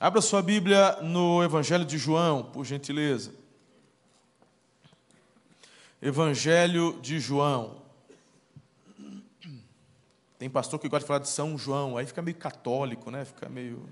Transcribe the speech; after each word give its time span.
Abra 0.00 0.20
sua 0.20 0.40
Bíblia 0.40 1.02
no 1.02 1.42
Evangelho 1.42 1.84
de 1.84 1.98
João, 1.98 2.44
por 2.44 2.64
gentileza. 2.64 3.34
Evangelho 6.00 6.96
de 7.02 7.18
João. 7.18 7.82
Tem 10.38 10.48
pastor 10.48 10.78
que 10.78 10.88
gosta 10.88 11.02
de 11.02 11.08
falar 11.08 11.18
de 11.18 11.28
São 11.28 11.58
João, 11.58 11.96
aí 11.96 12.06
fica 12.06 12.22
meio 12.22 12.36
católico, 12.36 13.10
né? 13.10 13.24
Fica 13.24 13.48
meio. 13.48 13.88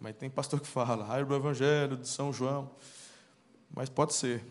Mas 0.00 0.16
tem 0.16 0.30
pastor 0.30 0.60
que 0.60 0.66
fala, 0.66 1.04
ah, 1.04 1.22
o 1.22 1.34
Evangelho 1.34 1.98
de 1.98 2.08
São 2.08 2.32
João. 2.32 2.70
Mas 3.76 3.90
pode 3.90 4.14
ser. 4.14 4.42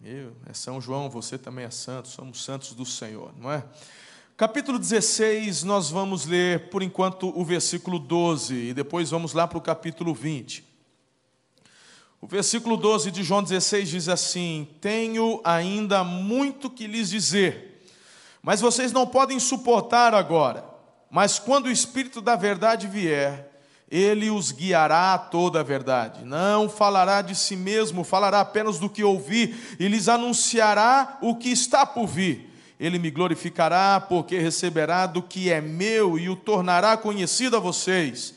Eu, 0.00 0.32
é 0.46 0.54
São 0.54 0.80
João, 0.80 1.10
você 1.10 1.36
também 1.36 1.64
é 1.64 1.70
santo, 1.70 2.06
somos 2.06 2.44
santos 2.44 2.72
do 2.72 2.86
Senhor, 2.86 3.32
não 3.36 3.50
é? 3.50 3.64
Capítulo 4.38 4.78
16, 4.78 5.64
nós 5.64 5.90
vamos 5.90 6.24
ler 6.24 6.70
por 6.70 6.80
enquanto 6.80 7.36
o 7.36 7.44
versículo 7.44 7.98
12 7.98 8.54
e 8.54 8.72
depois 8.72 9.10
vamos 9.10 9.32
lá 9.32 9.48
para 9.48 9.58
o 9.58 9.60
capítulo 9.60 10.14
20. 10.14 10.64
O 12.20 12.26
versículo 12.28 12.76
12 12.76 13.10
de 13.10 13.24
João 13.24 13.42
16 13.42 13.88
diz 13.88 14.08
assim: 14.08 14.68
Tenho 14.80 15.40
ainda 15.42 16.04
muito 16.04 16.70
que 16.70 16.86
lhes 16.86 17.10
dizer, 17.10 17.84
mas 18.40 18.60
vocês 18.60 18.92
não 18.92 19.08
podem 19.08 19.40
suportar 19.40 20.14
agora. 20.14 20.64
Mas 21.10 21.40
quando 21.40 21.66
o 21.66 21.72
Espírito 21.72 22.20
da 22.20 22.36
Verdade 22.36 22.86
vier, 22.86 23.60
ele 23.90 24.30
os 24.30 24.52
guiará 24.52 25.14
a 25.14 25.18
toda 25.18 25.58
a 25.58 25.64
verdade. 25.64 26.24
Não 26.24 26.68
falará 26.68 27.22
de 27.22 27.34
si 27.34 27.56
mesmo, 27.56 28.04
falará 28.04 28.38
apenas 28.38 28.78
do 28.78 28.88
que 28.88 29.02
ouvir 29.02 29.76
e 29.80 29.88
lhes 29.88 30.08
anunciará 30.08 31.18
o 31.20 31.34
que 31.34 31.48
está 31.48 31.84
por 31.84 32.06
vir 32.06 32.47
ele 32.78 32.98
me 32.98 33.10
glorificará, 33.10 34.00
porque 34.00 34.38
receberá 34.38 35.06
do 35.06 35.22
que 35.22 35.50
é 35.50 35.60
meu 35.60 36.18
e 36.18 36.28
o 36.28 36.36
tornará 36.36 36.96
conhecido 36.96 37.56
a 37.56 37.60
vocês. 37.60 38.34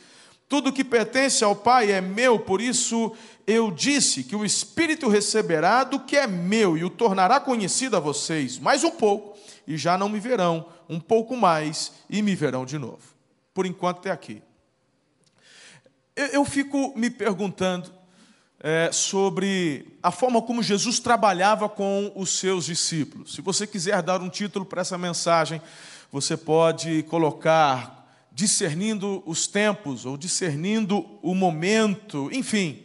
Tudo 0.49 0.73
que 0.73 0.83
pertence 0.83 1.43
ao 1.43 1.55
Pai 1.55 1.91
é 1.91 2.01
meu, 2.01 2.39
por 2.39 2.59
isso 2.59 3.15
eu 3.47 3.71
disse 3.71 4.23
que 4.23 4.35
o 4.35 4.43
Espírito 4.43 5.07
receberá 5.07 5.83
do 5.83 5.99
que 5.99 6.17
é 6.17 6.27
meu 6.27 6.77
e 6.77 6.83
o 6.83 6.89
tornará 6.89 7.39
conhecido 7.39 7.95
a 7.95 7.99
vocês. 7.99 8.57
Mais 8.59 8.83
um 8.83 8.91
pouco, 8.91 9.37
e 9.67 9.77
já 9.77 9.97
não 9.97 10.09
me 10.09 10.19
verão, 10.19 10.65
um 10.89 10.99
pouco 10.99 11.37
mais, 11.37 11.93
e 12.09 12.21
me 12.21 12.35
verão 12.35 12.65
de 12.65 12.77
novo. 12.77 12.99
Por 13.53 13.65
enquanto, 13.65 13.99
até 13.99 14.11
aqui. 14.11 14.41
Eu 16.15 16.43
fico 16.43 16.93
me 16.97 17.09
perguntando 17.09 17.91
é, 18.63 18.91
sobre 18.91 19.97
a 20.03 20.11
forma 20.11 20.41
como 20.41 20.61
Jesus 20.61 20.99
trabalhava 20.99 21.67
com 21.67 22.11
os 22.15 22.29
seus 22.37 22.65
discípulos. 22.65 23.33
Se 23.33 23.41
você 23.41 23.65
quiser 23.65 24.01
dar 24.03 24.21
um 24.21 24.29
título 24.29 24.63
para 24.63 24.81
essa 24.81 24.97
mensagem, 24.97 25.59
você 26.11 26.37
pode 26.37 27.03
colocar 27.03 28.29
discernindo 28.31 29.23
os 29.25 29.47
tempos 29.47 30.05
ou 30.05 30.15
discernindo 30.15 31.05
o 31.21 31.33
momento, 31.33 32.29
enfim. 32.31 32.83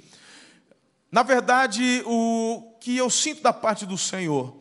Na 1.12 1.22
verdade, 1.22 2.02
o 2.06 2.74
que 2.80 2.96
eu 2.96 3.10
sinto 3.10 3.42
da 3.42 3.52
parte 3.52 3.84
do 3.84 3.98
Senhor 3.98 4.56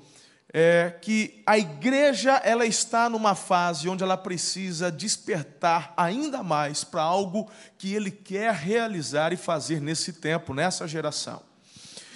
é 0.57 0.89
que 1.01 1.43
a 1.45 1.57
igreja 1.57 2.37
ela 2.37 2.65
está 2.65 3.09
numa 3.09 3.35
fase 3.35 3.89
onde 3.89 4.05
ela 4.05 4.15
precisa 4.15 4.89
despertar 4.89 5.93
ainda 5.97 6.41
mais 6.41 6.81
para 6.81 7.01
algo 7.01 7.51
que 7.77 7.93
ele 7.93 8.09
quer 8.09 8.53
realizar 8.53 9.33
e 9.33 9.35
fazer 9.35 9.81
nesse 9.81 10.13
tempo, 10.13 10.53
nessa 10.53 10.87
geração. 10.87 11.41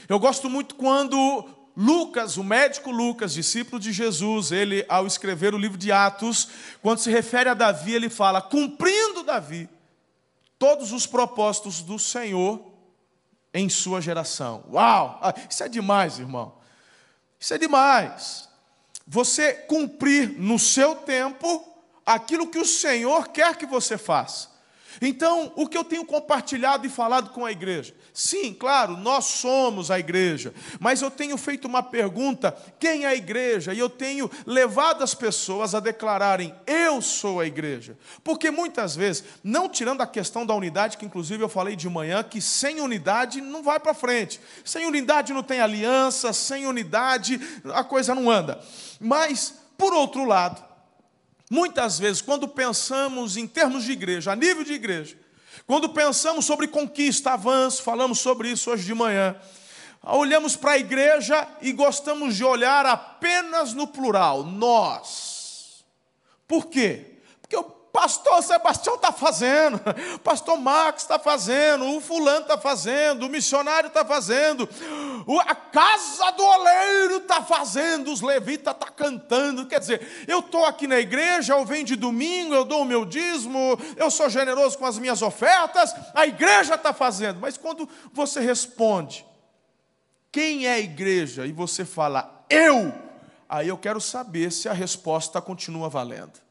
Eu 0.07 0.17
gosto 0.17 0.49
muito 0.49 0.75
quando 0.75 1.49
Lucas, 1.75 2.37
o 2.37 2.43
médico 2.45 2.91
Lucas, 2.91 3.33
discípulo 3.33 3.77
de 3.77 3.91
Jesus, 3.91 4.53
ele 4.53 4.85
ao 4.87 5.05
escrever 5.05 5.53
o 5.53 5.57
livro 5.57 5.77
de 5.77 5.91
Atos, 5.91 6.47
quando 6.81 6.99
se 6.99 7.11
refere 7.11 7.49
a 7.49 7.53
Davi, 7.53 7.93
ele 7.93 8.09
fala: 8.09 8.41
"Cumprindo 8.41 9.21
Davi 9.21 9.67
todos 10.57 10.93
os 10.93 11.05
propósitos 11.05 11.81
do 11.81 11.99
Senhor 11.99 12.71
em 13.53 13.67
sua 13.67 13.99
geração". 13.99 14.63
Uau! 14.71 15.19
Ah, 15.21 15.33
isso 15.49 15.61
é 15.61 15.67
demais, 15.67 16.19
irmão. 16.19 16.58
Isso 17.39 17.53
é 17.53 17.57
demais. 17.57 18.49
Você 19.07 19.53
cumprir 19.53 20.29
no 20.37 20.59
seu 20.59 20.95
tempo 20.95 21.65
aquilo 22.05 22.47
que 22.47 22.59
o 22.59 22.65
Senhor 22.65 23.29
quer 23.29 23.55
que 23.55 23.65
você 23.65 23.97
faça. 23.97 24.49
Então, 25.01 25.53
o 25.55 25.67
que 25.67 25.77
eu 25.77 25.83
tenho 25.83 26.05
compartilhado 26.05 26.85
e 26.85 26.89
falado 26.89 27.29
com 27.29 27.45
a 27.45 27.51
igreja? 27.51 27.95
Sim, 28.19 28.53
claro, 28.53 28.97
nós 28.97 29.23
somos 29.27 29.89
a 29.89 29.97
igreja, 29.97 30.53
mas 30.77 31.01
eu 31.01 31.09
tenho 31.09 31.37
feito 31.37 31.69
uma 31.69 31.81
pergunta: 31.81 32.53
quem 32.77 33.05
é 33.05 33.07
a 33.07 33.15
igreja? 33.15 33.73
E 33.73 33.79
eu 33.79 33.89
tenho 33.89 34.29
levado 34.45 35.05
as 35.05 35.13
pessoas 35.15 35.73
a 35.73 35.79
declararem: 35.79 36.53
eu 36.67 37.01
sou 37.01 37.39
a 37.39 37.45
igreja. 37.45 37.97
Porque 38.21 38.51
muitas 38.51 38.93
vezes, 38.93 39.23
não 39.41 39.69
tirando 39.69 40.01
a 40.01 40.05
questão 40.05 40.45
da 40.45 40.53
unidade, 40.53 40.97
que 40.97 41.05
inclusive 41.05 41.41
eu 41.41 41.47
falei 41.47 41.77
de 41.77 41.87
manhã, 41.87 42.21
que 42.21 42.41
sem 42.41 42.81
unidade 42.81 43.39
não 43.39 43.63
vai 43.63 43.79
para 43.79 43.93
frente, 43.93 44.41
sem 44.65 44.85
unidade 44.85 45.31
não 45.31 45.41
tem 45.41 45.61
aliança, 45.61 46.33
sem 46.33 46.67
unidade 46.67 47.39
a 47.73 47.85
coisa 47.85 48.13
não 48.13 48.29
anda. 48.29 48.59
Mas, 48.99 49.53
por 49.77 49.93
outro 49.93 50.25
lado, 50.25 50.61
Muitas 51.51 51.97
vezes, 51.97 52.21
quando 52.21 52.47
pensamos 52.47 53.35
em 53.35 53.47
termos 53.47 53.83
de 53.83 53.91
igreja, 53.91 54.31
a 54.31 54.35
nível 54.35 54.63
de 54.63 54.73
igreja, 54.73 55.17
quando 55.67 55.89
pensamos 55.89 56.45
sobre 56.45 56.67
conquista, 56.67 57.31
avanço, 57.31 57.83
falamos 57.83 58.19
sobre 58.19 58.49
isso 58.49 58.71
hoje 58.71 58.85
de 58.85 58.93
manhã, 58.93 59.35
olhamos 60.03 60.55
para 60.55 60.71
a 60.71 60.77
igreja 60.77 61.47
e 61.61 61.71
gostamos 61.71 62.35
de 62.35 62.43
olhar 62.43 62.85
apenas 62.85 63.73
no 63.73 63.87
plural, 63.87 64.43
nós. 64.43 65.83
Por 66.47 66.67
quê? 66.67 67.18
Pastor 67.91 68.43
Sebastião 68.43 68.95
está 68.95 69.11
fazendo, 69.11 69.79
pastor 70.23 70.57
Marcos 70.59 71.03
está 71.03 71.17
fazendo, 71.17 71.85
o 71.95 71.99
fulano 71.99 72.41
está 72.41 72.57
fazendo, 72.57 73.25
o 73.25 73.29
missionário 73.29 73.87
está 73.87 74.05
fazendo, 74.05 74.69
a 75.45 75.55
casa 75.55 76.31
do 76.31 76.43
oleiro 76.43 77.17
está 77.17 77.41
fazendo, 77.41 78.11
os 78.11 78.21
levitas 78.21 78.73
estão 78.73 78.87
tá 78.87 78.93
cantando. 78.93 79.65
Quer 79.65 79.79
dizer, 79.79 80.25
eu 80.27 80.39
estou 80.39 80.65
aqui 80.65 80.85
na 80.85 80.99
igreja, 80.99 81.53
eu 81.53 81.65
venho 81.65 81.83
de 81.83 81.95
domingo, 81.95 82.53
eu 82.53 82.63
dou 82.63 82.83
o 82.83 82.85
meu 82.85 83.05
dízimo, 83.05 83.79
eu 83.97 84.11
sou 84.11 84.29
generoso 84.29 84.77
com 84.77 84.85
as 84.85 84.99
minhas 84.99 85.21
ofertas, 85.21 85.93
a 86.13 86.27
igreja 86.27 86.75
está 86.75 86.93
fazendo. 86.93 87.39
Mas 87.39 87.57
quando 87.57 87.89
você 88.13 88.39
responde, 88.39 89.25
quem 90.31 90.67
é 90.67 90.73
a 90.73 90.79
igreja? 90.79 91.47
E 91.47 91.51
você 91.51 91.83
fala, 91.83 92.45
eu, 92.49 92.93
aí 93.47 93.67
eu 93.67 93.77
quero 93.77 93.99
saber 93.99 94.51
se 94.51 94.69
a 94.69 94.73
resposta 94.73 95.41
continua 95.41 95.89
valendo. 95.89 96.48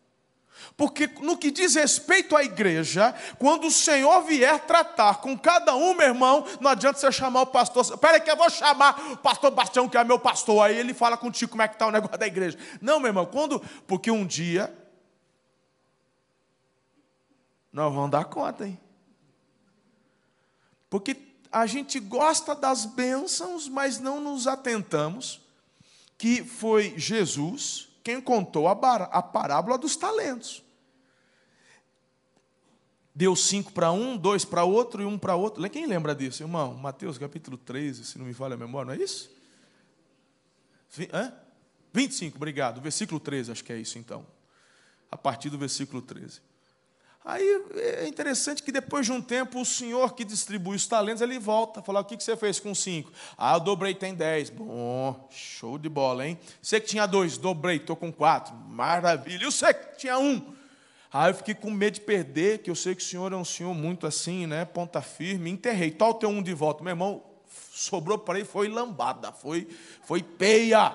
Porque 0.79 1.09
no 1.21 1.37
que 1.37 1.51
diz 1.51 1.75
respeito 1.75 2.37
à 2.37 2.45
igreja, 2.45 3.13
quando 3.37 3.67
o 3.67 3.71
Senhor 3.71 4.23
vier 4.23 4.65
tratar 4.65 5.21
com 5.21 5.37
cada 5.37 5.75
um, 5.75 5.93
meu 5.93 6.07
irmão, 6.07 6.47
não 6.61 6.71
adianta 6.71 7.01
você 7.01 7.11
chamar 7.11 7.41
o 7.43 7.47
pastor. 7.47 7.83
Espera 7.83 8.21
que 8.21 8.31
eu 8.31 8.37
vou 8.37 8.49
chamar 8.49 8.97
o 9.11 9.17
pastor 9.17 9.51
Bastião, 9.51 9.89
que 9.89 9.99
é 9.99 10.05
meu 10.05 10.21
pastor. 10.21 10.65
Aí 10.65 10.79
ele 10.79 10.95
fala 10.95 11.17
contigo 11.17 11.51
como 11.51 11.63
é 11.63 11.67
que 11.67 11.75
está 11.75 11.89
o 11.89 11.91
negócio 11.91 12.17
da 12.17 12.29
igreja. 12.29 12.57
Não, 12.81 13.01
meu 13.01 13.09
irmão, 13.09 13.27
quando. 13.27 13.61
Porque 13.89 14.09
um 14.09 14.25
dia. 14.25 14.73
Nós 17.73 17.93
vamos 17.93 18.13
dar 18.13 18.27
conta, 18.27 18.65
hein? 18.65 18.79
Porque 20.89 21.17
a 21.51 21.67
gente 21.67 21.99
gosta 21.99 22.55
das 22.55 22.85
bênçãos, 22.85 23.69
mas 23.69 23.99
não 23.99 24.21
nos 24.21 24.47
atentamos 24.47 25.41
que 26.17 26.45
foi 26.45 26.95
Jesus 26.97 27.89
quem 28.05 28.21
contou 28.21 28.69
a, 28.69 28.73
a 29.11 29.21
parábola 29.21 29.77
dos 29.77 29.97
talentos. 29.97 30.68
Deu 33.19 33.35
cinco 33.35 33.73
para 33.73 33.91
um, 33.91 34.17
dois 34.17 34.45
para 34.45 34.63
outro 34.63 35.03
e 35.03 35.05
um 35.05 35.19
para 35.19 35.35
outro. 35.35 35.69
Quem 35.69 35.87
lembra 35.87 36.15
disso, 36.15 36.45
irmão? 36.45 36.75
Mateus 36.75 37.19
capítulo 37.19 37.59
13, 37.59 38.05
se 38.05 38.17
não 38.17 38.25
me 38.25 38.33
falha 38.33 38.55
a 38.55 38.57
memória, 38.57 38.95
não 38.95 38.95
é 38.95 39.05
isso? 39.05 39.29
Hã? 41.13 41.33
25, 41.93 42.37
obrigado. 42.37 42.81
Versículo 42.81 43.19
13, 43.19 43.51
acho 43.51 43.65
que 43.65 43.73
é 43.73 43.77
isso 43.77 43.99
então. 43.99 44.25
A 45.11 45.17
partir 45.17 45.51
do 45.51 45.59
versículo 45.59 46.01
13. 46.01 46.41
Aí 47.25 47.43
é 47.75 48.07
interessante 48.07 48.63
que 48.63 48.71
depois 48.71 49.05
de 49.05 49.11
um 49.11 49.21
tempo, 49.21 49.61
o 49.61 49.65
senhor 49.65 50.15
que 50.15 50.25
distribui 50.25 50.77
os 50.77 50.87
talentos, 50.87 51.21
ele 51.21 51.41
volta, 51.41 51.83
fala, 51.83 51.99
o 51.99 52.05
que 52.05 52.23
você 52.23 52.37
fez 52.37 52.61
com 52.61 52.73
cinco? 52.73 53.11
Ah, 53.37 53.55
eu 53.55 53.61
dobrei, 53.61 53.97
tem 53.97 54.15
dez. 54.15 54.49
Bom, 54.49 55.29
show 55.33 55.77
de 55.77 55.89
bola, 55.89 56.25
hein? 56.25 56.39
Você 56.63 56.81
que 56.81 56.87
tinha 56.87 57.05
dois, 57.05 57.37
dobrei, 57.37 57.79
estou 57.79 57.97
com 57.97 58.13
quatro. 58.13 58.55
Maravilha. 58.55 59.43
E 59.43 59.47
você 59.47 59.75
que 59.75 59.97
tinha 59.97 60.21
um? 60.21 60.57
Ah, 61.13 61.29
eu 61.29 61.35
fiquei 61.35 61.55
com 61.55 61.71
medo 61.71 61.95
de 61.95 62.01
perder, 62.03 62.59
que 62.59 62.71
eu 62.71 62.75
sei 62.75 62.95
que 62.95 63.03
o 63.03 63.05
senhor 63.05 63.33
é 63.33 63.37
um 63.37 63.45
senhor 63.45 63.75
muito 63.75 64.07
assim, 64.07 64.47
né? 64.47 64.65
Ponta 64.65 65.01
firme. 65.01 65.51
Enterrei. 65.51 65.91
Tal 65.91 66.15
teu 66.15 66.29
um 66.29 66.43
de 66.43 66.53
volta. 66.53 66.85
Meu 66.85 66.91
irmão, 66.91 67.23
sobrou 67.73 68.19
para 68.19 68.39
ele, 68.39 68.47
foi 68.47 68.69
lambada, 68.69 69.33
foi, 69.33 69.67
foi 70.03 70.23
peia. 70.23 70.95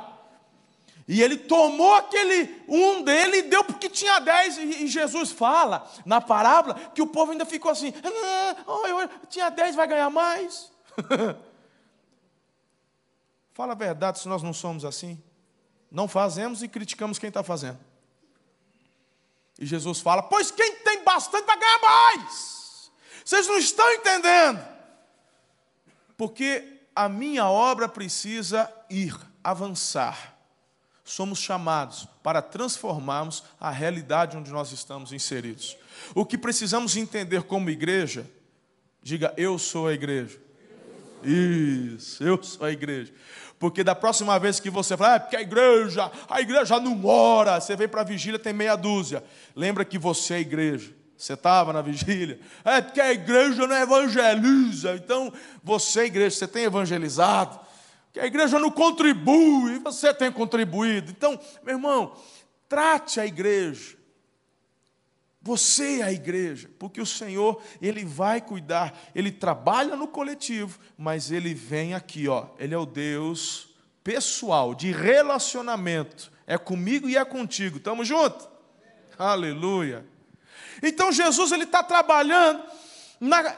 E 1.07 1.21
ele 1.21 1.38
tomou 1.38 1.95
aquele 1.95 2.63
um 2.68 3.04
dele 3.04 3.38
e 3.38 3.42
deu 3.44 3.63
porque 3.63 3.89
tinha 3.89 4.19
dez. 4.19 4.57
E 4.57 4.88
Jesus 4.88 5.31
fala 5.31 5.89
na 6.06 6.21
parábola 6.21 6.75
que 6.94 7.01
o 7.01 7.07
povo 7.07 7.31
ainda 7.31 7.45
ficou 7.45 7.71
assim: 7.71 7.94
ah, 8.04 9.09
tinha 9.27 9.50
dez, 9.50 9.75
vai 9.75 9.88
ganhar 9.88 10.09
mais. 10.09 10.71
Fala 13.54 13.74
a 13.74 13.75
verdade 13.75 14.18
se 14.18 14.27
nós 14.27 14.42
não 14.42 14.51
somos 14.51 14.83
assim. 14.83 15.21
Não 15.92 16.07
fazemos 16.07 16.63
e 16.63 16.68
criticamos 16.68 17.19
quem 17.19 17.27
está 17.27 17.44
fazendo. 17.44 17.77
E 19.59 19.65
Jesus 19.65 20.00
fala: 20.00 20.23
Pois 20.23 20.51
quem 20.51 20.75
tem 20.77 21.03
bastante 21.03 21.45
vai 21.45 21.59
ganhar 21.59 21.79
mais. 21.79 22.91
Vocês 23.23 23.47
não 23.47 23.57
estão 23.57 23.89
entendendo. 23.94 24.63
Porque 26.17 26.81
a 26.95 27.09
minha 27.09 27.47
obra 27.47 27.88
precisa 27.88 28.71
ir, 28.89 29.15
avançar. 29.44 30.33
Somos 31.03 31.39
chamados 31.39 32.07
para 32.21 32.41
transformarmos 32.41 33.44
a 33.59 33.69
realidade 33.69 34.38
onde 34.38 34.51
nós 34.51 34.71
estamos 34.71 35.11
inseridos. 35.11 35.75
O 36.15 36.25
que 36.25 36.38
precisamos 36.38 36.95
entender 36.95 37.44
como 37.44 37.69
igreja, 37.69 38.29
diga, 39.01 39.33
eu 39.35 39.59
sou 39.59 39.88
a 39.88 39.94
igreja. 39.94 40.41
Isso, 41.23 42.23
eu 42.23 42.41
sou 42.41 42.65
a 42.65 42.71
igreja. 42.71 43.13
Porque 43.63 43.81
da 43.81 43.95
próxima 43.95 44.38
vez 44.38 44.60
que 44.60 44.69
você 44.69 44.98
falar, 44.98 45.15
ah, 45.15 45.19
porque 45.21 45.38
a 45.38 45.42
igreja, 45.42 46.12
a 46.30 46.42
igreja 46.42 46.81
não 46.81 47.06
ora, 47.06 47.62
você 47.62 47.77
vem 47.77 47.88
para 47.88 48.01
a 48.01 48.04
vigília, 48.04 48.38
tem 48.38 48.51
meia 48.51 48.75
dúzia. 48.75 49.24
Lembra 49.56 49.86
que 49.86 49.98
você 49.98 50.33
é 50.33 50.39
igreja. 50.42 50.94
Você 51.15 51.31
estava 51.31 51.71
na 51.71 51.81
vigília? 51.81 52.42
É 52.65 52.81
porque 52.81 53.00
a 53.00 53.13
igreja 53.13 53.65
não 53.65 53.74
evangeliza. 53.77 54.95
Então, 54.95 55.31
você, 55.63 56.01
é 56.01 56.06
igreja, 56.07 56.36
você 56.36 56.45
tem 56.45 56.65
evangelizado. 56.65 57.57
Que 58.12 58.19
a 58.19 58.25
igreja 58.25 58.60
não 58.60 58.69
contribui, 58.69 59.80
você 59.80 60.13
tem 60.13 60.30
contribuído. 60.30 61.12
Então, 61.12 61.39
meu 61.63 61.75
irmão, 61.75 62.18
trate 62.68 63.21
a 63.21 63.25
igreja 63.25 63.95
você 65.44 66.00
é 66.00 66.04
a 66.04 66.12
igreja, 66.12 66.69
porque 66.80 67.01
o 67.01 67.06
Senhor, 67.06 67.62
ele 67.81 68.06
vai 68.06 68.40
cuidar, 68.40 68.98
ele 69.13 69.30
trabalha 69.30 69.98
no 69.98 70.07
coletivo, 70.07 70.80
mas 70.98 71.31
ele 71.31 71.54
vem 71.54 71.94
aqui, 71.94 72.30
ó. 72.30 72.48
Ele 72.57 72.74
é 72.74 72.78
o 72.78 72.86
Deus 72.86 73.68
pessoal, 74.01 74.74
de 74.74 74.90
relacionamento. 74.92 76.31
É 76.48 76.57
comigo 76.57 77.10
e 77.10 77.18
é 77.18 77.25
contigo. 77.25 77.78
Estamos 77.78 78.07
juntos? 78.07 78.48
Aleluia. 79.19 80.06
Então 80.81 81.12
Jesus 81.12 81.51
ele 81.51 81.66
está 81.66 81.84
trabalhando 81.84 82.63
na 83.19 83.56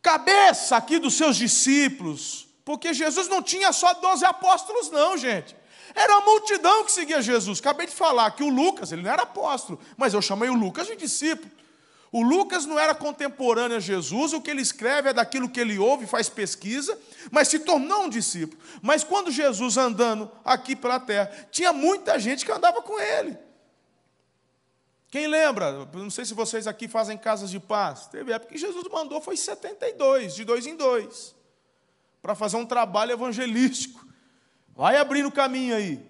cabeça 0.00 0.76
aqui 0.76 0.98
dos 0.98 1.14
seus 1.14 1.36
discípulos, 1.36 2.48
porque 2.64 2.94
Jesus 2.94 3.28
não 3.28 3.42
tinha 3.42 3.72
só 3.74 3.92
12 3.92 4.24
apóstolos, 4.24 4.90
não, 4.90 5.18
gente. 5.18 5.54
Era 5.96 6.18
a 6.18 6.20
multidão 6.20 6.84
que 6.84 6.92
seguia 6.92 7.22
Jesus. 7.22 7.58
Acabei 7.58 7.86
de 7.86 7.92
falar 7.92 8.30
que 8.32 8.42
o 8.42 8.50
Lucas, 8.50 8.92
ele 8.92 9.00
não 9.00 9.10
era 9.10 9.22
apóstolo, 9.22 9.80
mas 9.96 10.12
eu 10.12 10.20
chamei 10.20 10.50
o 10.50 10.54
Lucas 10.54 10.86
de 10.86 10.94
discípulo. 10.94 11.50
O 12.12 12.22
Lucas 12.22 12.66
não 12.66 12.78
era 12.78 12.94
contemporâneo 12.94 13.78
a 13.78 13.80
Jesus, 13.80 14.34
o 14.34 14.40
que 14.40 14.50
ele 14.50 14.60
escreve 14.60 15.08
é 15.08 15.12
daquilo 15.14 15.48
que 15.48 15.58
ele 15.58 15.78
ouve, 15.78 16.06
faz 16.06 16.28
pesquisa, 16.28 16.96
mas 17.30 17.48
se 17.48 17.60
tornou 17.60 18.04
um 18.04 18.08
discípulo. 18.10 18.60
Mas 18.82 19.02
quando 19.02 19.30
Jesus 19.30 19.78
andando 19.78 20.30
aqui 20.44 20.76
pela 20.76 21.00
terra, 21.00 21.30
tinha 21.50 21.72
muita 21.72 22.18
gente 22.18 22.44
que 22.44 22.52
andava 22.52 22.82
com 22.82 23.00
ele. 23.00 23.36
Quem 25.08 25.26
lembra? 25.26 25.86
Não 25.94 26.10
sei 26.10 26.26
se 26.26 26.34
vocês 26.34 26.66
aqui 26.66 26.86
fazem 26.86 27.16
casas 27.16 27.50
de 27.50 27.58
paz. 27.58 28.06
Teve 28.06 28.32
época 28.32 28.52
que 28.52 28.58
Jesus 28.58 28.84
mandou, 28.92 29.20
foi 29.20 29.36
72, 29.36 30.34
de 30.34 30.44
dois 30.44 30.66
em 30.66 30.76
dois, 30.76 31.34
para 32.20 32.34
fazer 32.34 32.58
um 32.58 32.66
trabalho 32.66 33.12
evangelístico. 33.12 34.05
Vai 34.76 34.96
abrindo 34.98 35.32
caminho 35.32 35.74
aí. 35.74 36.06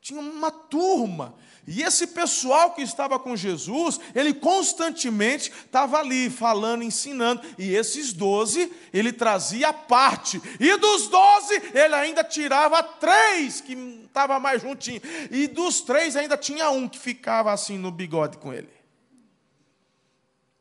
Tinha 0.00 0.20
uma 0.20 0.50
turma. 0.50 1.34
E 1.66 1.82
esse 1.82 2.08
pessoal 2.08 2.74
que 2.74 2.82
estava 2.82 3.18
com 3.18 3.36
Jesus, 3.36 4.00
ele 4.12 4.34
constantemente 4.34 5.52
estava 5.52 5.98
ali 5.98 6.28
falando, 6.28 6.82
ensinando. 6.82 7.42
E 7.56 7.72
esses 7.74 8.12
doze, 8.12 8.72
ele 8.92 9.12
trazia 9.12 9.72
parte. 9.72 10.42
E 10.58 10.76
dos 10.78 11.06
doze, 11.06 11.62
ele 11.72 11.94
ainda 11.94 12.24
tirava 12.24 12.82
três 12.82 13.60
que 13.60 13.74
estava 14.04 14.40
mais 14.40 14.62
juntinho. 14.62 15.00
E 15.30 15.46
dos 15.46 15.80
três, 15.80 16.16
ainda 16.16 16.36
tinha 16.36 16.70
um 16.70 16.88
que 16.88 16.98
ficava 16.98 17.52
assim 17.52 17.78
no 17.78 17.92
bigode 17.92 18.38
com 18.38 18.52
ele. 18.52 18.70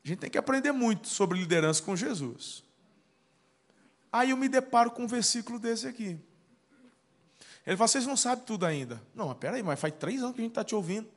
A 0.06 0.08
gente 0.08 0.20
tem 0.20 0.30
que 0.30 0.38
aprender 0.38 0.72
muito 0.72 1.08
sobre 1.08 1.40
liderança 1.40 1.82
com 1.82 1.96
Jesus. 1.96 2.64
Aí 4.12 4.30
eu 4.30 4.38
me 4.38 4.48
deparo 4.48 4.92
com 4.92 5.04
um 5.04 5.08
versículo 5.08 5.58
desse 5.58 5.88
aqui. 5.88 6.20
Ele 7.69 7.77
fala, 7.77 7.88
vocês 7.88 8.07
não 8.07 8.18
sabem 8.18 8.44
tudo 8.45 8.66
ainda. 8.66 9.00
Não, 9.13 9.27
mas 9.27 9.38
peraí, 9.38 9.62
mas 9.62 9.80
faz 9.80 9.94
três 10.00 10.24
anos 10.24 10.33
que 10.33 10.42
a 10.42 10.44
gente 10.44 10.54
está 10.54 10.63
te 10.63 10.74
ouvindo. 10.74 11.07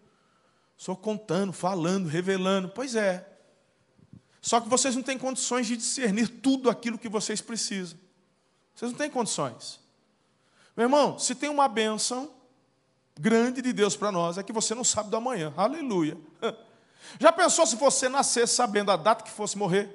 Só 0.77 0.95
contando, 0.95 1.51
falando, 1.51 2.07
revelando. 2.07 2.69
Pois 2.69 2.95
é. 2.95 3.27
Só 4.39 4.61
que 4.61 4.69
vocês 4.69 4.95
não 4.95 5.03
têm 5.03 5.17
condições 5.17 5.67
de 5.67 5.79
discernir 5.79 6.29
tudo 6.29 6.69
aquilo 6.69 6.99
que 6.99 7.09
vocês 7.09 7.41
precisam. 7.41 7.99
Vocês 8.75 8.91
não 8.91 8.99
têm 8.99 9.09
condições. 9.09 9.81
Meu 10.77 10.85
irmão, 10.85 11.19
se 11.19 11.35
tem 11.35 11.49
uma 11.49 11.67
bênção 11.69 12.31
grande 13.19 13.63
de 13.63 13.73
Deus 13.73 13.97
para 13.97 14.13
nós, 14.13 14.37
é 14.37 14.43
que 14.43 14.53
você 14.53 14.75
não 14.75 14.85
sabe 14.85 15.09
do 15.09 15.17
amanhã. 15.17 15.55
Aleluia. 15.57 16.19
Já 17.19 17.33
pensou 17.33 17.67
se 17.67 17.77
você 17.77 18.11
nascesse 18.11 18.55
sabendo 18.55 18.93
a 18.93 18.97
data 18.99 19.25
que 19.25 19.31
fosse 19.31 19.57
morrer? 19.57 19.89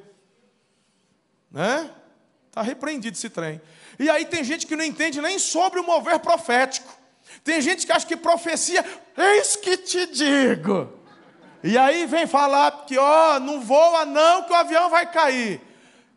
Né? 1.52 1.94
Está 2.58 2.66
repreendido 2.66 3.16
esse 3.16 3.30
trem. 3.30 3.62
E 4.00 4.10
aí 4.10 4.26
tem 4.26 4.44
gente 4.44 4.66
que 4.66 4.76
não 4.76 4.84
entende 4.84 5.22
nem 5.22 5.38
sobre 5.38 5.80
o 5.80 5.84
mover 5.84 6.18
profético. 6.18 6.92
Tem 7.44 7.62
gente 7.62 7.86
que 7.86 7.92
acha 7.92 8.04
que 8.04 8.18
profecia, 8.18 8.84
eis 9.16 9.56
que 9.56 9.78
te 9.78 10.08
digo. 10.08 10.92
E 11.64 11.78
aí 11.78 12.08
vem 12.08 12.26
falar 12.26 12.86
que, 12.88 12.98
ó, 12.98 13.40
não 13.40 13.62
voa 13.62 14.06
não, 14.06 14.42
que 14.42 14.52
o 14.52 14.56
avião 14.56 14.90
vai 14.90 15.06
cair. 15.06 15.62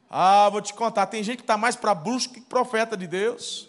Ah, 0.08 0.48
vou 0.48 0.62
te 0.62 0.72
contar, 0.72 1.06
tem 1.08 1.22
gente 1.22 1.37
que 1.37 1.42
está 1.42 1.58
mais 1.58 1.76
para 1.76 1.94
bruxo 1.94 2.31
que 2.31 2.40
profeta 2.40 2.96
de 2.96 3.06
Deus. 3.06 3.69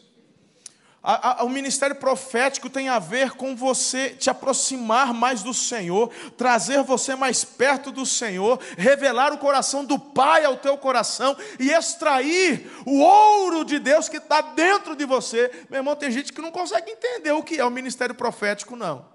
A, 1.03 1.41
a, 1.41 1.43
o 1.43 1.49
ministério 1.49 1.95
profético 1.95 2.69
tem 2.69 2.87
a 2.87 2.99
ver 2.99 3.31
com 3.31 3.55
você 3.55 4.11
te 4.11 4.29
aproximar 4.29 5.13
mais 5.15 5.41
do 5.41 5.51
Senhor, 5.51 6.11
trazer 6.37 6.83
você 6.83 7.15
mais 7.15 7.43
perto 7.43 7.91
do 7.91 8.05
Senhor, 8.05 8.59
revelar 8.77 9.33
o 9.33 9.39
coração 9.39 9.83
do 9.83 9.97
Pai 9.97 10.45
ao 10.45 10.57
teu 10.57 10.77
coração 10.77 11.35
e 11.59 11.71
extrair 11.71 12.71
o 12.85 12.99
ouro 12.99 13.65
de 13.65 13.79
Deus 13.79 14.07
que 14.07 14.17
está 14.17 14.41
dentro 14.41 14.95
de 14.95 15.03
você. 15.03 15.49
Meu 15.71 15.79
irmão, 15.79 15.95
tem 15.95 16.11
gente 16.11 16.31
que 16.31 16.41
não 16.41 16.51
consegue 16.51 16.91
entender 16.91 17.31
o 17.31 17.41
que 17.41 17.59
é 17.59 17.65
o 17.65 17.71
ministério 17.71 18.13
profético, 18.13 18.75
não. 18.75 19.09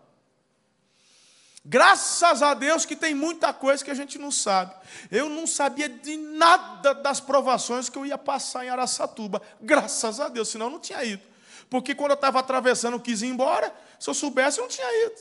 Graças 1.64 2.42
a 2.42 2.54
Deus 2.54 2.84
que 2.84 2.96
tem 2.96 3.14
muita 3.14 3.52
coisa 3.52 3.84
que 3.84 3.90
a 3.92 3.94
gente 3.94 4.18
não 4.18 4.32
sabe. 4.32 4.74
Eu 5.10 5.28
não 5.28 5.46
sabia 5.46 5.88
de 5.88 6.16
nada 6.16 6.94
das 6.94 7.20
provações 7.20 7.88
que 7.88 7.98
eu 7.98 8.06
ia 8.06 8.18
passar 8.18 8.64
em 8.64 8.70
Araçatuba. 8.70 9.40
Graças 9.60 10.18
a 10.18 10.28
Deus, 10.28 10.48
senão 10.48 10.66
eu 10.66 10.70
não 10.70 10.80
tinha 10.80 11.04
ido. 11.04 11.35
Porque 11.68 11.94
quando 11.94 12.12
eu 12.12 12.16
estava 12.16 12.38
atravessando, 12.38 13.00
quis 13.00 13.22
ir 13.22 13.26
embora. 13.26 13.74
Se 13.98 14.08
eu 14.08 14.14
soubesse, 14.14 14.58
eu 14.58 14.62
não 14.62 14.68
tinha 14.68 15.06
ido. 15.06 15.16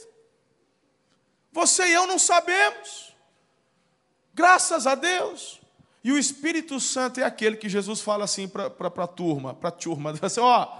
Você 1.51 1.87
e 1.87 1.93
eu 1.93 2.05
não 2.05 2.19
sabemos. 2.19 3.15
Graças 4.33 4.85
a 4.85 4.95
Deus. 4.95 5.59
E 6.03 6.11
o 6.11 6.17
Espírito 6.17 6.79
Santo 6.79 7.19
é 7.19 7.23
aquele 7.23 7.57
que 7.57 7.67
Jesus 7.67 8.01
fala 8.01 8.25
assim 8.25 8.47
para 8.47 8.67
a 8.67 9.07
turma, 9.07 9.55
para 9.55 9.69
a 9.69 9.71
turma, 9.71 10.13
assim, 10.21 10.39
ó, 10.39 10.77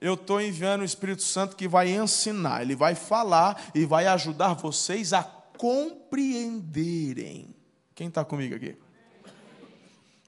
eu 0.00 0.14
estou 0.14 0.40
enviando 0.40 0.80
o 0.80 0.84
Espírito 0.84 1.22
Santo 1.22 1.54
que 1.54 1.68
vai 1.68 1.90
ensinar, 1.90 2.62
ele 2.62 2.74
vai 2.74 2.96
falar 2.96 3.70
e 3.74 3.84
vai 3.84 4.08
ajudar 4.08 4.54
vocês 4.54 5.12
a 5.12 5.22
compreenderem. 5.22 7.54
Quem 7.94 8.08
está 8.08 8.24
comigo 8.24 8.56
aqui? 8.56 8.76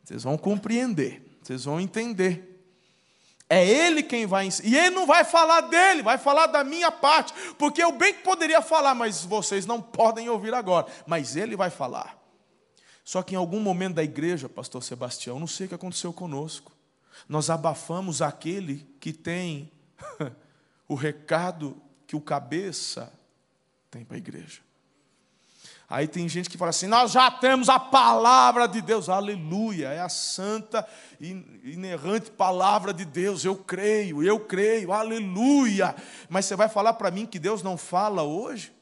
Vocês 0.05 0.23
vão 0.23 0.39
compreender, 0.39 1.21
vocês 1.43 1.65
vão 1.65 1.81
entender. 1.81 2.48
É 3.49 3.67
Ele 3.67 4.03
quem 4.03 4.27
vai 4.27 4.47
ensinar. 4.47 4.69
E 4.69 4.77
Ele 4.77 4.91
não 4.91 5.07
vai 5.07 5.25
falar 5.25 5.63
dele, 5.63 6.03
vai 6.03 6.19
falar 6.19 6.47
da 6.47 6.63
minha 6.63 6.91
parte. 6.93 7.33
Porque 7.55 7.83
eu 7.83 7.93
bem 7.93 8.13
que 8.13 8.23
poderia 8.23 8.61
falar, 8.61 8.95
mas 8.95 9.25
vocês 9.25 9.65
não 9.65 9.81
podem 9.81 10.29
ouvir 10.29 10.53
agora. 10.53 10.87
Mas 11.07 11.35
Ele 11.35 11.57
vai 11.57 11.71
falar. 11.71 12.19
Só 13.03 13.23
que 13.23 13.35
em 13.35 13.39
algum 13.39 13.61
momento 13.61 13.95
da 13.95 14.05
igreja, 14.05 14.51
Pastor 14.51 14.83
Sebastião, 14.83 15.41
não 15.41 15.47
sei 15.47 15.65
o 15.65 15.69
que 15.71 15.75
aconteceu 15.75 16.13
conosco. 16.13 16.73
Nós 17.27 17.49
abafamos 17.49 18.21
aquele 18.21 18.87
que 19.01 19.15
tem 19.15 19.73
o 20.87 20.95
recado 20.95 21.81
que 22.07 22.15
o 22.15 22.21
cabeça 22.21 23.11
tem 23.91 24.05
para 24.05 24.17
a 24.17 24.19
igreja. 24.19 24.61
Aí 25.91 26.07
tem 26.07 26.29
gente 26.29 26.51
que 26.51 26.59
fala 26.59 26.69
assim: 26.71 26.87
nós 26.87 27.13
já 27.13 27.31
temos 27.31 27.69
a 27.69 27.79
palavra 27.79 28.69
de 28.69 28.83
Deus, 28.83 29.09
aleluia, 29.09 29.89
é 29.89 30.01
a 30.01 30.09
santa 30.09 30.87
e 31.19 31.31
inerrante 31.65 32.31
palavra 32.31 32.93
de 32.93 33.05
Deus, 33.05 33.45
eu 33.45 33.57
creio, 33.57 34.23
eu 34.23 34.39
creio, 34.41 34.93
aleluia. 34.93 35.97
Mas 36.29 36.45
você 36.45 36.55
vai 36.55 36.69
falar 36.69 36.93
para 36.95 37.11
mim 37.11 37.25
que 37.25 37.39
Deus 37.39 37.63
não 37.63 37.79
fala 37.79 38.23
hoje? 38.23 38.77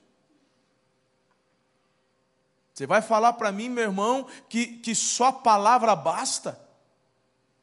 Você 2.75 2.87
vai 2.87 3.01
falar 3.01 3.35
para 3.35 3.51
mim, 3.53 3.71
meu 3.71 3.85
irmão, 3.85 4.27
que, 4.51 4.67
que 4.67 4.95
só 4.95 5.33
palavra 5.33 5.97
basta? 5.97 6.61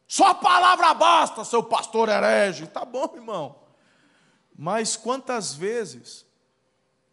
Só 0.07 0.33
palavra 0.33 0.93
basta, 0.93 1.43
seu 1.43 1.61
pastor 1.61 2.09
herege. 2.09 2.65
Tá 2.65 2.83
bom, 2.83 3.11
irmão. 3.13 3.55
Mas 4.57 4.95
quantas 4.95 5.53
vezes 5.53 6.25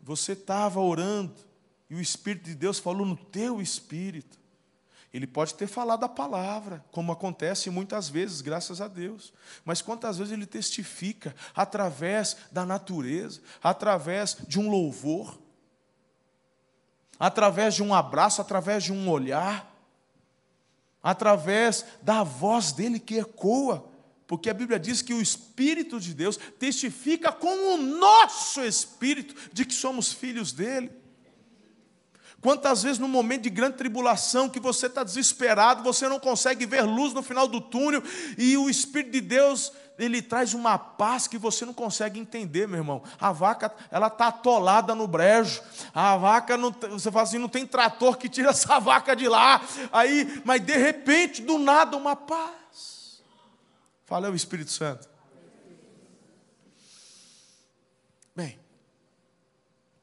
você 0.00 0.32
estava 0.32 0.80
orando, 0.80 1.34
e 1.90 1.94
o 1.96 2.00
Espírito 2.00 2.44
de 2.44 2.54
Deus 2.54 2.78
falou 2.78 3.04
no 3.04 3.16
teu 3.16 3.60
espírito. 3.60 4.38
Ele 5.12 5.26
pode 5.26 5.54
ter 5.54 5.66
falado 5.66 6.04
a 6.04 6.08
palavra, 6.08 6.84
como 6.92 7.10
acontece 7.10 7.68
muitas 7.68 8.08
vezes, 8.08 8.40
graças 8.40 8.80
a 8.80 8.86
Deus. 8.86 9.32
Mas 9.64 9.82
quantas 9.82 10.18
vezes 10.18 10.32
ele 10.32 10.46
testifica 10.46 11.34
através 11.52 12.36
da 12.52 12.64
natureza, 12.64 13.40
através 13.60 14.36
de 14.46 14.60
um 14.60 14.70
louvor, 14.70 15.36
através 17.18 17.74
de 17.74 17.82
um 17.82 17.92
abraço, 17.92 18.40
através 18.40 18.84
de 18.84 18.92
um 18.92 19.10
olhar. 19.10 19.68
através 21.02 21.84
da 22.02 22.22
voz 22.22 22.72
dele 22.72 23.00
que 23.00 23.18
ecoa, 23.18 23.90
porque 24.26 24.50
a 24.50 24.54
Bíblia 24.54 24.78
diz 24.78 25.00
que 25.00 25.14
o 25.14 25.20
Espírito 25.20 25.98
de 25.98 26.12
Deus 26.12 26.36
testifica 26.36 27.32
com 27.32 27.74
o 27.74 27.76
nosso 27.78 28.62
espírito 28.62 29.34
de 29.50 29.64
que 29.64 29.72
somos 29.72 30.12
filhos 30.12 30.52
dele. 30.52 30.99
Quantas 32.40 32.82
vezes 32.82 32.98
no 32.98 33.06
momento 33.06 33.42
de 33.42 33.50
grande 33.50 33.76
tribulação 33.76 34.48
que 34.48 34.58
você 34.58 34.86
está 34.86 35.04
desesperado, 35.04 35.82
você 35.82 36.08
não 36.08 36.18
consegue 36.18 36.64
ver 36.64 36.82
luz 36.82 37.12
no 37.12 37.22
final 37.22 37.46
do 37.46 37.60
túnel 37.60 38.02
e 38.38 38.56
o 38.56 38.70
Espírito 38.70 39.12
de 39.12 39.20
Deus 39.20 39.72
ele 39.98 40.22
traz 40.22 40.54
uma 40.54 40.78
paz 40.78 41.28
que 41.28 41.36
você 41.36 41.66
não 41.66 41.74
consegue 41.74 42.18
entender, 42.18 42.66
meu 42.66 42.78
irmão. 42.78 43.02
A 43.20 43.32
vaca, 43.32 43.70
ela 43.90 44.06
está 44.06 44.28
atolada 44.28 44.94
no 44.94 45.06
brejo. 45.06 45.60
A 45.94 46.16
vaca, 46.16 46.56
não, 46.56 46.72
você 46.72 47.10
fala 47.10 47.24
assim, 47.24 47.38
não 47.38 47.48
tem 47.48 47.66
trator 47.66 48.16
que 48.16 48.28
tira 48.28 48.48
essa 48.50 48.78
vaca 48.78 49.14
de 49.14 49.28
lá. 49.28 49.60
Aí, 49.92 50.40
mas 50.44 50.64
de 50.64 50.76
repente, 50.76 51.42
do 51.42 51.58
nada, 51.58 51.96
uma 51.96 52.16
paz. 52.16 53.20
Fala 54.06 54.28
é 54.28 54.30
o 54.30 54.34
Espírito 54.34 54.70
Santo. 54.70 55.06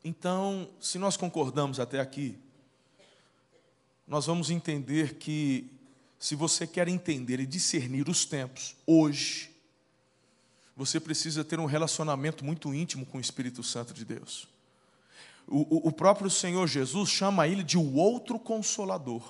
Então, 0.08 0.70
se 0.80 0.98
nós 0.98 1.18
concordamos 1.18 1.82
até 1.82 2.00
aqui, 2.00 2.38
nós 4.08 4.26
vamos 4.26 4.50
entender 4.50 5.16
que 5.16 5.70
se 6.18 6.34
você 6.34 6.66
quer 6.66 6.88
entender 6.88 7.42
e 7.42 7.46
discernir 7.46 8.08
os 8.08 8.24
tempos, 8.24 8.74
hoje, 8.86 9.52
você 10.78 10.98
precisa 10.98 11.44
ter 11.44 11.60
um 11.60 11.66
relacionamento 11.66 12.46
muito 12.46 12.74
íntimo 12.74 13.06
com 13.06 13.18
o 13.18 13.22
Espírito 13.22 13.62
Santo 13.62 13.94
de 13.94 14.06
Deus. 14.06 14.48
O, 15.46 15.60
o, 15.76 15.88
o 15.90 15.92
próprio 15.92 16.30
Senhor 16.30 16.66
Jesus 16.68 17.10
chama 17.10 17.46
ele 17.46 17.62
de 17.62 17.78
o 17.78 17.96
outro 17.96 18.40
consolador. 18.40 19.22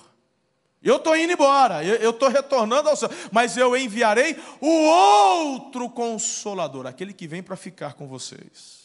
Eu 0.80 0.98
estou 0.98 1.16
indo 1.16 1.32
embora, 1.32 1.82
eu 1.82 2.10
estou 2.12 2.28
retornando 2.28 2.88
ao 2.88 2.96
céu, 2.96 3.10
mas 3.32 3.56
eu 3.56 3.76
enviarei 3.76 4.36
o 4.60 4.68
outro 4.68 5.90
consolador, 5.90 6.86
aquele 6.86 7.12
que 7.12 7.26
vem 7.26 7.42
para 7.42 7.56
ficar 7.56 7.94
com 7.94 8.06
vocês. 8.06 8.77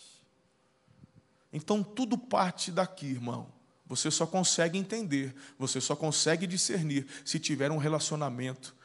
Então 1.53 1.83
tudo 1.83 2.17
parte 2.17 2.71
daqui, 2.71 3.05
irmão. 3.05 3.47
Você 3.85 4.09
só 4.09 4.25
consegue 4.25 4.77
entender, 4.77 5.35
você 5.57 5.79
só 5.79 5.95
consegue 5.95 6.47
discernir 6.47 7.05
se 7.23 7.39
tiver 7.39 7.69
um 7.69 7.77
relacionamento 7.77 8.75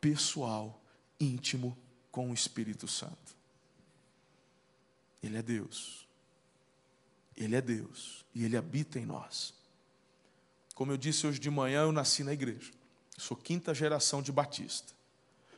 pessoal, 0.00 0.82
íntimo 1.20 1.78
com 2.10 2.30
o 2.30 2.34
Espírito 2.34 2.88
Santo. 2.88 3.36
Ele 5.22 5.38
é 5.38 5.42
Deus. 5.42 6.08
Ele 7.36 7.54
é 7.54 7.60
Deus 7.60 8.24
e 8.34 8.44
ele 8.44 8.56
habita 8.56 8.98
em 8.98 9.06
nós. 9.06 9.54
Como 10.74 10.92
eu 10.92 10.96
disse 10.96 11.26
hoje 11.26 11.38
de 11.38 11.50
manhã, 11.50 11.82
eu 11.82 11.92
nasci 11.92 12.24
na 12.24 12.32
igreja. 12.32 12.72
Sou 13.16 13.36
quinta 13.36 13.74
geração 13.74 14.22
de 14.22 14.32
batista. 14.32 14.92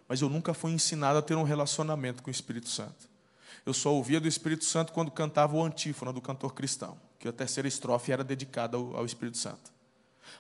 Mas 0.09 0.21
eu 0.21 0.29
nunca 0.29 0.53
fui 0.53 0.73
ensinado 0.73 1.19
a 1.19 1.23
ter 1.23 1.37
um 1.37 1.45
relacionamento 1.45 2.23
com 2.23 2.29
o 2.29 2.31
Espírito 2.31 2.69
Santo. 2.69 3.09
Eu 3.65 3.73
só 3.73 3.93
ouvia 3.93 4.21
do 4.21 4.29
Espírito 4.29 4.65
Santo 4.65 4.93
quando 4.93 5.11
cantava 5.11 5.57
o 5.57 5.63
antífona 5.63 6.13
do 6.13 6.21
cantor 6.21 6.55
cristão, 6.55 6.97
que 7.19 7.29
a 7.29 7.33
terceira 7.33 7.69
estrofe 7.69 8.13
era 8.13 8.25
dedicada 8.25 8.77
ao, 8.77 9.05
Espírito 9.05 9.39
Santo. 9.39 9.73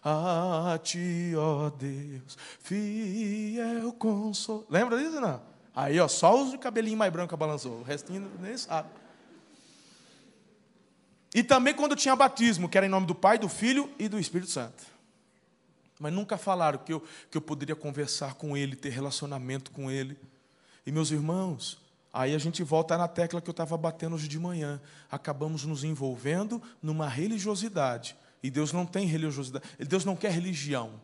A 0.04 0.78
ti, 0.82 1.32
ó 1.36 1.70
Deus, 1.70 2.36
fiel 2.60 3.92
consolo. 3.92 4.66
Lembra 4.68 4.98
disso, 4.98 5.20
não? 5.20 5.40
Aí, 5.74 5.98
ó, 6.00 6.08
só 6.08 6.42
os 6.42 6.50
de 6.50 6.58
cabelinho 6.58 6.96
mais 6.96 7.12
branco 7.12 7.36
balançou, 7.36 7.80
o 7.80 7.82
restinho 7.82 8.30
nem 8.40 8.56
sabe. 8.56 8.88
E 11.34 11.42
também 11.42 11.74
quando 11.74 11.96
tinha 11.96 12.14
batismo, 12.14 12.68
que 12.68 12.76
era 12.76 12.86
em 12.86 12.90
nome 12.90 13.06
do 13.06 13.14
Pai, 13.14 13.38
do 13.38 13.48
Filho 13.48 13.90
e 13.98 14.08
do 14.08 14.18
Espírito 14.18 14.50
Santo. 14.50 14.84
Mas 15.98 16.12
nunca 16.12 16.36
falaram 16.36 16.78
que 16.78 16.92
eu, 16.92 17.02
que 17.30 17.36
eu 17.36 17.40
poderia 17.40 17.76
conversar 17.76 18.34
com 18.34 18.56
Ele, 18.56 18.76
ter 18.76 18.90
relacionamento 18.90 19.70
com 19.70 19.90
Ele. 19.90 20.18
E 20.84 20.92
meus 20.92 21.10
irmãos, 21.10 21.78
aí 22.12 22.34
a 22.34 22.38
gente 22.38 22.62
volta 22.62 22.96
na 22.98 23.08
tecla 23.08 23.40
que 23.40 23.48
eu 23.48 23.52
estava 23.52 23.76
batendo 23.76 24.14
hoje 24.14 24.28
de 24.28 24.38
manhã. 24.38 24.80
Acabamos 25.10 25.64
nos 25.64 25.84
envolvendo 25.84 26.62
numa 26.82 27.08
religiosidade. 27.08 28.16
E 28.42 28.50
Deus 28.50 28.72
não 28.72 28.84
tem 28.84 29.06
religiosidade, 29.06 29.64
Deus 29.78 30.04
não 30.04 30.16
quer 30.16 30.32
religião. 30.32 31.00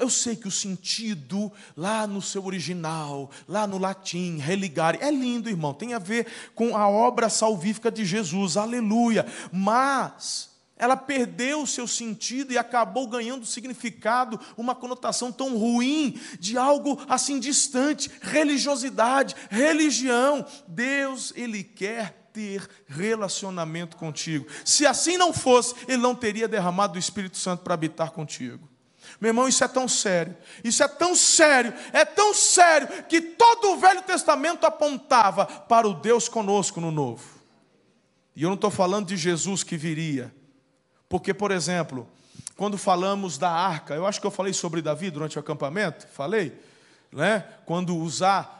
Eu 0.00 0.10
sei 0.10 0.34
que 0.34 0.48
o 0.48 0.50
sentido 0.50 1.52
lá 1.76 2.06
no 2.06 2.20
seu 2.20 2.44
original, 2.44 3.30
lá 3.46 3.66
no 3.66 3.78
latim, 3.78 4.38
religare, 4.38 4.98
é 5.00 5.10
lindo, 5.10 5.48
irmão, 5.48 5.72
tem 5.72 5.94
a 5.94 5.98
ver 5.98 6.26
com 6.54 6.76
a 6.76 6.88
obra 6.88 7.28
salvífica 7.28 7.90
de 7.90 8.04
Jesus, 8.04 8.56
aleluia. 8.56 9.26
Mas 9.52 10.53
ela 10.76 10.96
perdeu 10.96 11.62
o 11.62 11.66
seu 11.66 11.86
sentido 11.86 12.52
e 12.52 12.58
acabou 12.58 13.06
ganhando 13.06 13.46
significado, 13.46 14.40
uma 14.56 14.74
conotação 14.74 15.30
tão 15.30 15.56
ruim 15.56 16.20
de 16.38 16.58
algo 16.58 17.00
assim 17.08 17.38
distante, 17.38 18.10
religiosidade, 18.20 19.36
religião. 19.50 20.44
Deus, 20.66 21.32
ele 21.36 21.62
quer 21.62 22.28
ter 22.32 22.68
relacionamento 22.88 23.96
contigo. 23.96 24.46
Se 24.64 24.84
assim 24.84 25.16
não 25.16 25.32
fosse, 25.32 25.74
ele 25.86 26.02
não 26.02 26.16
teria 26.16 26.48
derramado 26.48 26.96
o 26.96 26.98
Espírito 26.98 27.38
Santo 27.38 27.62
para 27.62 27.74
habitar 27.74 28.10
contigo. 28.10 28.68
Meu 29.20 29.28
irmão, 29.28 29.46
isso 29.46 29.62
é 29.62 29.68
tão 29.68 29.86
sério. 29.86 30.36
Isso 30.64 30.82
é 30.82 30.88
tão 30.88 31.14
sério, 31.14 31.72
é 31.92 32.04
tão 32.04 32.34
sério 32.34 32.88
que 33.08 33.20
todo 33.20 33.72
o 33.72 33.76
Velho 33.76 34.02
Testamento 34.02 34.66
apontava 34.66 35.46
para 35.46 35.86
o 35.86 35.94
Deus 35.94 36.28
conosco 36.28 36.80
no 36.80 36.90
Novo. 36.90 37.22
E 38.34 38.42
eu 38.42 38.48
não 38.48 38.56
estou 38.56 38.70
falando 38.70 39.06
de 39.06 39.16
Jesus 39.16 39.62
que 39.62 39.76
viria. 39.76 40.34
Porque, 41.14 41.32
por 41.32 41.52
exemplo, 41.52 42.08
quando 42.56 42.76
falamos 42.76 43.38
da 43.38 43.48
arca, 43.48 43.94
eu 43.94 44.04
acho 44.04 44.20
que 44.20 44.26
eu 44.26 44.32
falei 44.32 44.52
sobre 44.52 44.82
Davi 44.82 45.12
durante 45.12 45.36
o 45.36 45.40
acampamento, 45.40 46.08
falei, 46.08 46.60
né? 47.12 47.44
Quando 47.64 47.96
Uzá 47.96 48.50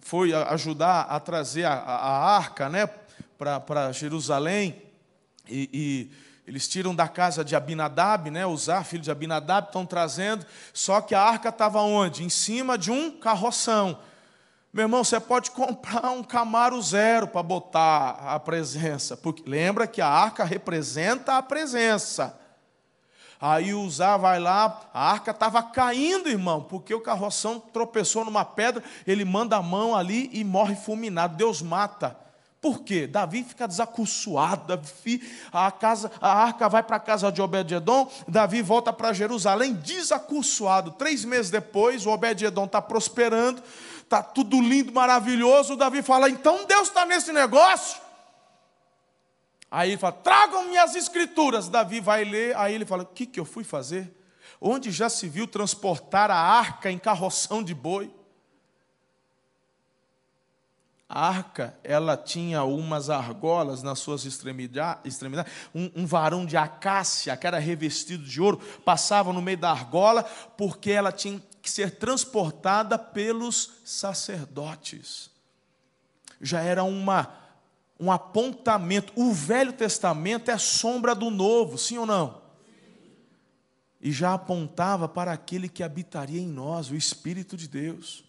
foi 0.00 0.34
ajudar 0.34 1.02
a 1.02 1.20
trazer 1.20 1.62
a, 1.62 1.74
a, 1.74 1.94
a 1.94 2.36
arca, 2.36 2.68
né, 2.68 2.90
para 3.38 3.92
Jerusalém 3.92 4.82
e, 5.48 5.70
e 5.72 6.10
eles 6.44 6.66
tiram 6.66 6.92
da 6.92 7.06
casa 7.06 7.44
de 7.44 7.54
Abinadab, 7.54 8.32
né? 8.32 8.44
Usar, 8.44 8.82
filho 8.82 9.04
de 9.04 9.10
Abinadab, 9.12 9.68
estão 9.68 9.86
trazendo. 9.86 10.44
Só 10.74 11.00
que 11.00 11.14
a 11.14 11.22
arca 11.22 11.50
estava 11.50 11.82
onde? 11.82 12.24
Em 12.24 12.28
cima 12.28 12.76
de 12.76 12.90
um 12.90 13.12
carroção. 13.12 13.96
Meu 14.72 14.84
irmão, 14.84 15.04
você 15.04 15.20
pode 15.20 15.50
comprar 15.50 16.10
um 16.12 16.22
Camaro 16.22 16.80
zero 16.80 17.28
para 17.28 17.42
botar 17.42 18.12
a 18.24 18.40
presença. 18.40 19.14
Porque 19.14 19.42
lembra 19.46 19.86
que 19.86 20.00
a 20.00 20.08
arca 20.08 20.44
representa 20.44 21.36
a 21.36 21.42
presença. 21.42 22.40
Aí 23.38 23.74
o 23.74 23.82
Uzá 23.82 24.16
vai 24.16 24.38
lá, 24.38 24.82
a 24.94 25.10
arca 25.10 25.32
estava 25.32 25.62
caindo, 25.64 26.28
irmão, 26.28 26.62
porque 26.62 26.94
o 26.94 27.00
carroção 27.00 27.58
tropeçou 27.58 28.24
numa 28.24 28.44
pedra, 28.44 28.84
ele 29.04 29.24
manda 29.24 29.56
a 29.56 29.62
mão 29.62 29.96
ali 29.96 30.30
e 30.32 30.44
morre 30.44 30.76
fulminado. 30.76 31.36
Deus 31.36 31.60
mata. 31.60 32.16
Por 32.62 32.84
quê? 32.84 33.08
Davi 33.08 33.42
fica 33.42 33.66
desacursoado, 33.66 34.68
Davi, 34.68 35.20
a, 35.52 35.72
casa, 35.72 36.12
a 36.20 36.32
arca 36.32 36.68
vai 36.68 36.80
para 36.80 36.94
a 36.94 37.00
casa 37.00 37.32
de 37.32 37.42
Obed-Edom, 37.42 38.08
Davi 38.28 38.62
volta 38.62 38.92
para 38.92 39.12
Jerusalém 39.12 39.74
desacursoado. 39.74 40.92
Três 40.92 41.24
meses 41.24 41.50
depois, 41.50 42.06
o 42.06 42.10
Obed-Edom 42.10 42.66
está 42.66 42.80
prosperando, 42.80 43.60
está 44.12 44.22
tudo 44.22 44.60
lindo, 44.60 44.92
maravilhoso. 44.92 45.72
O 45.72 45.76
Davi 45.76 46.02
fala: 46.02 46.28
então 46.28 46.66
Deus 46.66 46.88
está 46.88 47.06
nesse 47.06 47.32
negócio. 47.32 48.00
Aí 49.70 49.90
ele 49.90 49.98
fala: 49.98 50.12
tragam 50.12 50.68
minhas 50.68 50.94
escrituras. 50.94 51.68
Davi 51.68 51.98
vai 51.98 52.24
ler, 52.24 52.54
aí 52.56 52.74
ele 52.74 52.84
fala: 52.84 53.04
o 53.04 53.06
que, 53.06 53.24
que 53.24 53.40
eu 53.40 53.44
fui 53.46 53.64
fazer? 53.64 54.14
Onde 54.60 54.90
já 54.90 55.08
se 55.08 55.28
viu 55.28 55.48
transportar 55.48 56.30
a 56.30 56.36
arca 56.36 56.90
em 56.90 56.98
carroção 56.98 57.62
de 57.62 57.74
boi? 57.74 58.14
A 61.08 61.28
arca, 61.28 61.78
ela 61.84 62.16
tinha 62.16 62.64
umas 62.64 63.10
argolas 63.10 63.82
nas 63.82 63.98
suas 63.98 64.24
extremidades, 64.24 65.20
um, 65.74 65.90
um 65.94 66.06
varão 66.06 66.46
de 66.46 66.56
acácia 66.56 67.36
que 67.36 67.46
era 67.46 67.58
revestido 67.58 68.24
de 68.24 68.40
ouro, 68.40 68.58
passava 68.82 69.30
no 69.30 69.42
meio 69.42 69.58
da 69.58 69.70
argola, 69.70 70.22
porque 70.56 70.90
ela 70.90 71.12
tinha 71.12 71.38
que 71.62 71.70
ser 71.70 71.92
transportada 71.92 72.98
pelos 72.98 73.70
sacerdotes. 73.84 75.30
Já 76.40 76.60
era 76.60 76.82
uma, 76.82 77.32
um 77.98 78.10
apontamento. 78.10 79.12
O 79.14 79.32
Velho 79.32 79.72
Testamento 79.72 80.50
é 80.50 80.58
sombra 80.58 81.14
do 81.14 81.30
Novo, 81.30 81.78
sim 81.78 81.96
ou 81.96 82.04
não? 82.04 82.42
E 84.00 84.10
já 84.10 84.34
apontava 84.34 85.08
para 85.08 85.32
aquele 85.32 85.68
que 85.68 85.84
habitaria 85.84 86.40
em 86.40 86.48
nós, 86.48 86.90
o 86.90 86.96
Espírito 86.96 87.56
de 87.56 87.68
Deus. 87.68 88.24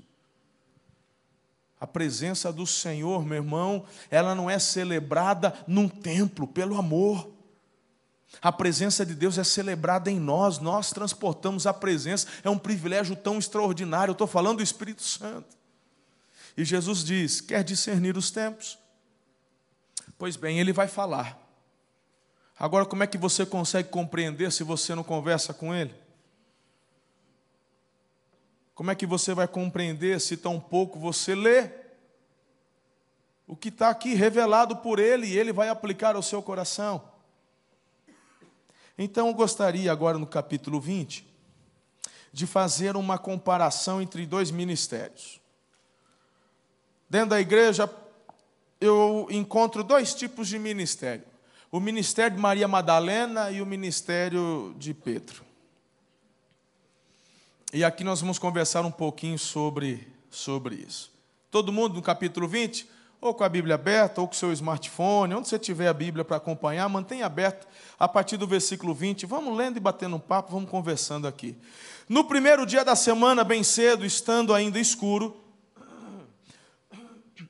A 1.81 1.87
presença 1.87 2.53
do 2.53 2.67
Senhor, 2.67 3.25
meu 3.25 3.37
irmão, 3.37 3.83
ela 4.11 4.35
não 4.35 4.47
é 4.47 4.59
celebrada 4.59 5.53
num 5.67 5.89
templo, 5.89 6.47
pelo 6.47 6.77
amor. 6.77 7.32
A 8.41 8.51
presença 8.51 9.05
de 9.05 9.15
Deus 9.15 9.37
é 9.37 9.43
celebrada 9.43 10.11
em 10.11 10.19
nós, 10.19 10.59
nós 10.59 10.91
transportamos 10.91 11.65
a 11.65 11.73
presença, 11.73 12.27
é 12.43 12.49
um 12.49 12.57
privilégio 12.57 13.15
tão 13.15 13.37
extraordinário. 13.37 14.11
Eu 14.11 14.13
estou 14.13 14.27
falando 14.27 14.57
do 14.57 14.63
Espírito 14.63 15.03
Santo. 15.03 15.55
E 16.57 16.65
Jesus 16.65 17.03
diz: 17.03 17.41
quer 17.41 17.63
discernir 17.63 18.17
os 18.17 18.31
tempos? 18.31 18.77
Pois 20.17 20.35
bem, 20.35 20.59
ele 20.59 20.73
vai 20.73 20.87
falar. 20.87 21.39
Agora, 22.59 22.85
como 22.85 23.03
é 23.03 23.07
que 23.07 23.17
você 23.17 23.45
consegue 23.45 23.89
compreender 23.89 24.51
se 24.51 24.63
você 24.63 24.93
não 24.93 25.03
conversa 25.03 25.53
com 25.53 25.73
ele? 25.73 25.93
Como 28.75 28.89
é 28.89 28.95
que 28.95 29.05
você 29.05 29.33
vai 29.33 29.47
compreender 29.47 30.19
se 30.19 30.35
tão 30.35 30.59
pouco 30.59 30.99
você 30.99 31.35
lê? 31.35 31.69
O 33.45 33.55
que 33.55 33.69
está 33.69 33.89
aqui 33.89 34.15
revelado 34.15 34.77
por 34.77 34.99
Ele 34.99 35.27
e 35.27 35.37
Ele 35.37 35.53
vai 35.53 35.69
aplicar 35.69 36.15
ao 36.15 36.23
seu 36.23 36.41
coração. 36.41 37.12
Então 38.97 39.27
eu 39.27 39.33
gostaria 39.33 39.91
agora 39.91 40.17
no 40.17 40.27
capítulo 40.27 40.79
20 40.79 41.25
de 42.31 42.47
fazer 42.47 42.95
uma 42.95 43.17
comparação 43.17 44.01
entre 44.01 44.25
dois 44.25 44.51
ministérios. 44.51 45.39
Dentro 47.09 47.29
da 47.29 47.39
igreja, 47.39 47.89
eu 48.81 49.27
encontro 49.29 49.83
dois 49.83 50.13
tipos 50.13 50.47
de 50.47 50.57
ministério: 50.57 51.23
o 51.71 51.79
ministério 51.79 52.35
de 52.35 52.41
Maria 52.41 52.67
Madalena 52.67 53.51
e 53.51 53.61
o 53.61 53.65
ministério 53.65 54.75
de 54.77 54.93
Pedro. 54.93 55.43
E 57.71 57.83
aqui 57.83 58.03
nós 58.03 58.21
vamos 58.21 58.37
conversar 58.37 58.85
um 58.85 58.91
pouquinho 58.91 59.39
sobre, 59.39 60.07
sobre 60.29 60.75
isso. 60.75 61.11
Todo 61.49 61.71
mundo 61.71 61.95
no 61.95 62.01
capítulo 62.03 62.47
20, 62.47 62.87
ou 63.27 63.33
com 63.33 63.43
a 63.43 63.49
Bíblia 63.49 63.75
aberta, 63.75 64.19
ou 64.19 64.27
com 64.27 64.33
o 64.33 64.37
seu 64.37 64.51
smartphone, 64.51 65.33
onde 65.33 65.47
você 65.47 65.57
tiver 65.57 65.87
a 65.87 65.93
Bíblia 65.93 66.25
para 66.25 66.37
acompanhar, 66.37 66.87
mantenha 66.89 67.25
aberto 67.25 67.65
a 67.97 68.07
partir 68.07 68.35
do 68.35 68.45
versículo 68.45 68.93
20. 68.93 69.25
Vamos 69.25 69.55
lendo 69.55 69.77
e 69.77 69.79
batendo 69.79 70.17
um 70.17 70.19
papo, 70.19 70.51
vamos 70.51 70.69
conversando 70.69 71.27
aqui. 71.27 71.57
No 72.09 72.25
primeiro 72.25 72.65
dia 72.65 72.83
da 72.83 72.95
semana, 72.95 73.43
bem 73.43 73.63
cedo, 73.63 74.05
estando 74.05 74.53
ainda 74.53 74.77
escuro, 74.77 75.37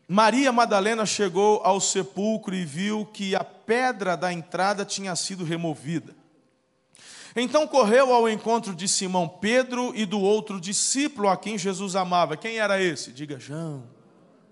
Maria 0.07 0.51
Madalena 0.51 1.05
chegou 1.05 1.61
ao 1.63 1.81
sepulcro 1.81 2.53
e 2.53 2.63
viu 2.63 3.05
que 3.05 3.35
a 3.35 3.43
pedra 3.43 4.15
da 4.15 4.31
entrada 4.31 4.85
tinha 4.85 5.15
sido 5.15 5.43
removida. 5.43 6.13
Então 7.35 7.65
correu 7.65 8.13
ao 8.13 8.29
encontro 8.29 8.75
de 8.75 8.87
Simão 8.87 9.27
Pedro 9.27 9.91
e 9.95 10.05
do 10.05 10.19
outro 10.19 10.61
discípulo 10.61 11.29
a 11.29 11.35
quem 11.35 11.57
Jesus 11.57 11.95
amava. 11.95 12.37
Quem 12.37 12.59
era 12.59 12.79
esse? 12.79 13.11
Diga, 13.11 13.39
João. 13.39 13.83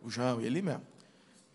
O 0.02 0.10
João, 0.10 0.42
ele 0.42 0.64
mesmo. 0.64 0.91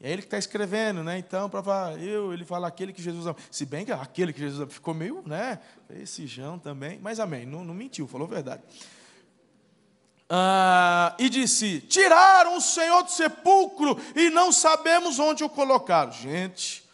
É 0.01 0.13
ele 0.13 0.23
que 0.23 0.27
está 0.27 0.39
escrevendo, 0.39 1.03
né? 1.03 1.19
Então, 1.19 1.49
para 1.49 1.63
falar, 1.63 2.03
eu, 2.03 2.33
ele 2.33 2.45
fala 2.45 2.69
aquele 2.69 2.93
que 2.93 3.03
Jesus 3.03 3.27
ama. 3.27 3.37
Se 3.51 3.65
bem 3.65 3.85
que 3.85 3.93
aquele 3.93 4.33
que 4.33 4.41
Jesus 4.41 4.61
ama 4.61 4.71
ficou 4.71 4.93
meio, 4.93 5.23
né? 5.27 5.59
Esse 5.91 6.27
João 6.27 6.59
também. 6.59 6.99
Mas 7.03 7.19
amém, 7.19 7.47
não, 7.47 7.65
não 7.65 7.73
mentiu, 7.73 8.07
falou 8.07 8.27
a 8.27 8.31
verdade. 8.31 8.63
Ah, 10.29 11.15
e 11.19 11.29
disse: 11.29 11.81
Tiraram 11.81 12.57
o 12.57 12.61
Senhor 12.61 13.05
do 13.05 13.11
sepulcro 13.11 13.99
e 14.15 14.29
não 14.29 14.53
sabemos 14.53 15.19
onde 15.19 15.43
o 15.43 15.49
colocaram. 15.49 16.13
Gente, 16.13 16.85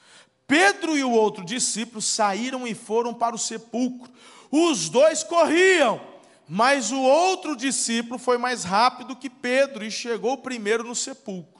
Pedro 0.46 0.96
e 0.96 1.02
o 1.02 1.10
outro 1.10 1.44
discípulo 1.44 2.00
saíram 2.00 2.66
e 2.66 2.74
foram 2.74 3.12
para 3.12 3.34
o 3.34 3.38
sepulcro. 3.38 4.12
Os 4.50 4.90
dois 4.90 5.24
corriam, 5.24 6.00
mas 6.46 6.92
o 6.92 7.00
outro 7.00 7.56
discípulo 7.56 8.18
foi 8.18 8.36
mais 8.36 8.62
rápido 8.64 9.16
que 9.16 9.30
Pedro 9.30 9.82
e 9.82 9.90
chegou 9.90 10.36
primeiro 10.36 10.84
no 10.84 10.94
sepulcro. 10.94 11.51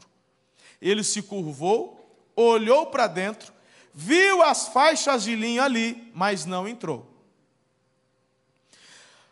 Ele 0.83 1.05
se 1.05 1.23
curvou, 1.23 2.05
olhou 2.35 2.87
para 2.87 3.07
dentro, 3.07 3.53
viu 3.95 4.43
as 4.43 4.67
faixas 4.69 5.23
de 5.23 5.37
linho 5.37 5.63
ali, 5.63 6.11
mas 6.13 6.45
não 6.45 6.67
entrou. 6.67 7.09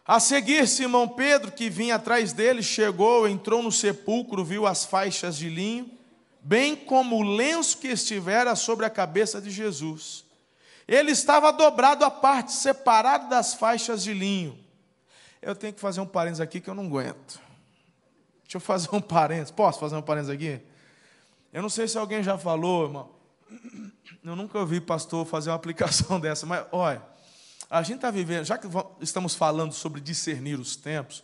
A 0.06 0.20
seguir, 0.20 0.66
Simão 0.68 1.08
Pedro, 1.08 1.52
que 1.52 1.68
vinha 1.68 1.96
atrás 1.96 2.32
dele, 2.32 2.62
chegou, 2.62 3.28
entrou 3.28 3.62
no 3.62 3.72
sepulcro, 3.72 4.44
viu 4.44 4.66
as 4.66 4.84
faixas 4.84 5.36
de 5.36 5.48
linho, 5.48 5.90
bem 6.40 6.74
como 6.76 7.16
o 7.16 7.22
lenço 7.22 7.78
que 7.78 7.88
estivera 7.88 8.54
sobre 8.54 8.86
a 8.86 8.90
cabeça 8.90 9.40
de 9.40 9.50
Jesus. 9.50 10.24
Ele 10.86 11.10
estava 11.12 11.52
dobrado 11.52 12.04
à 12.04 12.10
parte, 12.10 12.52
separado 12.52 13.28
das 13.28 13.54
faixas 13.54 14.02
de 14.02 14.12
linho. 14.12 14.58
Eu 15.42 15.54
tenho 15.54 15.72
que 15.72 15.80
fazer 15.80 16.00
um 16.00 16.06
parênteses 16.06 16.40
aqui 16.40 16.60
que 16.60 16.68
eu 16.68 16.74
não 16.74 16.86
aguento. 16.86 17.40
Deixa 18.42 18.56
eu 18.56 18.60
fazer 18.60 18.88
um 18.92 19.00
parênteses. 19.02 19.52
Posso 19.52 19.78
fazer 19.78 19.96
um 19.96 20.02
parênteses 20.02 20.34
aqui? 20.34 20.60
Eu 21.52 21.62
não 21.62 21.68
sei 21.68 21.88
se 21.88 21.98
alguém 21.98 22.22
já 22.22 22.38
falou, 22.38 22.84
irmão. 22.84 23.10
Eu 24.22 24.36
nunca 24.36 24.58
ouvi 24.58 24.80
pastor 24.80 25.24
fazer 25.24 25.50
uma 25.50 25.56
aplicação 25.56 26.18
dessa, 26.20 26.44
mas 26.44 26.64
olha, 26.70 27.02
a 27.68 27.82
gente 27.82 27.96
está 27.96 28.10
vivendo, 28.10 28.44
já 28.44 28.58
que 28.58 28.66
estamos 29.00 29.34
falando 29.34 29.72
sobre 29.72 30.00
discernir 30.00 30.58
os 30.58 30.76
tempos, 30.76 31.22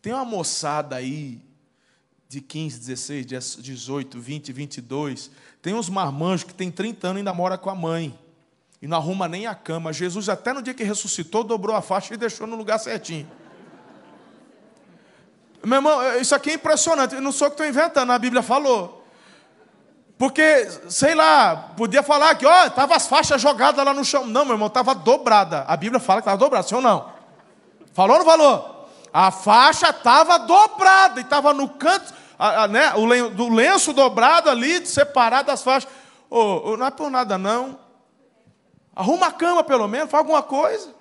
tem 0.00 0.12
uma 0.12 0.24
moçada 0.24 0.96
aí 0.96 1.40
de 2.28 2.40
15, 2.40 2.78
16, 2.78 3.56
18, 3.56 4.20
20, 4.20 4.52
22, 4.52 5.30
tem 5.60 5.74
uns 5.74 5.88
marmanjos 5.88 6.44
que 6.44 6.54
tem 6.54 6.70
30 6.70 7.08
anos 7.08 7.16
e 7.16 7.20
ainda 7.20 7.34
mora 7.34 7.58
com 7.58 7.70
a 7.70 7.74
mãe 7.74 8.18
e 8.80 8.86
não 8.86 8.96
arruma 8.96 9.26
nem 9.26 9.46
a 9.46 9.54
cama. 9.54 9.92
Jesus, 9.92 10.28
até 10.28 10.52
no 10.52 10.62
dia 10.62 10.74
que 10.74 10.84
ressuscitou, 10.84 11.42
dobrou 11.42 11.74
a 11.74 11.82
faixa 11.82 12.14
e 12.14 12.16
deixou 12.16 12.46
no 12.46 12.56
lugar 12.56 12.78
certinho. 12.78 13.28
Meu 15.64 15.76
irmão, 15.76 16.20
isso 16.20 16.34
aqui 16.34 16.50
é 16.50 16.54
impressionante. 16.54 17.14
Eu 17.14 17.20
não 17.20 17.32
sou 17.32 17.48
o 17.48 17.50
que 17.50 17.54
estou 17.54 17.66
inventando, 17.66 18.12
a 18.12 18.18
Bíblia 18.18 18.42
falou. 18.42 18.97
Porque, 20.18 20.68
sei 20.88 21.14
lá, 21.14 21.70
podia 21.76 22.02
falar 22.02 22.34
que, 22.34 22.44
ó, 22.44 22.66
estava 22.66 22.96
as 22.96 23.06
faixas 23.06 23.40
jogadas 23.40 23.84
lá 23.84 23.94
no 23.94 24.04
chão. 24.04 24.26
Não, 24.26 24.44
meu 24.44 24.54
irmão, 24.54 24.66
estava 24.66 24.92
dobrada. 24.92 25.64
A 25.68 25.76
Bíblia 25.76 26.00
fala 26.00 26.20
que 26.20 26.22
estava 26.22 26.36
dobrada, 26.36 26.66
sim 26.66 26.74
ou 26.74 26.82
não? 26.82 27.12
Falou 27.94 28.16
ou 28.16 28.24
não 28.24 28.28
falou? 28.28 28.88
A 29.12 29.30
faixa 29.30 29.90
estava 29.90 30.36
dobrada 30.38 31.20
e 31.20 31.22
estava 31.22 31.54
no 31.54 31.68
canto, 31.68 32.12
a, 32.36 32.64
a, 32.64 32.68
né, 32.68 32.94
o 32.96 33.06
lenço, 33.06 33.30
do 33.30 33.48
lenço 33.48 33.92
dobrado 33.92 34.50
ali, 34.50 34.84
separado 34.84 35.46
das 35.46 35.62
faixas. 35.62 35.88
Oh, 36.28 36.76
não 36.76 36.86
é 36.86 36.90
por 36.90 37.10
nada, 37.10 37.38
não. 37.38 37.78
Arruma 38.96 39.28
a 39.28 39.32
cama, 39.32 39.62
pelo 39.62 39.86
menos, 39.86 40.10
faz 40.10 40.20
alguma 40.20 40.42
coisa. 40.42 40.92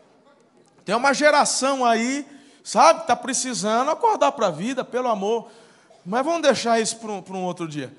Tem 0.85 0.95
uma 0.95 1.11
geração 1.11 1.83
aí, 1.83 2.25
sabe, 2.63 3.01
está 3.01 3.15
precisando 3.15 3.89
acordar 3.89 4.31
para 4.33 4.47
a 4.47 4.51
vida, 4.51 4.85
pelo 4.85 5.09
amor. 5.09 5.49
Mas 6.05 6.23
vamos 6.23 6.43
deixar 6.43 6.79
isso 6.79 6.97
para 6.97 7.11
um, 7.11 7.23
um 7.31 7.43
outro 7.43 7.67
dia. 7.67 7.91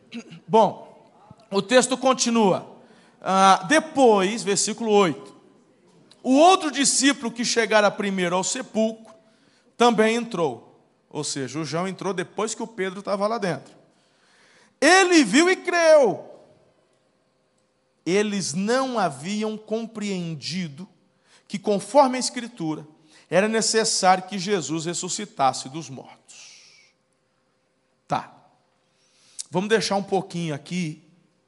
Bom, 0.46 1.10
o 1.50 1.60
texto 1.60 1.96
continua. 1.96 2.66
Ah, 3.20 3.64
depois, 3.68 4.42
versículo 4.42 4.90
8: 4.90 5.34
O 6.22 6.36
outro 6.36 6.70
discípulo 6.70 7.30
que 7.30 7.44
chegara 7.44 7.90
primeiro 7.90 8.34
ao 8.34 8.44
sepulcro 8.44 9.12
também 9.76 10.16
entrou. 10.16 10.72
Ou 11.08 11.22
seja, 11.22 11.58
o 11.58 11.64
João 11.64 11.86
entrou 11.86 12.14
depois 12.14 12.54
que 12.54 12.62
o 12.62 12.66
Pedro 12.66 13.00
estava 13.00 13.26
lá 13.26 13.38
dentro. 13.38 13.74
Ele 14.80 15.22
viu 15.22 15.50
e 15.50 15.56
creu. 15.56 16.28
Eles 18.04 18.54
não 18.54 18.98
haviam 18.98 19.56
compreendido 19.56 20.88
que, 21.46 21.58
conforme 21.58 22.16
a 22.16 22.20
Escritura, 22.20 22.86
era 23.30 23.46
necessário 23.46 24.24
que 24.24 24.38
Jesus 24.38 24.86
ressuscitasse 24.86 25.68
dos 25.68 25.88
mortos. 25.88 26.58
Tá. 28.08 28.41
Vamos 29.52 29.68
deixar 29.68 29.96
um 29.96 30.02
pouquinho 30.02 30.54
aqui, 30.54 31.02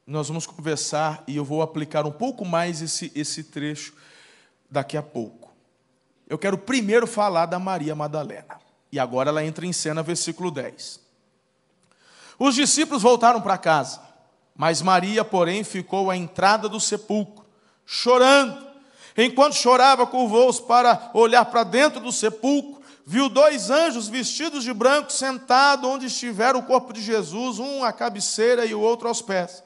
nós 0.05 0.27
vamos 0.27 0.45
conversar 0.45 1.23
e 1.25 1.37
eu 1.37 1.43
vou 1.43 1.63
aplicar 1.63 2.05
um 2.05 2.11
pouco 2.11 2.45
mais 2.45 2.79
esse, 2.79 3.11
esse 3.15 3.45
trecho 3.45 3.95
daqui 4.69 4.95
a 4.95 5.01
pouco. 5.01 5.51
Eu 6.29 6.37
quero 6.37 6.55
primeiro 6.55 7.07
falar 7.07 7.47
da 7.47 7.57
Maria 7.57 7.95
Madalena. 7.95 8.59
E 8.91 8.99
agora 8.99 9.31
ela 9.31 9.43
entra 9.43 9.65
em 9.65 9.73
cena, 9.73 10.03
versículo 10.03 10.51
10. 10.51 10.99
Os 12.37 12.53
discípulos 12.53 13.01
voltaram 13.01 13.41
para 13.41 13.57
casa, 13.57 13.99
mas 14.55 14.83
Maria, 14.83 15.25
porém, 15.25 15.63
ficou 15.63 16.11
à 16.11 16.15
entrada 16.15 16.69
do 16.69 16.79
sepulcro, 16.79 17.43
chorando. 17.87 18.67
Enquanto 19.17 19.55
chorava, 19.55 20.05
curvou-se 20.05 20.61
para 20.61 21.09
olhar 21.11 21.45
para 21.45 21.63
dentro 21.63 21.99
do 21.99 22.11
sepulcro 22.11 22.83
viu 23.05 23.29
dois 23.29 23.69
anjos 23.69 24.07
vestidos 24.07 24.63
de 24.63 24.73
branco 24.73 25.11
sentados 25.11 25.87
onde 25.87 26.07
estivera 26.07 26.57
o 26.57 26.63
corpo 26.63 26.91
de 26.91 27.01
Jesus, 27.01 27.59
um 27.59 27.83
à 27.83 27.93
cabeceira 27.93 28.65
e 28.65 28.73
o 28.73 28.79
outro 28.79 29.07
aos 29.07 29.21
pés. 29.21 29.63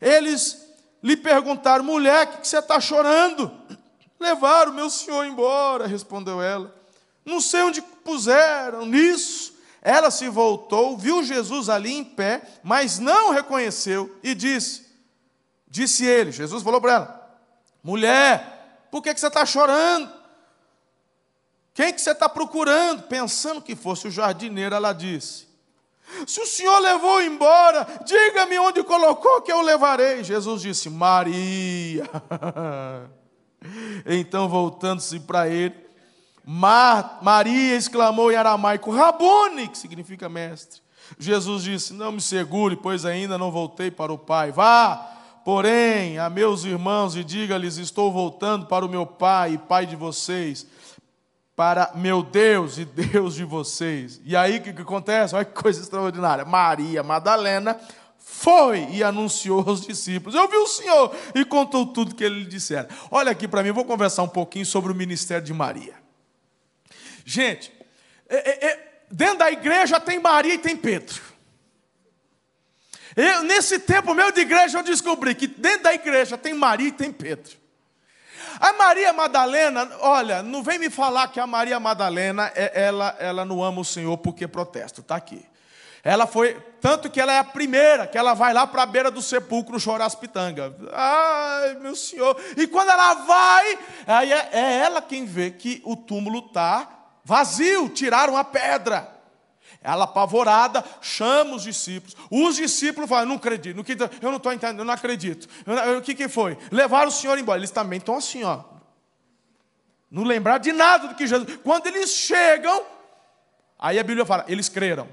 Eles 0.00 0.64
lhe 1.02 1.16
perguntaram: 1.16 1.84
mulher, 1.84 2.24
o 2.24 2.28
que 2.38 2.46
você 2.46 2.58
está 2.58 2.80
chorando? 2.80 3.50
Levaram 4.20 4.72
meu 4.72 4.88
senhor 4.88 5.26
embora, 5.26 5.86
respondeu 5.86 6.40
ela. 6.40 6.74
Não 7.24 7.40
sei 7.40 7.62
onde 7.62 7.82
puseram. 7.82 8.86
Nisso, 8.86 9.54
ela 9.82 10.10
se 10.10 10.28
voltou, 10.28 10.96
viu 10.96 11.22
Jesus 11.22 11.68
ali 11.68 11.92
em 11.92 12.04
pé, 12.04 12.42
mas 12.62 12.98
não 12.98 13.30
reconheceu 13.30 14.16
e 14.22 14.34
disse: 14.34 14.86
Disse 15.68 16.04
ele, 16.04 16.30
Jesus 16.30 16.62
falou 16.62 16.80
para 16.80 16.92
ela: 16.92 17.38
Mulher, 17.82 18.86
por 18.90 19.02
que 19.02 19.16
você 19.16 19.26
está 19.26 19.44
chorando? 19.44 20.17
Quem 21.78 21.94
que 21.94 22.00
você 22.00 22.10
está 22.10 22.28
procurando? 22.28 23.04
Pensando 23.04 23.62
que 23.62 23.76
fosse 23.76 24.08
o 24.08 24.10
jardineiro, 24.10 24.74
ela 24.74 24.92
disse: 24.92 25.46
Se 26.26 26.40
o 26.40 26.44
senhor 26.44 26.76
levou 26.80 27.22
embora, 27.22 27.86
diga-me 28.04 28.58
onde 28.58 28.82
colocou 28.82 29.42
que 29.42 29.52
eu 29.52 29.60
levarei. 29.60 30.24
Jesus 30.24 30.62
disse: 30.62 30.90
Maria. 30.90 32.02
Então, 34.06 34.48
voltando-se 34.48 35.18
para 35.18 35.48
ele, 35.48 35.74
Mar, 36.44 37.18
Maria 37.22 37.76
exclamou 37.76 38.30
em 38.32 38.36
aramaico: 38.36 38.90
Rabone, 38.90 39.68
que 39.68 39.78
significa 39.78 40.28
mestre. 40.28 40.80
Jesus 41.16 41.62
disse: 41.62 41.92
Não 41.92 42.10
me 42.10 42.20
segure, 42.20 42.74
pois 42.76 43.04
ainda 43.04 43.38
não 43.38 43.52
voltei 43.52 43.90
para 43.90 44.12
o 44.12 44.18
Pai. 44.18 44.52
Vá, 44.52 44.94
porém, 45.44 46.18
a 46.18 46.30
meus 46.30 46.64
irmãos 46.64 47.14
e 47.16 47.22
diga-lhes: 47.22 47.76
Estou 47.76 48.12
voltando 48.12 48.66
para 48.66 48.84
o 48.84 48.88
meu 48.88 49.04
Pai 49.06 49.54
e 49.54 49.58
Pai 49.58 49.86
de 49.86 49.94
vocês 49.96 50.66
para 51.58 51.90
meu 51.96 52.22
Deus 52.22 52.78
e 52.78 52.84
Deus 52.84 53.34
de 53.34 53.42
vocês. 53.42 54.20
E 54.24 54.36
aí 54.36 54.58
o 54.58 54.62
que, 54.62 54.72
que 54.72 54.82
acontece? 54.82 55.34
Olha 55.34 55.44
que 55.44 55.60
coisa 55.60 55.80
extraordinária. 55.80 56.44
Maria 56.44 57.02
Madalena 57.02 57.76
foi 58.16 58.86
e 58.92 59.02
anunciou 59.02 59.64
aos 59.66 59.84
discípulos. 59.84 60.36
Eu 60.36 60.46
vi 60.46 60.54
o 60.54 60.68
Senhor 60.68 61.12
e 61.34 61.44
contou 61.44 61.84
tudo 61.86 62.14
que 62.14 62.22
ele 62.22 62.44
lhe 62.44 62.46
dissera. 62.46 62.88
Olha 63.10 63.32
aqui 63.32 63.48
para 63.48 63.64
mim, 63.64 63.72
vou 63.72 63.84
conversar 63.84 64.22
um 64.22 64.28
pouquinho 64.28 64.64
sobre 64.64 64.92
o 64.92 64.94
ministério 64.94 65.44
de 65.44 65.52
Maria. 65.52 65.94
Gente, 67.24 67.72
é, 68.28 68.36
é, 68.36 68.66
é, 68.68 69.02
dentro 69.10 69.38
da 69.38 69.50
igreja 69.50 69.98
tem 69.98 70.20
Maria 70.20 70.54
e 70.54 70.58
tem 70.58 70.76
Pedro. 70.76 71.20
Eu, 73.16 73.42
nesse 73.42 73.80
tempo 73.80 74.14
meu 74.14 74.30
de 74.30 74.42
igreja, 74.42 74.78
eu 74.78 74.84
descobri 74.84 75.34
que 75.34 75.48
dentro 75.48 75.82
da 75.82 75.92
igreja 75.92 76.38
tem 76.38 76.54
Maria 76.54 76.86
e 76.86 76.92
tem 76.92 77.10
Pedro. 77.10 77.57
A 78.60 78.72
Maria 78.72 79.12
Madalena, 79.12 79.88
olha, 80.00 80.42
não 80.42 80.62
vem 80.62 80.78
me 80.78 80.90
falar 80.90 81.28
que 81.28 81.38
a 81.38 81.46
Maria 81.46 81.78
Madalena, 81.78 82.50
é, 82.54 82.86
ela, 82.86 83.16
ela 83.18 83.44
não 83.44 83.62
ama 83.62 83.80
o 83.80 83.84
Senhor 83.84 84.16
porque 84.18 84.48
protesta, 84.48 85.00
está 85.00 85.16
aqui. 85.16 85.44
Ela 86.02 86.26
foi, 86.26 86.54
tanto 86.80 87.10
que 87.10 87.20
ela 87.20 87.32
é 87.32 87.38
a 87.38 87.44
primeira, 87.44 88.06
que 88.06 88.16
ela 88.16 88.34
vai 88.34 88.52
lá 88.52 88.66
para 88.66 88.82
a 88.82 88.86
beira 88.86 89.10
do 89.10 89.20
sepulcro 89.20 89.78
chorar 89.78 90.06
as 90.06 90.14
pitangas. 90.14 90.72
Ai, 90.92 91.74
meu 91.80 91.94
Senhor. 91.94 92.36
E 92.56 92.66
quando 92.66 92.90
ela 92.90 93.14
vai, 93.14 93.78
aí 94.06 94.32
é, 94.32 94.48
é 94.52 94.78
ela 94.78 95.02
quem 95.02 95.24
vê 95.24 95.50
que 95.50 95.82
o 95.84 95.96
túmulo 95.96 96.38
está 96.46 96.88
vazio, 97.24 97.88
tiraram 97.90 98.36
a 98.36 98.44
pedra. 98.44 99.17
Ela 99.88 100.04
apavorada, 100.04 100.84
chama 101.00 101.54
os 101.54 101.62
discípulos. 101.62 102.14
Os 102.30 102.56
discípulos 102.56 103.08
falam: 103.08 103.24
não 103.24 103.36
acredito, 103.36 103.74
não, 103.74 103.84
eu 104.20 104.28
não 104.28 104.36
estou 104.36 104.52
entendendo, 104.52 104.84
não 104.84 104.92
acredito. 104.92 105.48
o 105.96 106.02
que, 106.02 106.14
que 106.14 106.28
foi? 106.28 106.58
Levaram 106.70 107.08
o 107.08 107.10
Senhor 107.10 107.38
embora. 107.38 107.58
Eles 107.58 107.70
também 107.70 107.96
estão 107.96 108.14
assim, 108.14 108.44
ó. 108.44 108.64
Não 110.10 110.24
lembrar 110.24 110.58
de 110.58 110.72
nada 110.72 111.08
do 111.08 111.14
que 111.14 111.26
Jesus. 111.26 111.58
Quando 111.64 111.86
eles 111.86 112.10
chegam, 112.10 112.84
aí 113.78 113.98
a 113.98 114.02
Bíblia 114.02 114.26
fala: 114.26 114.44
eles 114.46 114.68
creram. 114.68 115.08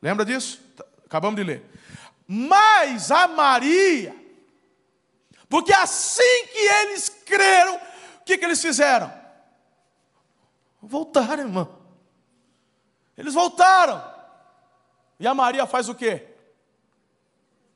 Lembra 0.00 0.24
disso? 0.24 0.60
Acabamos 1.04 1.34
de 1.34 1.42
ler. 1.42 1.64
Mas 2.24 3.10
a 3.10 3.26
Maria, 3.26 4.14
porque 5.48 5.72
assim 5.72 6.46
que 6.46 6.58
eles 6.58 7.08
creram, 7.26 7.74
o 7.74 8.24
que, 8.24 8.38
que 8.38 8.44
eles 8.44 8.62
fizeram? 8.62 9.12
Voltaram, 10.80 11.42
irmão. 11.42 11.76
Eles 13.18 13.34
voltaram. 13.34 14.11
E 15.22 15.26
a 15.28 15.32
Maria 15.32 15.68
faz 15.68 15.88
o 15.88 15.94
quê? 15.94 16.26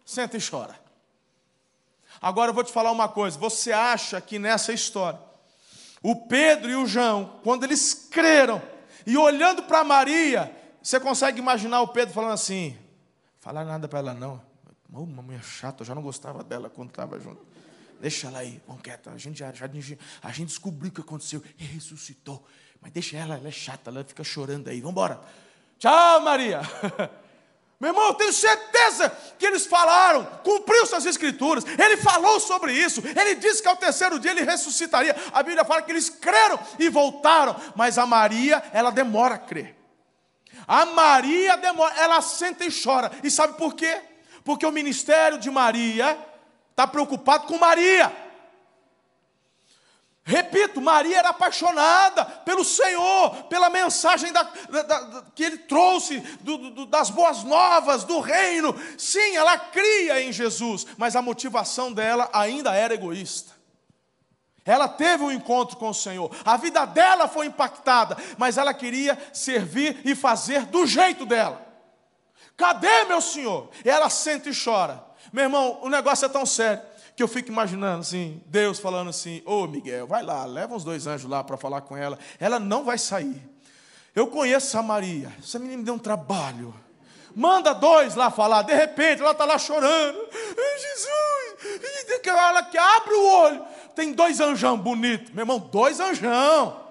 Senta 0.05 0.37
e 0.37 0.41
chora. 0.41 0.77
Agora 2.21 2.51
eu 2.51 2.55
vou 2.55 2.65
te 2.65 2.73
falar 2.73 2.91
uma 2.91 3.09
coisa. 3.09 3.39
Você 3.39 3.71
acha 3.71 4.21
que 4.21 4.37
nessa 4.37 4.73
história, 4.73 5.21
o 6.03 6.27
Pedro 6.27 6.69
e 6.69 6.75
o 6.75 6.87
João, 6.87 7.39
quando 7.45 7.63
eles 7.63 8.09
creram, 8.11 8.61
e 9.07 9.17
olhando 9.17 9.63
para 9.63 9.85
Maria, 9.85 10.51
você 10.83 10.99
consegue 10.99 11.39
imaginar 11.39 11.83
o 11.83 11.89
Pedro 11.89 12.13
falando 12.13 12.33
assim: 12.33 12.77
falar 13.39 13.65
nada 13.65 13.87
para 13.87 14.01
ela 14.01 14.13
não. 14.13 14.43
Uma 14.91 15.23
mulher 15.23 15.45
chata, 15.45 15.83
eu 15.85 15.87
já 15.87 15.95
não 15.95 16.03
gostava 16.03 16.43
dela 16.43 16.69
quando 16.69 16.89
estava 16.89 17.17
junto. 17.21 17.47
Deixa 18.01 18.27
ela 18.27 18.41
aí, 18.41 18.61
vamos 18.67 18.83
quieta. 18.83 19.13
A 19.13 19.19
gente, 19.19 19.39
já, 19.39 19.53
já, 19.53 19.67
a 20.21 20.33
gente 20.33 20.49
descobriu 20.49 20.91
o 20.91 20.93
que 20.93 21.01
aconteceu. 21.01 21.41
Ele 21.61 21.75
ressuscitou. 21.75 22.45
Mas 22.81 22.91
deixa 22.91 23.17
ela, 23.17 23.37
ela 23.37 23.47
é 23.47 23.53
chata, 23.53 23.89
ela 23.89 24.03
fica 24.03 24.25
chorando 24.25 24.67
aí. 24.67 24.81
Vamos 24.81 24.95
embora. 24.95 25.21
Tchau, 25.79 26.21
Maria. 26.23 26.61
Meu 27.79 27.91
irmão, 27.91 28.07
eu 28.07 28.15
tenho 28.15 28.33
certeza 28.33 29.11
que 29.39 29.45
eles 29.45 29.67
falaram, 29.67 30.25
cumpriu 30.43 30.87
suas 30.87 31.05
escrituras, 31.05 31.63
ele 31.79 31.99
falou 31.99 32.41
sobre 32.41 32.73
isso, 32.73 33.03
ele 33.05 33.35
disse 33.35 33.61
que 33.61 33.69
ao 33.69 33.77
terceiro 33.77 34.19
dia 34.19 34.31
ele 34.31 34.45
ressuscitaria. 34.45 35.15
A 35.33 35.43
Bíblia 35.43 35.65
fala 35.65 35.83
que 35.83 35.93
eles 35.93 36.09
creram 36.09 36.59
e 36.79 36.89
voltaram, 36.89 37.55
mas 37.75 37.99
a 37.99 38.07
Maria, 38.07 38.63
ela 38.73 38.91
demora 38.91 39.35
a 39.35 39.39
crer. 39.39 39.77
A 40.67 40.87
Maria 40.87 41.57
demora, 41.59 41.95
ela 41.97 42.23
senta 42.23 42.65
e 42.65 42.71
chora. 42.71 43.11
E 43.23 43.31
sabe 43.31 43.59
por 43.59 43.75
quê? 43.75 44.01
Porque 44.43 44.65
o 44.65 44.73
ministério 44.73 45.39
de 45.39 45.51
Maria 45.51 46.19
está 46.71 46.87
preocupado 46.87 47.47
com 47.47 47.59
Maria. 47.59 48.11
Repito, 50.29 50.81
Maria 50.81 51.19
era 51.19 51.29
apaixonada 51.29 52.25
pelo 52.25 52.65
Senhor, 52.65 53.45
pela 53.45 53.71
mensagem 53.71 54.33
da, 54.33 54.43
da, 54.43 54.83
da, 54.83 55.23
que 55.33 55.45
ele 55.45 55.59
trouxe 55.59 56.19
do, 56.41 56.59
do, 56.59 56.87
das 56.87 57.11
boas 57.11 57.45
novas, 57.45 58.03
do 58.03 58.19
reino. 58.19 58.75
Sim, 58.99 59.37
ela 59.37 59.57
cria 59.57 60.21
em 60.21 60.33
Jesus, 60.33 60.85
mas 60.99 61.15
a 61.15 61.23
motivação 61.23 61.93
dela 61.93 62.29
ainda 62.33 62.75
era 62.75 62.93
egoísta. 62.93 63.53
Ela 64.65 64.89
teve 64.89 65.23
um 65.23 65.31
encontro 65.31 65.77
com 65.77 65.91
o 65.91 65.95
Senhor, 65.95 66.29
a 66.45 66.57
vida 66.57 66.85
dela 66.85 67.29
foi 67.29 67.47
impactada, 67.47 68.17
mas 68.37 68.59
ela 68.59 68.75
queria 68.75 69.17
servir 69.33 70.01
e 70.05 70.17
fazer 70.17 70.67
do 70.67 70.85
jeito 70.89 71.25
dela. 71.25 71.65
Cadê 72.57 73.05
meu 73.05 73.21
Senhor? 73.21 73.71
Ela 73.85 74.11
sente 74.11 74.51
e 74.51 74.65
chora. 74.65 75.05
Meu 75.33 75.45
irmão, 75.45 75.79
o 75.83 75.89
negócio 75.89 76.27
é 76.27 76.29
tão 76.29 76.45
sério 76.45 76.83
que 77.17 77.23
eu 77.23 77.29
fico 77.29 77.51
imaginando 77.51 78.01
assim, 78.01 78.43
Deus 78.47 78.79
falando 78.79 79.09
assim: 79.09 79.43
Ô 79.47 79.63
oh, 79.63 79.67
Miguel, 79.67 80.07
vai 80.07 80.23
lá, 80.23 80.45
leva 80.45 80.75
uns 80.75 80.85
dois 80.85 81.07
anjos 81.07 81.29
lá 81.29 81.43
para 81.43 81.57
falar 81.57 81.81
com 81.81 81.97
ela. 81.97 82.19
Ela 82.39 82.61
não 82.61 82.85
vai 82.85 82.99
sair. 82.99 83.43
Eu 84.15 84.27
conheço 84.27 84.79
a 84.79 84.83
Maria, 84.83 85.33
essa 85.39 85.59
menina 85.59 85.79
me 85.79 85.85
deu 85.85 85.95
um 85.95 85.99
trabalho. 85.99 86.75
Manda 87.35 87.75
dois 87.75 88.15
lá 88.15 88.31
falar, 88.31 88.63
de 88.63 88.75
repente 88.75 89.23
ela 89.23 89.33
está 89.33 89.47
lá 89.47 89.59
chorando. 89.59 90.19
Jesus! 90.79 92.21
E 92.25 92.29
ela 92.29 92.63
que 92.63 92.77
abre 92.77 93.15
o 93.15 93.29
olho, 93.29 93.65
tem 93.95 94.13
dois 94.13 94.41
anjão 94.41 94.77
bonitos. 94.77 95.33
Meu 95.33 95.43
irmão, 95.43 95.59
dois 95.59 96.01
anjão. 96.01 96.85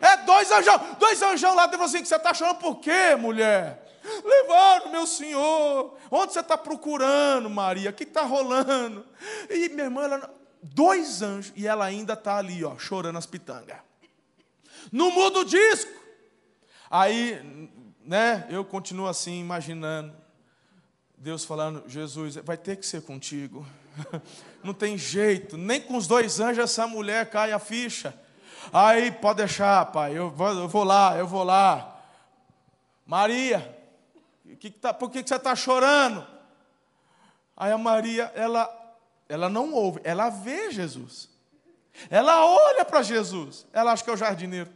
É 0.00 0.18
dois 0.18 0.50
anjão, 0.50 0.80
dois 0.98 1.22
anjão 1.22 1.54
lá, 1.54 1.66
deve 1.66 1.82
assim, 1.82 2.02
que 2.02 2.08
você 2.08 2.16
está 2.16 2.32
chorando 2.32 2.58
por 2.58 2.76
quê, 2.76 3.14
mulher? 3.16 3.83
Levaram 4.24 4.90
meu 4.90 5.06
senhor. 5.06 5.96
Onde 6.10 6.32
você 6.32 6.40
está 6.40 6.58
procurando, 6.58 7.48
Maria? 7.48 7.90
O 7.90 7.92
que 7.92 8.04
está 8.04 8.22
rolando? 8.22 9.04
E 9.48 9.68
minha 9.70 9.84
irmã, 9.84 10.04
ela, 10.04 10.34
dois 10.62 11.22
anjos, 11.22 11.52
e 11.56 11.66
ela 11.66 11.84
ainda 11.84 12.12
está 12.12 12.36
ali, 12.36 12.64
ó, 12.64 12.76
chorando 12.78 13.18
as 13.18 13.26
pitangas. 13.26 13.78
Não 14.92 15.10
muda 15.10 15.40
o 15.40 15.44
disco. 15.44 15.90
Aí, 16.90 17.70
né, 18.04 18.46
eu 18.50 18.64
continuo 18.64 19.06
assim, 19.06 19.40
imaginando. 19.40 20.14
Deus 21.16 21.44
falando, 21.44 21.82
Jesus, 21.88 22.36
vai 22.36 22.56
ter 22.56 22.76
que 22.76 22.84
ser 22.84 23.02
contigo. 23.02 23.66
Não 24.62 24.74
tem 24.74 24.98
jeito, 24.98 25.56
nem 25.56 25.80
com 25.80 25.96
os 25.96 26.06
dois 26.06 26.38
anjos 26.38 26.64
essa 26.64 26.86
mulher 26.86 27.30
cai 27.30 27.52
a 27.52 27.58
ficha. 27.58 28.14
Aí, 28.72 29.10
pode 29.10 29.38
deixar, 29.38 29.86
pai, 29.86 30.16
eu 30.16 30.30
vou 30.30 30.84
lá, 30.84 31.16
eu 31.16 31.26
vou 31.26 31.42
lá. 31.42 31.98
Maria, 33.06 33.73
que 34.56 34.70
que 34.70 34.78
tá, 34.78 34.92
por 34.92 35.10
que, 35.10 35.22
que 35.22 35.28
você 35.28 35.36
está 35.36 35.54
chorando? 35.54 36.26
Aí 37.56 37.72
a 37.72 37.78
Maria, 37.78 38.32
ela, 38.34 38.68
ela 39.28 39.48
não 39.48 39.72
ouve, 39.72 40.00
ela 40.04 40.28
vê 40.28 40.70
Jesus. 40.70 41.28
Ela 42.10 42.44
olha 42.44 42.84
para 42.84 43.02
Jesus. 43.02 43.66
Ela 43.72 43.92
acha 43.92 44.02
que 44.02 44.10
é 44.10 44.12
o 44.12 44.16
jardineiro. 44.16 44.70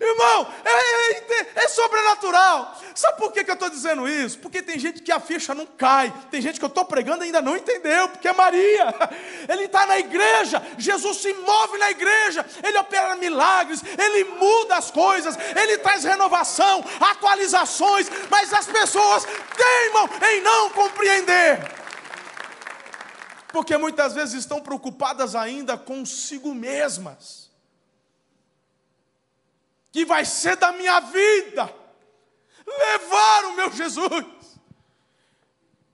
Irmão, 0.00 0.50
é, 0.64 0.70
é, 0.70 1.46
é, 1.56 1.68
sobrenatural. 1.68 2.74
Sabe 2.94 3.18
por 3.18 3.30
que, 3.32 3.44
que 3.44 3.50
eu 3.50 3.54
estou 3.54 3.68
dizendo 3.68 4.08
isso? 4.08 4.38
Porque 4.38 4.62
tem 4.62 4.78
gente 4.78 5.02
que 5.02 5.12
a 5.12 5.20
ficha 5.20 5.54
não 5.54 5.66
cai. 5.66 6.10
Tem 6.30 6.40
gente 6.40 6.58
que 6.58 6.64
eu 6.64 6.70
estou 6.70 6.86
pregando 6.86 7.22
e 7.22 7.26
ainda 7.26 7.42
não 7.42 7.54
entendeu, 7.54 8.08
porque 8.08 8.26
é 8.26 8.32
Maria. 8.32 8.94
Ele 9.46 9.64
está 9.64 9.84
na 9.84 9.98
igreja, 9.98 10.62
Jesus 10.78 11.18
se 11.18 11.34
move 11.34 11.76
na 11.76 11.90
igreja, 11.90 12.46
ele 12.62 12.78
opera 12.78 13.16
milagres, 13.16 13.82
ele 13.98 14.24
muda 14.24 14.76
as 14.76 14.90
coisas, 14.90 15.36
ele 15.56 15.78
traz 15.78 16.04
renovação, 16.04 16.84
atualizações, 17.00 18.08
mas 18.30 18.52
as 18.52 18.66
pessoas 18.66 19.24
teimam 19.56 20.08
em 20.30 20.40
não 20.40 20.70
compreender. 20.70 21.58
Porque 23.48 23.76
muitas 23.76 24.14
vezes 24.14 24.34
estão 24.34 24.60
preocupadas 24.60 25.34
ainda 25.34 25.76
consigo 25.76 26.54
mesmas 26.54 27.49
que 29.92 30.04
vai 30.04 30.24
ser 30.24 30.56
da 30.56 30.72
minha 30.72 31.00
vida. 31.00 31.72
Levar 32.66 33.44
o 33.46 33.52
meu 33.56 33.72
Jesus. 33.72 34.24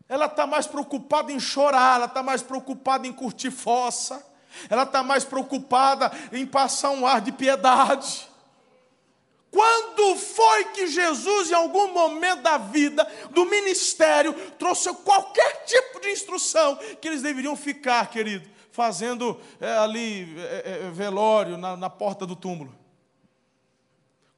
Ela 0.08 0.26
está 0.26 0.46
mais 0.46 0.66
preocupada 0.66 1.32
em 1.32 1.40
chorar, 1.40 1.96
ela 1.96 2.06
está 2.06 2.22
mais 2.22 2.42
preocupada 2.42 3.06
em 3.06 3.12
curtir 3.12 3.50
fossa, 3.50 4.24
ela 4.70 4.84
está 4.84 5.02
mais 5.02 5.24
preocupada 5.24 6.12
em 6.32 6.46
passar 6.46 6.90
um 6.90 7.06
ar 7.06 7.20
de 7.20 7.32
piedade. 7.32 8.28
Quando 9.50 10.16
foi 10.16 10.64
que 10.66 10.86
Jesus, 10.86 11.50
em 11.50 11.54
algum 11.54 11.92
momento 11.92 12.42
da 12.42 12.58
vida, 12.58 13.10
do 13.30 13.46
ministério, 13.46 14.34
trouxe 14.58 14.92
qualquer 14.96 15.64
tipo 15.64 15.98
de 16.00 16.10
instrução 16.10 16.76
que 17.00 17.08
eles 17.08 17.22
deveriam 17.22 17.56
ficar, 17.56 18.10
querido, 18.10 18.48
fazendo 18.70 19.40
é, 19.58 19.78
ali 19.78 20.36
é, 20.38 20.82
é, 20.84 20.90
velório 20.90 21.56
na, 21.56 21.76
na 21.76 21.88
porta 21.88 22.26
do 22.26 22.36
túmulo? 22.36 22.85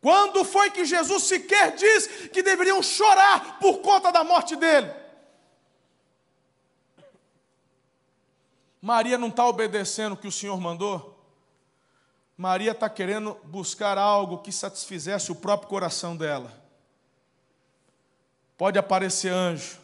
Quando 0.01 0.45
foi 0.45 0.71
que 0.71 0.85
Jesus 0.85 1.25
sequer 1.25 1.75
diz 1.75 2.29
que 2.29 2.43
deveriam 2.43 2.83
chorar 2.83 3.59
por 3.59 3.79
conta 3.79 4.13
da 4.13 4.23
morte 4.23 4.55
dele? 4.55 4.93
Maria 8.81 9.19
não 9.19 9.29
está 9.29 9.47
obedecendo 9.47 10.13
o 10.13 10.17
que 10.17 10.29
o 10.29 10.33
Senhor 10.33 10.59
mandou? 10.61 11.19
Maria 12.37 12.71
está 12.71 12.89
querendo 12.89 13.35
buscar 13.45 13.99
algo 13.99 14.39
que 14.39 14.53
satisfizesse 14.53 15.33
o 15.33 15.35
próprio 15.35 15.69
coração 15.69 16.17
dela. 16.17 16.53
Pode 18.57 18.79
aparecer 18.79 19.33
anjo, 19.33 19.79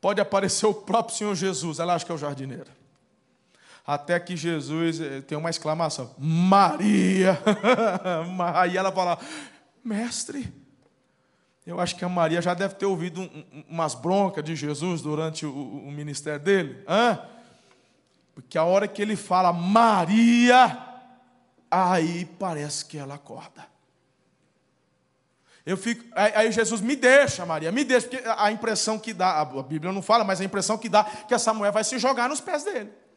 pode 0.00 0.20
aparecer 0.20 0.66
o 0.66 0.72
próprio 0.72 1.16
Senhor 1.16 1.34
Jesus, 1.34 1.78
ela 1.78 1.94
acha 1.94 2.06
que 2.06 2.12
é 2.12 2.14
o 2.14 2.18
jardineiro. 2.18 2.77
Até 3.88 4.20
que 4.20 4.36
Jesus 4.36 5.00
eh, 5.00 5.22
tem 5.22 5.38
uma 5.38 5.48
exclamação: 5.48 6.14
Maria! 6.20 7.38
Aí 8.54 8.76
ela 8.76 8.92
fala: 8.92 9.18
Mestre, 9.82 10.52
eu 11.66 11.80
acho 11.80 11.96
que 11.96 12.04
a 12.04 12.08
Maria 12.08 12.42
já 12.42 12.52
deve 12.52 12.74
ter 12.74 12.84
ouvido 12.84 13.30
umas 13.66 13.94
broncas 13.94 14.44
de 14.44 14.54
Jesus 14.54 15.00
durante 15.00 15.46
o, 15.46 15.90
ministério 15.90 16.38
dele. 16.38 16.84
Hã? 16.86 17.18
Porque 18.34 18.58
a 18.58 18.64
hora 18.64 18.86
que 18.86 19.00
ele 19.00 19.16
fala 19.16 19.54
Maria, 19.54 20.78
aí 21.70 22.26
parece 22.38 22.84
que 22.84 22.98
ela 22.98 23.14
acorda. 23.14 23.66
Eu 25.64 25.78
fico, 25.78 26.04
aí 26.14 26.52
Jesus 26.52 26.82
me 26.82 26.94
deixa, 26.94 27.46
Maria, 27.46 27.72
me 27.72 27.84
deixa, 27.84 28.06
porque 28.06 28.22
a 28.36 28.52
impressão 28.52 28.98
que 28.98 29.14
dá, 29.14 29.40
a 29.40 29.62
Bíblia 29.62 29.92
não 29.92 30.02
fala, 30.02 30.24
mas 30.24 30.42
a 30.42 30.44
impressão 30.44 30.76
que 30.76 30.90
dá 30.90 31.04
que 31.04 31.32
essa 31.32 31.54
mulher 31.54 31.72
vai 31.72 31.84
se 31.84 31.98
jogar 31.98 32.28
nos 32.28 32.40
pés 32.42 32.64
dele. 32.64 33.07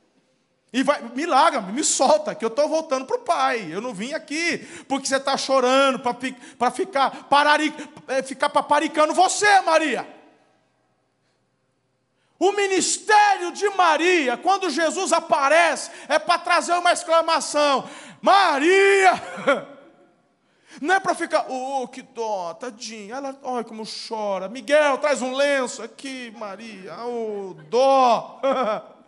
E 0.74 0.84
vai, 0.84 1.02
me 1.02 1.28
me 1.74 1.84
solta, 1.84 2.34
que 2.34 2.46
eu 2.46 2.48
estou 2.48 2.70
voltando 2.70 3.06
para 3.06 3.18
o 3.18 3.20
pai. 3.20 3.68
Eu 3.70 3.82
não 3.82 3.94
vim 3.94 4.14
aqui 4.14 4.58
porque 4.88 5.06
você 5.06 5.18
está 5.18 5.36
chorando 5.36 6.00
para 6.00 6.72
ficar, 6.72 7.26
parari, 7.26 7.74
é, 8.08 8.24
ficar 8.24 8.50
paparicando 8.50 9.14
você, 9.14 9.60
Maria. 9.62 10.08
O 12.40 12.54
ministério 12.54 13.52
de 13.52 13.70
Maria, 13.72 14.38
quando 14.38 14.70
Jesus 14.70 15.12
aparece, 15.12 15.92
é 16.08 16.18
para 16.18 16.40
trazer 16.40 16.74
uma 16.74 16.94
exclamação: 16.94 17.88
Maria! 18.22 19.12
Não 20.82 20.96
é 20.96 21.02
para 21.02 21.14
ficar, 21.14 21.48
oh, 21.50 21.86
que 21.86 22.02
dó, 22.02 22.54
tadinha, 22.54 23.22
olha 23.44 23.64
como 23.66 23.84
chora. 23.86 24.48
Miguel, 24.48 24.98
traz 25.00 25.22
um 25.22 25.36
lenço 25.36 25.84
aqui, 25.84 26.34
Maria, 26.38 26.96
oh, 27.06 27.56
dó. 27.70 28.40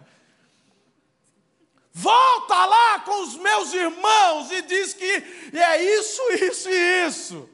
Volta 1.94 2.66
lá 2.66 3.00
com 3.02 3.22
os 3.22 3.38
meus 3.38 3.72
irmãos 3.72 4.52
e 4.52 4.62
diz 4.64 4.94
que 4.94 5.24
é 5.54 5.84
isso, 6.00 6.22
isso 6.32 6.70
e 6.70 7.08
isso 7.08 7.54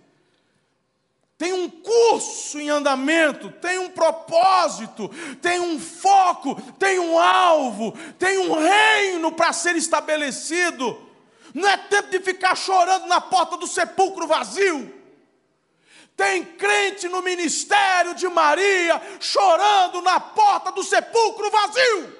tem 1.39 1.53
um 1.53 1.69
curso 1.69 2.59
em 2.59 2.69
andamento, 2.69 3.49
tem 3.49 3.79
um 3.79 3.89
propósito, 3.89 5.07
tem 5.41 5.57
um 5.57 5.79
foco, 5.79 6.61
tem 6.73 6.99
um 6.99 7.17
alvo, 7.17 7.97
tem 8.19 8.37
um 8.39 8.59
reino 8.59 9.31
para 9.31 9.53
ser 9.53 9.77
estabelecido. 9.77 11.01
Não 11.53 11.69
é 11.69 11.77
tempo 11.77 12.09
de 12.09 12.19
ficar 12.19 12.57
chorando 12.57 13.07
na 13.07 13.21
porta 13.21 13.55
do 13.55 13.67
sepulcro 13.67 14.27
vazio. 14.27 14.93
Tem 16.17 16.43
crente 16.43 17.07
no 17.07 17.21
ministério 17.21 18.13
de 18.15 18.27
Maria 18.27 19.01
chorando 19.21 20.01
na 20.01 20.19
porta 20.19 20.73
do 20.73 20.83
sepulcro 20.83 21.49
vazio. 21.49 22.18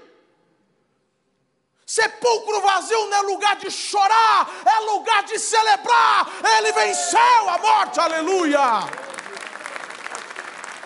Sepulcro 1.89 2.61
vazio 2.61 3.07
não 3.07 3.17
é 3.17 3.21
lugar 3.21 3.55
de 3.55 3.71
chorar, 3.71 4.47
é 4.63 4.79
lugar 4.91 5.23
de 5.23 5.39
celebrar. 5.39 6.27
Ele 6.59 6.71
venceu 6.71 7.49
a 7.49 7.57
morte, 7.57 7.99
aleluia. 7.99 8.59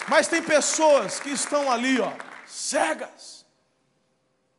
Mas 0.08 0.30
tem 0.30 0.42
pessoas 0.42 1.20
que 1.20 1.32
estão 1.32 1.70
ali, 1.70 2.00
ó, 2.00 2.10
cegas, 2.48 3.46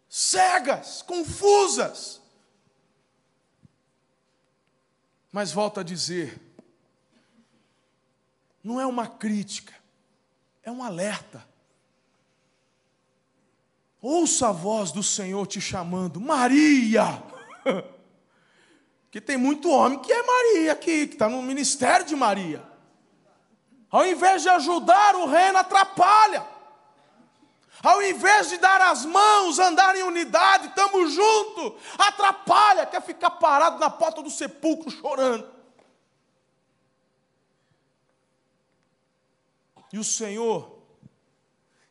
cegas, 0.06 1.00
confusas. 1.00 2.20
Mas 5.32 5.50
volto 5.50 5.80
a 5.80 5.82
dizer, 5.82 6.38
não 8.62 8.78
é 8.78 8.84
uma 8.84 9.06
crítica, 9.06 9.72
é 10.62 10.70
um 10.70 10.84
alerta. 10.84 11.53
Ouça 14.06 14.50
a 14.50 14.52
voz 14.52 14.92
do 14.92 15.02
Senhor 15.02 15.46
te 15.46 15.62
chamando, 15.62 16.20
Maria. 16.20 17.22
que 19.10 19.18
tem 19.18 19.38
muito 19.38 19.70
homem 19.70 19.98
que 19.98 20.12
é 20.12 20.22
Maria 20.22 20.72
aqui, 20.72 21.06
que 21.06 21.14
está 21.14 21.26
no 21.26 21.40
ministério 21.40 22.04
de 22.04 22.14
Maria. 22.14 22.62
Ao 23.90 24.06
invés 24.06 24.42
de 24.42 24.50
ajudar, 24.50 25.14
o 25.14 25.24
reino 25.24 25.56
atrapalha. 25.56 26.46
Ao 27.82 28.02
invés 28.02 28.50
de 28.50 28.58
dar 28.58 28.78
as 28.82 29.06
mãos, 29.06 29.58
andar 29.58 29.96
em 29.96 30.02
unidade, 30.02 30.66
estamos 30.66 31.14
juntos, 31.14 31.72
atrapalha, 31.96 32.84
quer 32.84 33.00
ficar 33.00 33.30
parado 33.30 33.78
na 33.78 33.88
porta 33.88 34.20
do 34.20 34.28
sepulcro 34.28 34.90
chorando. 34.90 35.48
E 39.90 39.98
o 39.98 40.04
Senhor, 40.04 40.73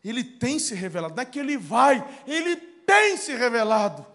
Ele 0.04 0.24
tem 0.24 0.60
se 0.60 0.76
revelado, 0.76 1.16
não 1.16 1.24
é 1.24 1.26
que 1.26 1.40
Ele 1.40 1.58
vai, 1.58 2.06
Ele 2.28 2.56
tem 2.56 3.16
se 3.18 3.34
revelado. 3.34 4.06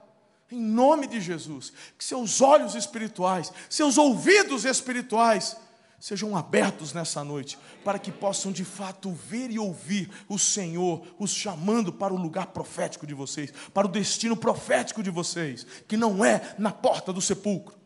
Em 0.51 0.61
nome 0.61 1.07
de 1.07 1.21
Jesus, 1.21 1.73
que 1.97 2.05
seus 2.05 2.41
olhos 2.41 2.75
espirituais, 2.75 3.53
seus 3.69 3.99
ouvidos 3.99 4.65
espirituais, 4.65 5.57
sejam 6.01 6.37
abertos 6.37 6.93
nessa 6.93 7.25
noite, 7.25 7.59
para 7.85 7.99
que 7.99 8.13
possam 8.13 8.53
de 8.53 8.65
fato 8.65 9.13
ver 9.13 9.51
e 9.51 9.59
ouvir 9.59 10.11
o 10.29 10.39
Senhor 10.39 11.07
os 11.19 11.31
chamando 11.31 11.93
para 11.93 12.15
o 12.15 12.17
lugar 12.17 12.47
profético 12.49 13.07
de 13.07 13.15
vocês, 13.15 13.53
para 13.75 13.87
o 13.87 13.91
destino 13.91 14.37
profético 14.37 15.03
de 15.03 15.11
vocês, 15.11 15.67
que 15.87 15.97
não 15.97 16.25
é 16.25 16.55
na 16.59 16.71
porta 16.71 17.13
do 17.13 17.21
sepulcro. 17.21 17.77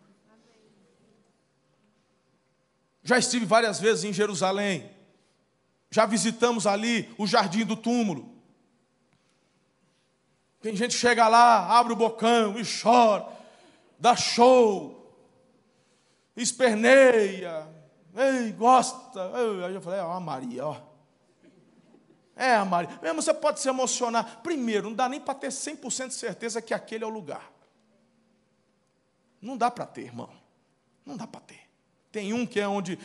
Já 3.03 3.19
estive 3.19 3.45
várias 3.45 3.81
vezes 3.81 4.05
em 4.05 4.13
Jerusalém, 4.13 4.89
já 5.93 6.05
visitamos 6.05 6.67
ali 6.67 7.15
o 7.17 7.25
jardim 7.25 7.65
do 7.65 7.77
túmulo. 7.77 8.35
Tem 10.61 10.75
gente 10.75 10.93
que 10.93 11.01
chega 11.01 11.29
lá, 11.29 11.79
abre 11.79 11.93
o 11.93 11.97
bocão 11.97 12.59
e 12.59 12.63
chora, 12.65 13.29
dá 13.99 14.17
show, 14.17 15.15
esperneia, 16.37 17.69
Ei, 18.15 18.53
gosta. 18.53 19.35
Aí 19.67 19.75
eu 19.75 19.81
falei, 19.81 19.99
é 19.99 20.03
a 20.03 20.21
Maria, 20.21 20.67
ó. 20.67 20.77
É 22.37 22.55
a 22.55 22.65
Maria. 22.65 22.99
Mesmo 23.03 23.23
você 23.23 23.33
pode 23.33 23.61
se 23.61 23.69
emocionar. 23.69 24.43
Primeiro, 24.43 24.89
não 24.89 24.95
dá 24.95 25.09
nem 25.09 25.21
para 25.21 25.35
ter 25.35 25.49
100% 25.49 26.09
de 26.09 26.15
certeza 26.15 26.61
que 26.61 26.75
aquele 26.75 27.05
é 27.05 27.07
o 27.07 27.11
lugar. 27.11 27.51
Não 29.41 29.57
dá 29.57 29.71
para 29.71 29.87
ter, 29.87 30.03
irmão. 30.03 30.31
Não 31.05 31.17
dá 31.17 31.27
para 31.27 31.41
ter. 31.41 31.61
Tem 32.13 32.35
um 32.35 32.45
que 32.45 32.61
é 32.61 32.69
onde 32.69 32.99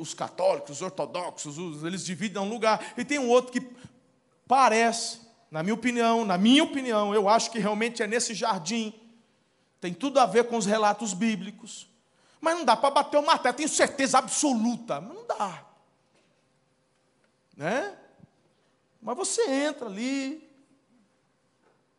os 0.00 0.12
católicos, 0.12 0.70
os 0.72 0.82
ortodoxos, 0.82 1.56
os, 1.56 1.84
eles 1.84 2.04
dividem 2.04 2.42
um 2.42 2.48
lugar. 2.48 2.92
E 2.96 3.04
tem 3.04 3.18
um 3.18 3.28
outro 3.28 3.52
que 3.52 3.64
parece, 4.48 5.20
na 5.48 5.62
minha 5.62 5.74
opinião, 5.74 6.24
na 6.24 6.36
minha 6.36 6.64
opinião, 6.64 7.14
eu 7.14 7.28
acho 7.28 7.52
que 7.52 7.60
realmente 7.60 8.02
é 8.02 8.06
nesse 8.06 8.34
jardim. 8.34 8.92
Tem 9.80 9.94
tudo 9.94 10.18
a 10.18 10.26
ver 10.26 10.48
com 10.48 10.56
os 10.56 10.66
relatos 10.66 11.14
bíblicos. 11.14 11.88
Mas 12.40 12.56
não 12.56 12.64
dá 12.64 12.76
para 12.76 12.90
bater 12.90 13.16
o 13.16 13.24
martelo, 13.24 13.54
tenho 13.54 13.68
certeza 13.68 14.18
absoluta. 14.18 15.00
Mas 15.00 15.14
não 15.14 15.26
dá. 15.26 15.64
Né? 17.56 17.96
Mas 19.00 19.16
você 19.16 19.48
entra 19.48 19.86
ali, 19.86 20.48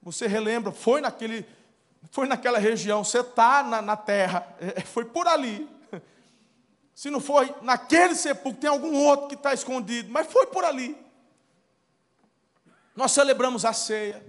você 0.01 0.27
relembra, 0.27 0.73
foi 0.73 0.99
naquele, 0.99 1.45
foi 2.11 2.27
naquela 2.27 2.59
região, 2.59 3.03
você 3.03 3.19
está 3.19 3.63
na, 3.63 3.81
na, 3.81 3.95
terra, 3.95 4.45
é, 4.59 4.81
foi 4.81 5.05
por 5.05 5.27
ali. 5.27 5.69
Se 6.95 7.09
não 7.09 7.19
foi 7.19 7.53
naquele 7.61 8.15
sepulcro, 8.15 8.61
tem 8.61 8.69
algum 8.69 8.95
outro 8.95 9.27
que 9.27 9.35
está 9.35 9.53
escondido, 9.53 10.11
mas 10.11 10.31
foi 10.31 10.47
por 10.47 10.63
ali. 10.63 10.95
Nós 12.95 13.11
celebramos 13.11 13.65
a 13.65 13.73
ceia. 13.73 14.23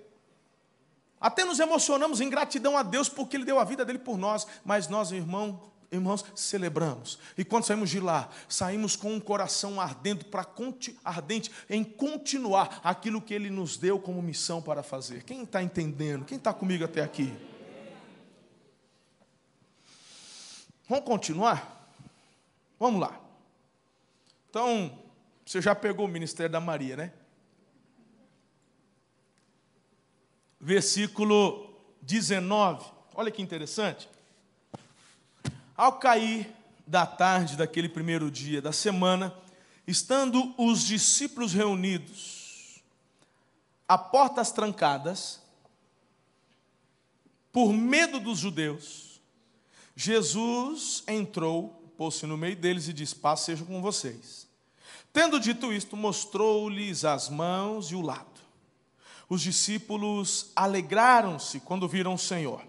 Até 1.20 1.44
nos 1.44 1.58
emocionamos 1.58 2.20
em 2.20 2.28
gratidão 2.28 2.76
a 2.76 2.82
Deus 2.82 3.08
porque 3.08 3.36
Ele 3.36 3.44
deu 3.44 3.58
a 3.58 3.64
vida 3.64 3.84
dele 3.84 3.98
por 3.98 4.16
nós. 4.16 4.46
Mas 4.64 4.88
nós, 4.88 5.12
irmão, 5.12 5.70
irmãos, 5.92 6.24
celebramos. 6.34 7.18
E 7.36 7.44
quando 7.44 7.64
saímos 7.64 7.90
de 7.90 8.00
lá, 8.00 8.28
saímos 8.48 8.96
com 8.96 9.12
um 9.12 9.20
coração 9.20 9.80
ardendo 9.80 10.24
para 10.24 10.46
ardente 11.04 11.50
em 11.68 11.84
continuar 11.84 12.80
aquilo 12.82 13.20
que 13.20 13.34
Ele 13.34 13.50
nos 13.50 13.76
deu 13.76 13.98
como 13.98 14.22
missão 14.22 14.62
para 14.62 14.82
fazer. 14.82 15.22
Quem 15.24 15.42
está 15.42 15.62
entendendo? 15.62 16.24
Quem 16.24 16.38
está 16.38 16.52
comigo 16.52 16.84
até 16.84 17.02
aqui? 17.02 17.34
Vamos 20.88 21.04
continuar? 21.04 21.83
Vamos 22.78 23.00
lá. 23.00 23.20
Então, 24.50 24.98
você 25.44 25.60
já 25.60 25.74
pegou 25.74 26.06
o 26.06 26.08
ministério 26.08 26.50
da 26.50 26.60
Maria, 26.60 26.96
né? 26.96 27.12
Versículo 30.60 31.74
19. 32.00 32.84
Olha 33.14 33.30
que 33.30 33.42
interessante. 33.42 34.08
Ao 35.76 35.98
cair 35.98 36.52
da 36.86 37.06
tarde 37.06 37.56
daquele 37.56 37.88
primeiro 37.88 38.30
dia 38.30 38.60
da 38.62 38.72
semana, 38.72 39.34
estando 39.86 40.54
os 40.56 40.82
discípulos 40.82 41.52
reunidos, 41.52 42.82
a 43.86 43.98
portas 43.98 44.50
trancadas, 44.50 45.42
por 47.52 47.72
medo 47.72 48.18
dos 48.18 48.38
judeus, 48.38 49.20
Jesus 49.94 51.04
entrou, 51.06 51.83
pôs-se 51.96 52.26
no 52.26 52.36
meio 52.36 52.56
deles 52.56 52.88
e 52.88 52.92
disse: 52.92 53.14
Paz 53.14 53.40
seja 53.40 53.64
com 53.64 53.80
vocês. 53.80 54.46
Tendo 55.12 55.38
dito 55.38 55.72
isto, 55.72 55.96
mostrou-lhes 55.96 57.04
as 57.04 57.28
mãos 57.28 57.90
e 57.90 57.94
o 57.94 58.02
lado. 58.02 58.40
Os 59.28 59.40
discípulos 59.40 60.50
alegraram-se 60.54 61.60
quando 61.60 61.88
viram 61.88 62.14
o 62.14 62.18
Senhor. 62.18 62.62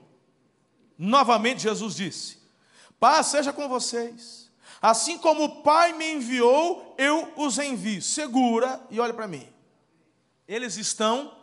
Novamente 0.98 1.64
Jesus 1.64 1.96
disse: 1.96 2.38
Paz 3.00 3.28
seja 3.28 3.52
com 3.52 3.68
vocês. 3.68 4.46
Assim 4.82 5.18
como 5.18 5.44
o 5.44 5.62
Pai 5.64 5.94
me 5.94 6.14
enviou, 6.14 6.96
eu 6.98 7.34
os 7.36 7.58
envio. 7.58 8.02
Segura 8.02 8.80
e 8.90 9.00
olha 9.00 9.14
para 9.14 9.28
mim. 9.28 9.48
Eles 10.48 10.78
estão 10.78 11.36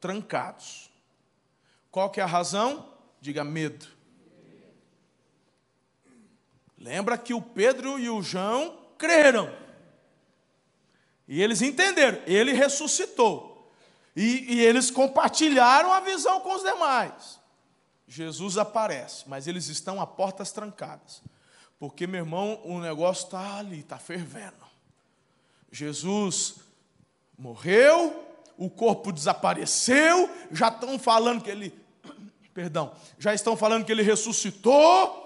trancados. 0.00 0.90
Qual 1.90 2.10
que 2.10 2.20
é 2.20 2.24
a 2.24 2.26
razão? 2.26 2.92
Diga 3.20 3.44
medo. 3.44 3.95
Lembra 6.78 7.16
que 7.16 7.32
o 7.32 7.40
Pedro 7.40 7.98
e 7.98 8.08
o 8.10 8.22
João 8.22 8.78
creram. 8.98 9.50
E 11.26 11.42
eles 11.42 11.62
entenderam, 11.62 12.20
ele 12.26 12.52
ressuscitou. 12.52 13.72
E, 14.14 14.54
e, 14.54 14.60
eles 14.64 14.90
compartilharam 14.90 15.92
a 15.92 16.00
visão 16.00 16.40
com 16.40 16.54
os 16.54 16.62
demais. 16.62 17.38
Jesus 18.08 18.56
aparece, 18.56 19.24
mas 19.26 19.46
eles 19.46 19.68
estão 19.68 20.00
a 20.00 20.06
portas 20.06 20.52
trancadas. 20.52 21.22
Porque, 21.78 22.06
meu 22.06 22.20
irmão, 22.20 22.60
o 22.64 22.80
negócio 22.80 23.24
está 23.24 23.58
ali, 23.58 23.80
está 23.80 23.98
fervendo. 23.98 24.64
Jesus 25.70 26.54
morreu, 27.36 28.24
o 28.56 28.70
corpo 28.70 29.12
desapareceu, 29.12 30.30
já 30.50 30.68
estão 30.68 30.98
falando 30.98 31.42
que 31.42 31.50
ele, 31.50 31.74
perdão, 32.54 32.94
já 33.18 33.34
estão 33.34 33.56
falando 33.56 33.84
que 33.84 33.92
ele 33.92 34.02
ressuscitou, 34.02 35.25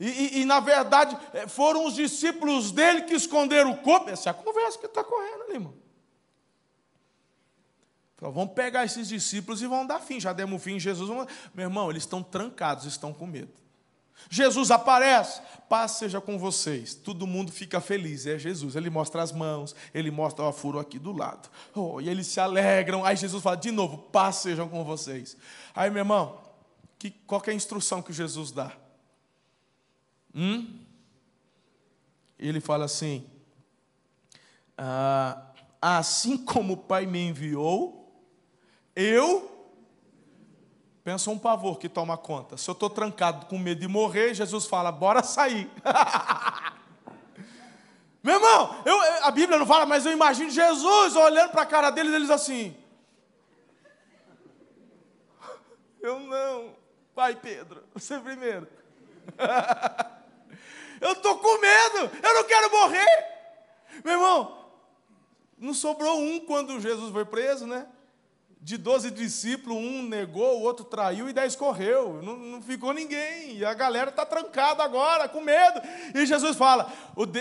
e, 0.00 0.06
e, 0.06 0.40
e, 0.40 0.44
na 0.44 0.60
verdade 0.60 1.16
eh, 1.34 1.48
foram 1.48 1.84
os 1.84 1.94
discípulos 1.94 2.70
dele 2.70 3.02
que 3.02 3.14
esconderam 3.14 3.72
o 3.72 3.78
corpo. 3.78 4.10
Essa 4.10 4.28
é 4.28 4.32
a 4.32 4.34
conversa 4.34 4.78
que 4.78 4.86
está 4.86 5.02
correndo 5.02 5.42
ali, 5.42 5.54
irmão. 5.54 5.74
Falou, 8.16 8.34
vamos 8.34 8.54
pegar 8.54 8.84
esses 8.84 9.08
discípulos 9.08 9.62
e 9.62 9.66
vão 9.66 9.86
dar 9.86 10.00
fim. 10.00 10.20
Já 10.20 10.32
demos 10.32 10.62
fim 10.62 10.74
em 10.74 10.80
Jesus. 10.80 11.08
Meu 11.54 11.66
irmão, 11.66 11.90
eles 11.90 12.02
estão 12.02 12.22
trancados, 12.22 12.84
estão 12.84 13.12
com 13.12 13.26
medo. 13.26 13.52
Jesus 14.28 14.70
aparece, 14.70 15.40
paz 15.68 15.92
seja 15.92 16.20
com 16.20 16.38
vocês. 16.38 16.94
Todo 16.94 17.26
mundo 17.26 17.52
fica 17.52 17.80
feliz, 17.80 18.26
é 18.26 18.38
Jesus. 18.38 18.74
Ele 18.74 18.90
mostra 18.90 19.22
as 19.22 19.30
mãos, 19.30 19.74
ele 19.94 20.10
mostra 20.10 20.44
o 20.44 20.52
furo 20.52 20.78
aqui 20.78 20.98
do 20.98 21.12
lado. 21.12 21.48
Oh, 21.74 22.00
e 22.00 22.08
eles 22.08 22.26
se 22.26 22.40
alegram. 22.40 23.04
Aí 23.04 23.16
Jesus 23.16 23.42
fala 23.42 23.56
de 23.56 23.70
novo: 23.70 23.98
paz 23.98 24.36
seja 24.36 24.66
com 24.66 24.84
vocês. 24.84 25.36
Aí, 25.74 25.88
meu 25.88 26.00
irmão, 26.00 26.40
que, 26.98 27.10
qual 27.10 27.40
que 27.40 27.50
é 27.50 27.52
a 27.52 27.56
instrução 27.56 28.02
que 28.02 28.12
Jesus 28.12 28.50
dá? 28.50 28.72
Hum? 30.38 30.78
Ele 32.38 32.60
fala 32.60 32.84
assim: 32.84 33.28
ah, 34.76 35.50
assim 35.82 36.38
como 36.38 36.74
o 36.74 36.76
Pai 36.76 37.06
me 37.06 37.28
enviou, 37.28 38.22
eu 38.94 39.58
Pensa 41.08 41.30
um 41.30 41.38
pavor 41.38 41.78
que 41.78 41.88
toma 41.88 42.18
conta. 42.18 42.58
Se 42.58 42.68
eu 42.68 42.74
estou 42.74 42.90
trancado 42.90 43.46
com 43.46 43.56
medo 43.56 43.80
de 43.80 43.88
morrer, 43.88 44.34
Jesus 44.34 44.66
fala: 44.66 44.92
bora 44.92 45.22
sair. 45.22 45.70
Meu 48.22 48.34
irmão, 48.34 48.82
eu, 48.84 49.00
a 49.24 49.30
Bíblia 49.30 49.58
não 49.58 49.64
fala, 49.64 49.86
mas 49.86 50.04
eu 50.04 50.12
imagino 50.12 50.50
Jesus 50.50 51.16
olhando 51.16 51.52
para 51.52 51.62
a 51.62 51.66
cara 51.66 51.88
deles, 51.88 52.12
eles 52.12 52.28
assim. 52.28 52.76
Eu 56.02 56.20
não. 56.20 56.74
Pai 57.14 57.34
Pedro, 57.36 57.82
você 57.94 58.20
primeiro. 58.20 58.68
eu 61.00 61.12
estou 61.12 61.38
com 61.38 61.60
medo, 61.60 62.10
eu 62.22 62.34
não 62.34 62.44
quero 62.44 62.70
morrer. 62.70 63.26
Meu 64.04 64.14
irmão, 64.14 64.66
não 65.56 65.74
sobrou 65.74 66.18
um 66.20 66.40
quando 66.40 66.80
Jesus 66.80 67.12
foi 67.12 67.24
preso, 67.24 67.66
né? 67.66 67.86
de 68.60 68.76
doze 68.76 69.10
discípulos, 69.10 69.78
um 69.78 70.02
negou, 70.02 70.58
o 70.58 70.62
outro 70.62 70.84
traiu 70.84 71.28
e 71.28 71.32
dez 71.32 71.54
correu. 71.54 72.20
Não, 72.22 72.36
não 72.36 72.62
ficou 72.62 72.92
ninguém. 72.92 73.56
E 73.56 73.64
a 73.64 73.72
galera 73.72 74.10
está 74.10 74.26
trancada 74.26 74.82
agora, 74.82 75.28
com 75.28 75.40
medo. 75.40 75.80
E 76.14 76.26
Jesus 76.26 76.56
fala: 76.56 76.92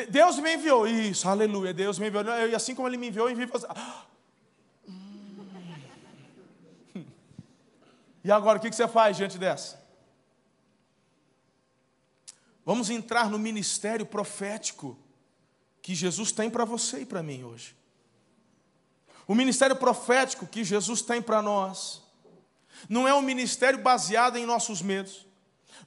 Deus 0.09 0.39
me 0.39 0.53
enviou. 0.53 0.87
Isso, 0.87 1.27
aleluia, 1.27 1.73
Deus 1.73 1.97
me 1.99 2.07
enviou. 2.07 2.23
E 2.23 2.55
assim 2.55 2.75
como 2.75 2.87
Ele 2.87 2.97
me 2.97 3.07
enviou, 3.07 3.27
eu 3.27 3.33
envio 3.33 3.47
você. 3.47 3.67
E 8.23 8.31
agora, 8.31 8.57
o 8.57 8.61
que 8.61 8.69
você 8.69 8.89
faz 8.89 9.15
diante 9.15 9.37
dessa? 9.37 9.81
Vamos 12.67 12.89
entrar 12.89 13.29
no 13.29 13.39
ministério 13.39 14.05
profético 14.05 14.97
que 15.81 15.95
Jesus 15.95 16.33
tem 16.33 16.49
para 16.49 16.65
você 16.65 16.99
e 16.99 17.05
para 17.05 17.23
mim 17.23 17.45
hoje. 17.45 17.73
O 19.25 19.33
ministério 19.33 19.77
profético 19.77 20.45
que 20.45 20.65
Jesus 20.65 21.01
tem 21.01 21.21
para 21.21 21.41
nós 21.41 22.03
não 22.89 23.07
é 23.07 23.13
um 23.13 23.21
ministério 23.21 23.79
baseado 23.79 24.35
em 24.35 24.45
nossos 24.45 24.81
medos, 24.81 25.25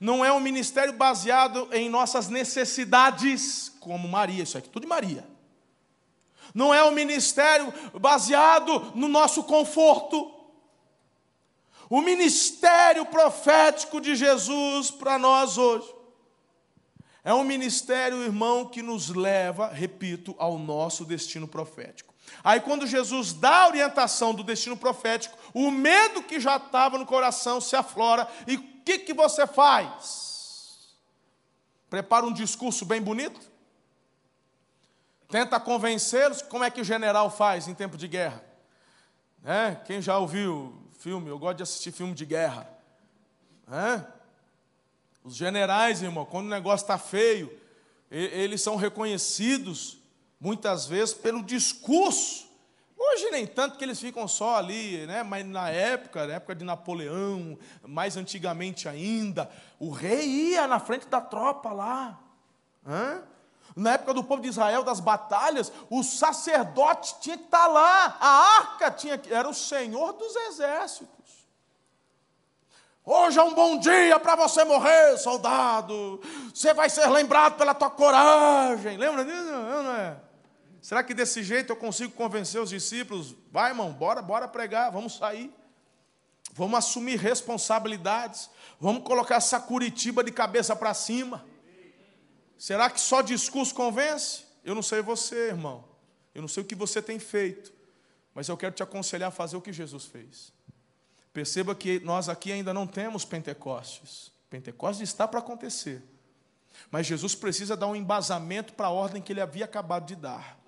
não 0.00 0.24
é 0.24 0.32
um 0.32 0.40
ministério 0.40 0.94
baseado 0.94 1.68
em 1.70 1.90
nossas 1.90 2.28
necessidades, 2.28 3.70
como 3.78 4.08
Maria, 4.08 4.42
isso 4.42 4.56
aqui 4.56 4.70
tudo 4.70 4.84
de 4.84 4.88
Maria. 4.88 5.28
Não 6.54 6.72
é 6.72 6.82
um 6.82 6.92
ministério 6.92 7.70
baseado 8.00 8.92
no 8.94 9.06
nosso 9.06 9.44
conforto. 9.44 10.34
O 11.90 12.00
ministério 12.00 13.04
profético 13.04 14.00
de 14.00 14.16
Jesus 14.16 14.90
para 14.90 15.18
nós 15.18 15.58
hoje 15.58 15.99
é 17.22 17.34
um 17.34 17.44
ministério, 17.44 18.22
irmão, 18.22 18.66
que 18.66 18.82
nos 18.82 19.08
leva, 19.10 19.68
repito, 19.68 20.34
ao 20.38 20.58
nosso 20.58 21.04
destino 21.04 21.46
profético. 21.46 22.14
Aí, 22.42 22.60
quando 22.60 22.86
Jesus 22.86 23.32
dá 23.32 23.64
a 23.64 23.68
orientação 23.68 24.32
do 24.32 24.42
destino 24.42 24.76
profético, 24.76 25.36
o 25.52 25.70
medo 25.70 26.22
que 26.22 26.40
já 26.40 26.56
estava 26.56 26.96
no 26.96 27.04
coração 27.04 27.60
se 27.60 27.76
aflora, 27.76 28.28
e 28.46 28.56
o 28.56 28.62
que, 28.84 29.00
que 29.00 29.12
você 29.12 29.46
faz? 29.46 30.94
Prepara 31.90 32.24
um 32.24 32.32
discurso 32.32 32.84
bem 32.84 33.02
bonito? 33.02 33.40
Tenta 35.28 35.60
convencê-los, 35.60 36.42
como 36.42 36.64
é 36.64 36.70
que 36.70 36.80
o 36.80 36.84
general 36.84 37.30
faz 37.30 37.68
em 37.68 37.74
tempo 37.74 37.96
de 37.96 38.08
guerra? 38.08 38.44
É, 39.44 39.74
quem 39.86 40.00
já 40.00 40.18
ouviu 40.18 40.88
filme, 40.98 41.28
eu 41.28 41.38
gosto 41.38 41.58
de 41.58 41.62
assistir 41.62 41.92
filme 41.92 42.14
de 42.14 42.26
guerra. 42.26 42.68
É? 43.70 44.19
Os 45.22 45.36
generais, 45.36 46.02
irmão, 46.02 46.24
quando 46.24 46.46
o 46.46 46.50
negócio 46.50 46.84
está 46.84 46.96
feio, 46.96 47.52
eles 48.10 48.62
são 48.62 48.76
reconhecidos 48.76 49.98
muitas 50.40 50.86
vezes 50.86 51.14
pelo 51.14 51.42
discurso. 51.42 52.48
Hoje 52.98 53.30
nem 53.30 53.46
tanto 53.46 53.78
que 53.78 53.84
eles 53.84 54.00
ficam 54.00 54.26
só 54.26 54.56
ali, 54.56 55.06
né? 55.06 55.22
mas 55.22 55.44
na 55.46 55.70
época, 55.70 56.26
na 56.26 56.34
época 56.34 56.54
de 56.54 56.64
Napoleão, 56.64 57.58
mais 57.86 58.16
antigamente 58.16 58.88
ainda, 58.88 59.50
o 59.78 59.90
rei 59.90 60.26
ia 60.26 60.66
na 60.66 60.78
frente 60.78 61.06
da 61.06 61.20
tropa 61.20 61.72
lá. 61.72 62.18
Hã? 62.86 63.22
Na 63.76 63.92
época 63.92 64.12
do 64.12 64.24
povo 64.24 64.42
de 64.42 64.48
Israel, 64.48 64.82
das 64.82 65.00
batalhas, 65.00 65.72
o 65.88 66.02
sacerdote 66.02 67.20
tinha 67.20 67.38
que 67.38 67.44
estar 67.44 67.66
lá, 67.68 68.16
a 68.20 68.28
arca 68.58 68.90
tinha 68.90 69.16
que, 69.16 69.32
era 69.32 69.48
o 69.48 69.54
senhor 69.54 70.12
dos 70.14 70.34
exércitos. 70.34 71.19
Hoje 73.04 73.38
é 73.38 73.42
um 73.42 73.54
bom 73.54 73.78
dia 73.78 74.20
para 74.20 74.36
você 74.36 74.62
morrer, 74.62 75.16
soldado. 75.16 76.20
Você 76.54 76.74
vai 76.74 76.90
ser 76.90 77.06
lembrado 77.08 77.56
pela 77.56 77.74
tua 77.74 77.88
coragem. 77.88 78.98
Lembra 78.98 79.24
disso? 79.24 79.50
Não 79.50 79.94
é? 79.94 80.20
Será 80.82 81.02
que 81.02 81.14
desse 81.14 81.42
jeito 81.42 81.72
eu 81.72 81.76
consigo 81.76 82.12
convencer 82.12 82.60
os 82.60 82.70
discípulos? 82.70 83.34
Vai, 83.50 83.70
irmão, 83.70 83.92
bora, 83.92 84.20
bora 84.20 84.46
pregar, 84.46 84.90
vamos 84.90 85.16
sair. 85.16 85.52
Vamos 86.52 86.78
assumir 86.78 87.18
responsabilidades. 87.18 88.50
Vamos 88.78 89.02
colocar 89.02 89.36
essa 89.36 89.58
Curitiba 89.58 90.22
de 90.22 90.30
cabeça 90.30 90.76
para 90.76 90.92
cima. 90.92 91.44
Será 92.58 92.90
que 92.90 93.00
só 93.00 93.22
discurso 93.22 93.74
convence? 93.74 94.44
Eu 94.62 94.74
não 94.74 94.82
sei 94.82 95.00
você, 95.00 95.48
irmão. 95.48 95.84
Eu 96.34 96.42
não 96.42 96.48
sei 96.48 96.62
o 96.62 96.66
que 96.66 96.74
você 96.74 97.00
tem 97.00 97.18
feito. 97.18 97.72
Mas 98.34 98.48
eu 98.48 98.56
quero 98.56 98.74
te 98.74 98.82
aconselhar 98.82 99.28
a 99.28 99.32
fazer 99.32 99.56
o 99.56 99.62
que 99.62 99.72
Jesus 99.72 100.04
fez. 100.04 100.52
Perceba 101.32 101.74
que 101.74 102.00
nós 102.00 102.28
aqui 102.28 102.50
ainda 102.50 102.74
não 102.74 102.86
temos 102.86 103.24
Pentecostes. 103.24 104.32
Pentecostes 104.48 105.08
está 105.08 105.28
para 105.28 105.38
acontecer. 105.38 106.02
Mas 106.90 107.06
Jesus 107.06 107.34
precisa 107.34 107.76
dar 107.76 107.86
um 107.86 107.96
embasamento 107.96 108.72
para 108.72 108.88
a 108.88 108.90
ordem 108.90 109.22
que 109.22 109.32
ele 109.32 109.40
havia 109.40 109.64
acabado 109.64 110.06
de 110.06 110.16
dar. 110.16 110.58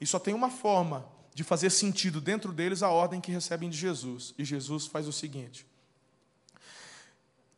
E 0.00 0.06
só 0.06 0.18
tem 0.18 0.34
uma 0.34 0.50
forma 0.50 1.08
de 1.34 1.42
fazer 1.44 1.70
sentido 1.70 2.20
dentro 2.20 2.52
deles 2.52 2.82
a 2.82 2.90
ordem 2.90 3.20
que 3.20 3.32
recebem 3.32 3.70
de 3.70 3.76
Jesus. 3.76 4.34
E 4.36 4.44
Jesus 4.44 4.86
faz 4.86 5.08
o 5.08 5.12
seguinte. 5.12 5.66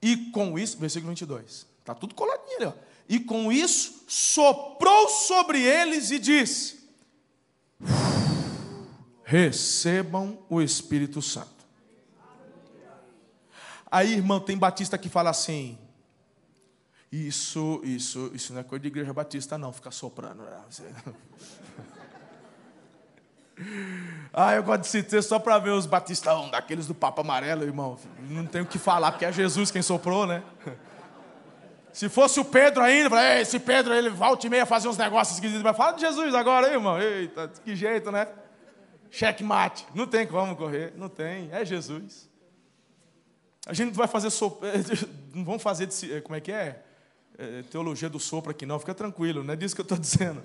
E 0.02 0.30
com 0.30 0.58
isso, 0.58 0.78
versículo 0.78 1.10
22, 1.10 1.66
está 1.78 1.94
tudo 1.94 2.14
coladinho 2.14 2.56
ali, 2.56 2.66
ó. 2.66 2.72
E 3.08 3.18
com 3.18 3.50
isso 3.50 4.04
soprou 4.06 5.08
sobre 5.08 5.60
eles 5.62 6.10
e 6.10 6.18
disse: 6.18 6.80
Recebam 9.24 10.38
o 10.48 10.62
Espírito 10.62 11.20
Santo. 11.20 11.59
Aí, 13.90 14.14
irmão, 14.14 14.38
tem 14.38 14.56
batista 14.56 14.96
que 14.96 15.08
fala 15.08 15.30
assim: 15.30 15.78
isso, 17.10 17.80
isso, 17.82 18.30
isso 18.32 18.52
não 18.52 18.60
é 18.60 18.64
coisa 18.64 18.82
de 18.82 18.88
igreja 18.88 19.12
batista, 19.12 19.58
não, 19.58 19.72
ficar 19.72 19.90
soprando. 19.90 20.42
Né? 20.42 20.60
Ah, 24.32 24.54
eu 24.54 24.62
gosto 24.62 24.82
de 24.82 24.88
citar 24.88 25.22
só 25.22 25.38
para 25.38 25.58
ver 25.58 25.68
os 25.68 25.84
batistão, 25.84 26.48
daqueles 26.48 26.86
do 26.86 26.94
Papa 26.94 27.20
Amarelo, 27.20 27.62
irmão. 27.62 27.98
Não 28.30 28.46
tenho 28.46 28.64
o 28.64 28.66
que 28.66 28.78
falar, 28.78 29.12
porque 29.12 29.26
é 29.26 29.30
Jesus 29.30 29.70
quem 29.70 29.82
soprou, 29.82 30.26
né? 30.26 30.42
Se 31.92 32.08
fosse 32.08 32.40
o 32.40 32.44
Pedro 32.44 32.82
ainda, 32.82 33.38
esse 33.38 33.58
Pedro, 33.58 33.92
ele 33.92 34.08
volta 34.08 34.46
e 34.46 34.50
meia 34.50 34.64
fazer 34.64 34.88
uns 34.88 34.96
negócios 34.96 35.36
esquisitos. 35.36 35.62
Mas 35.62 35.76
fala 35.76 35.92
de 35.92 36.00
Jesus 36.00 36.34
agora, 36.34 36.68
aí, 36.68 36.72
irmão. 36.72 36.98
Eita, 36.98 37.50
que 37.62 37.76
jeito, 37.76 38.10
né? 38.10 38.28
Cheque 39.10 39.44
mate. 39.44 39.86
Não 39.94 40.06
tem 40.06 40.26
como 40.26 40.56
correr, 40.56 40.94
não 40.96 41.10
tem. 41.10 41.50
É 41.52 41.62
Jesus. 41.62 42.29
A 43.66 43.72
gente 43.74 43.88
não 43.88 43.94
vai 43.94 44.08
fazer 44.08 44.30
sopro. 44.30 44.66
Não 45.34 45.44
vamos 45.44 45.62
fazer. 45.62 45.86
De, 45.86 46.20
como 46.22 46.34
é 46.34 46.40
que 46.40 46.50
é? 46.50 46.82
é? 47.38 47.62
Teologia 47.70 48.08
do 48.08 48.18
sopro 48.18 48.50
aqui, 48.50 48.66
não. 48.66 48.80
Fica 48.80 48.92
tranquilo, 48.92 49.44
não 49.44 49.54
é 49.54 49.56
disso 49.56 49.76
que 49.76 49.80
eu 49.80 49.84
estou 49.84 49.96
dizendo. 49.98 50.42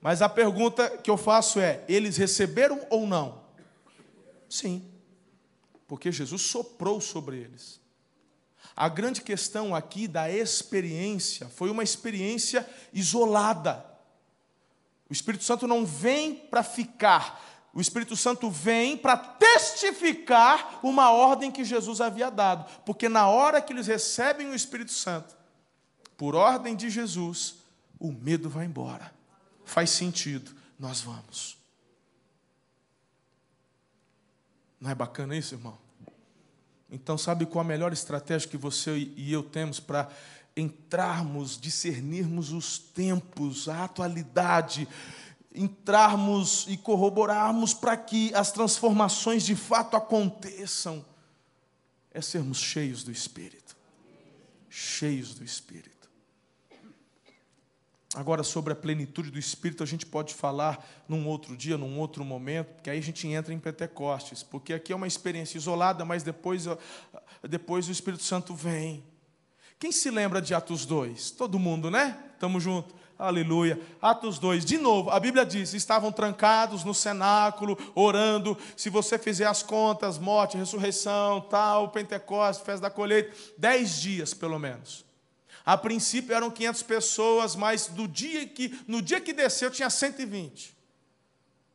Mas 0.00 0.20
a 0.20 0.28
pergunta 0.28 0.98
que 0.98 1.08
eu 1.08 1.16
faço 1.16 1.60
é: 1.60 1.84
eles 1.88 2.16
receberam 2.16 2.84
ou 2.90 3.06
não? 3.06 3.42
Sim, 4.48 4.84
porque 5.86 6.10
Jesus 6.10 6.42
soprou 6.42 7.00
sobre 7.00 7.36
eles. 7.38 7.80
A 8.74 8.88
grande 8.88 9.20
questão 9.20 9.74
aqui 9.74 10.08
da 10.08 10.30
experiência 10.30 11.46
foi 11.48 11.70
uma 11.70 11.82
experiência 11.82 12.68
isolada. 12.92 13.84
O 15.08 15.12
Espírito 15.12 15.44
Santo 15.44 15.66
não 15.66 15.84
vem 15.84 16.34
para 16.34 16.62
ficar, 16.62 17.51
o 17.72 17.80
Espírito 17.80 18.16
Santo 18.16 18.50
vem 18.50 18.96
para 18.96 19.16
testificar 19.16 20.80
uma 20.82 21.10
ordem 21.10 21.50
que 21.50 21.64
Jesus 21.64 22.00
havia 22.00 22.30
dado, 22.30 22.70
porque 22.84 23.08
na 23.08 23.28
hora 23.28 23.62
que 23.62 23.72
eles 23.72 23.86
recebem 23.86 24.48
o 24.48 24.54
Espírito 24.54 24.92
Santo, 24.92 25.34
por 26.16 26.34
ordem 26.34 26.76
de 26.76 26.90
Jesus, 26.90 27.56
o 27.98 28.12
medo 28.12 28.50
vai 28.50 28.66
embora 28.66 29.12
faz 29.72 29.90
sentido, 29.90 30.52
nós 30.78 31.00
vamos. 31.00 31.56
Não 34.80 34.90
é 34.90 34.94
bacana 34.94 35.36
isso, 35.36 35.54
irmão? 35.54 35.78
Então, 36.90 37.16
sabe 37.16 37.46
qual 37.46 37.64
a 37.64 37.68
melhor 37.68 37.92
estratégia 37.92 38.50
que 38.50 38.56
você 38.56 38.94
e 39.16 39.32
eu 39.32 39.42
temos 39.42 39.80
para 39.80 40.10
entrarmos, 40.54 41.58
discernirmos 41.58 42.52
os 42.52 42.78
tempos, 42.78 43.66
a 43.66 43.84
atualidade, 43.84 44.86
entrarmos 45.54 46.66
e 46.68 46.76
corroborarmos 46.76 47.74
para 47.74 47.96
que 47.96 48.34
as 48.34 48.52
transformações 48.52 49.44
de 49.44 49.54
fato 49.54 49.96
aconteçam? 49.96 51.04
É 52.10 52.20
sermos 52.20 52.58
cheios 52.58 53.02
do 53.02 53.10
Espírito. 53.10 53.76
Cheios 54.68 55.34
do 55.34 55.44
Espírito. 55.44 55.92
Agora, 58.14 58.42
sobre 58.42 58.74
a 58.74 58.76
plenitude 58.76 59.30
do 59.30 59.38
Espírito, 59.38 59.82
a 59.82 59.86
gente 59.86 60.04
pode 60.04 60.34
falar 60.34 60.86
num 61.08 61.26
outro 61.26 61.56
dia, 61.56 61.78
num 61.78 61.98
outro 61.98 62.22
momento, 62.22 62.74
porque 62.74 62.90
aí 62.90 62.98
a 62.98 63.02
gente 63.02 63.26
entra 63.26 63.54
em 63.54 63.58
Pentecostes, 63.58 64.42
porque 64.42 64.74
aqui 64.74 64.92
é 64.92 64.96
uma 64.96 65.06
experiência 65.06 65.56
isolada, 65.56 66.04
mas 66.04 66.22
depois, 66.22 66.66
depois 67.42 67.88
o 67.88 67.92
Espírito 67.92 68.22
Santo 68.22 68.54
vem. 68.54 69.02
Quem 69.78 69.90
se 69.90 70.10
lembra 70.10 70.42
de 70.42 70.54
Atos 70.54 70.84
2? 70.84 71.30
Todo 71.32 71.58
mundo, 71.58 71.90
né? 71.90 72.22
Estamos 72.34 72.62
juntos. 72.62 72.94
Aleluia. 73.18 73.80
Atos 74.00 74.38
2, 74.38 74.64
de 74.64 74.78
novo, 74.78 75.10
a 75.10 75.20
Bíblia 75.20 75.44
diz: 75.44 75.74
estavam 75.74 76.10
trancados 76.10 76.84
no 76.84 76.94
cenáculo, 76.94 77.78
orando. 77.94 78.56
Se 78.76 78.90
você 78.90 79.18
fizer 79.18 79.46
as 79.46 79.62
contas, 79.62 80.18
morte, 80.18 80.56
ressurreição, 80.56 81.40
tal, 81.40 81.90
Pentecostes, 81.90 82.64
festa 82.64 82.82
da 82.82 82.90
colheita, 82.90 83.34
dez 83.56 84.00
dias 84.00 84.34
pelo 84.34 84.58
menos. 84.58 85.04
A 85.64 85.76
princípio 85.76 86.34
eram 86.34 86.50
500 86.50 86.82
pessoas, 86.82 87.54
mas 87.54 87.86
do 87.86 88.08
dia 88.08 88.46
que, 88.46 88.76
no 88.88 89.00
dia 89.00 89.20
que 89.20 89.32
desceu 89.32 89.70
tinha 89.70 89.88
120. 89.88 90.76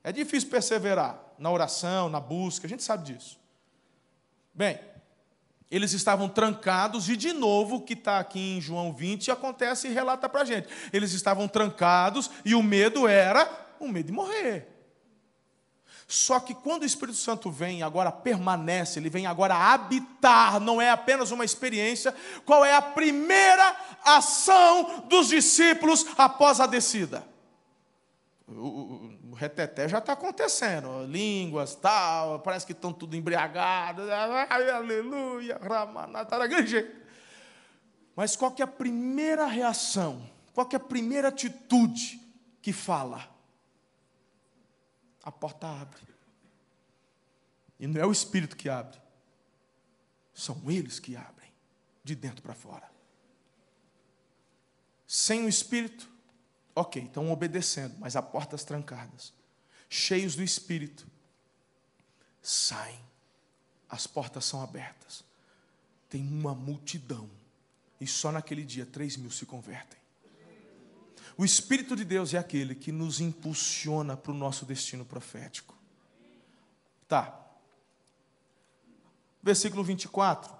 É 0.03 0.11
difícil 0.11 0.49
perseverar 0.49 1.21
na 1.37 1.51
oração, 1.51 2.09
na 2.09 2.19
busca, 2.19 2.67
a 2.67 2.69
gente 2.69 2.83
sabe 2.83 3.13
disso. 3.13 3.39
Bem, 4.53 4.79
eles 5.69 5.91
estavam 5.93 6.29
trancados, 6.29 7.09
e 7.09 7.17
de 7.17 7.33
novo, 7.33 7.77
o 7.77 7.81
que 7.81 7.93
está 7.93 8.19
aqui 8.19 8.57
em 8.57 8.61
João 8.61 8.93
20 8.93 9.29
acontece 9.31 9.87
e 9.87 9.93
relata 9.93 10.29
para 10.29 10.41
a 10.41 10.45
gente. 10.45 10.67
Eles 10.93 11.11
estavam 11.11 11.47
trancados 11.47 12.29
e 12.45 12.55
o 12.55 12.63
medo 12.63 13.07
era 13.07 13.49
o 13.79 13.87
medo 13.87 14.07
de 14.07 14.13
morrer. 14.13 14.77
Só 16.07 16.39
que 16.39 16.55
quando 16.55 16.83
o 16.83 16.85
Espírito 16.85 17.17
Santo 17.17 17.51
vem, 17.51 17.83
agora 17.83 18.13
permanece, 18.13 18.97
ele 18.97 19.09
vem 19.09 19.25
agora 19.25 19.55
habitar, 19.55 20.57
não 20.57 20.81
é 20.81 20.89
apenas 20.89 21.31
uma 21.31 21.43
experiência. 21.43 22.15
Qual 22.45 22.63
é 22.63 22.73
a 22.73 22.81
primeira 22.81 23.75
ação 24.05 25.03
dos 25.09 25.27
discípulos 25.27 26.05
após 26.17 26.61
a 26.61 26.65
descida? 26.65 27.27
O, 28.47 29.11
reteté 29.37 29.87
já 29.87 29.99
está 29.99 30.13
acontecendo, 30.13 31.05
línguas, 31.05 31.75
tal, 31.75 32.39
parece 32.39 32.65
que 32.65 32.71
estão 32.71 32.91
tudo 32.91 33.15
embriagados, 33.15 34.09
aleluia, 34.09 35.57
ramanata, 35.61 36.37
Mas 38.15 38.35
qual 38.35 38.51
que 38.51 38.61
é 38.61 38.65
a 38.65 38.67
primeira 38.67 39.45
reação? 39.45 40.27
Qual 40.53 40.65
que 40.65 40.75
é 40.75 40.77
a 40.77 40.79
primeira 40.79 41.27
atitude 41.27 42.19
que 42.61 42.73
fala? 42.73 43.37
a 45.27 45.31
porta 45.31 45.67
abre. 45.67 45.99
E 47.77 47.85
não 47.85 47.99
é 47.99 48.05
o 48.05 48.13
Espírito 48.13 48.55
que 48.55 48.69
abre, 48.69 48.97
são 50.33 50.61
eles 50.71 50.99
que 51.01 51.17
abrem, 51.17 51.51
de 52.01 52.15
dentro 52.15 52.41
para 52.41 52.53
fora. 52.53 52.89
Sem 55.05 55.43
o 55.43 55.49
Espírito, 55.49 56.09
ok, 56.77 57.03
estão 57.03 57.31
obedecendo, 57.31 57.95
mas 57.99 58.15
a 58.15 58.21
portas 58.21 58.63
trancadas. 58.63 59.33
Cheios 59.89 60.35
do 60.35 60.43
Espírito, 60.43 61.07
saem, 62.41 62.99
as 63.89 64.05
portas 64.05 64.45
são 64.45 64.61
abertas. 64.61 65.23
Tem 66.09 66.21
uma 66.21 66.53
multidão, 66.53 67.29
e 67.99 68.05
só 68.05 68.31
naquele 68.31 68.63
dia 68.63 68.85
três 68.85 69.17
mil 69.17 69.31
se 69.31 69.45
convertem. 69.45 69.97
O 71.35 71.43
Espírito 71.43 71.95
de 71.95 72.03
Deus 72.03 72.33
é 72.33 72.37
aquele 72.37 72.73
que 72.73 72.91
nos 72.91 73.19
impulsiona 73.19 74.15
para 74.15 74.31
o 74.31 74.35
nosso 74.35 74.65
destino 74.65 75.05
profético. 75.05 75.75
Tá. 77.07 77.39
Versículo 79.41 79.83
24. 79.83 80.53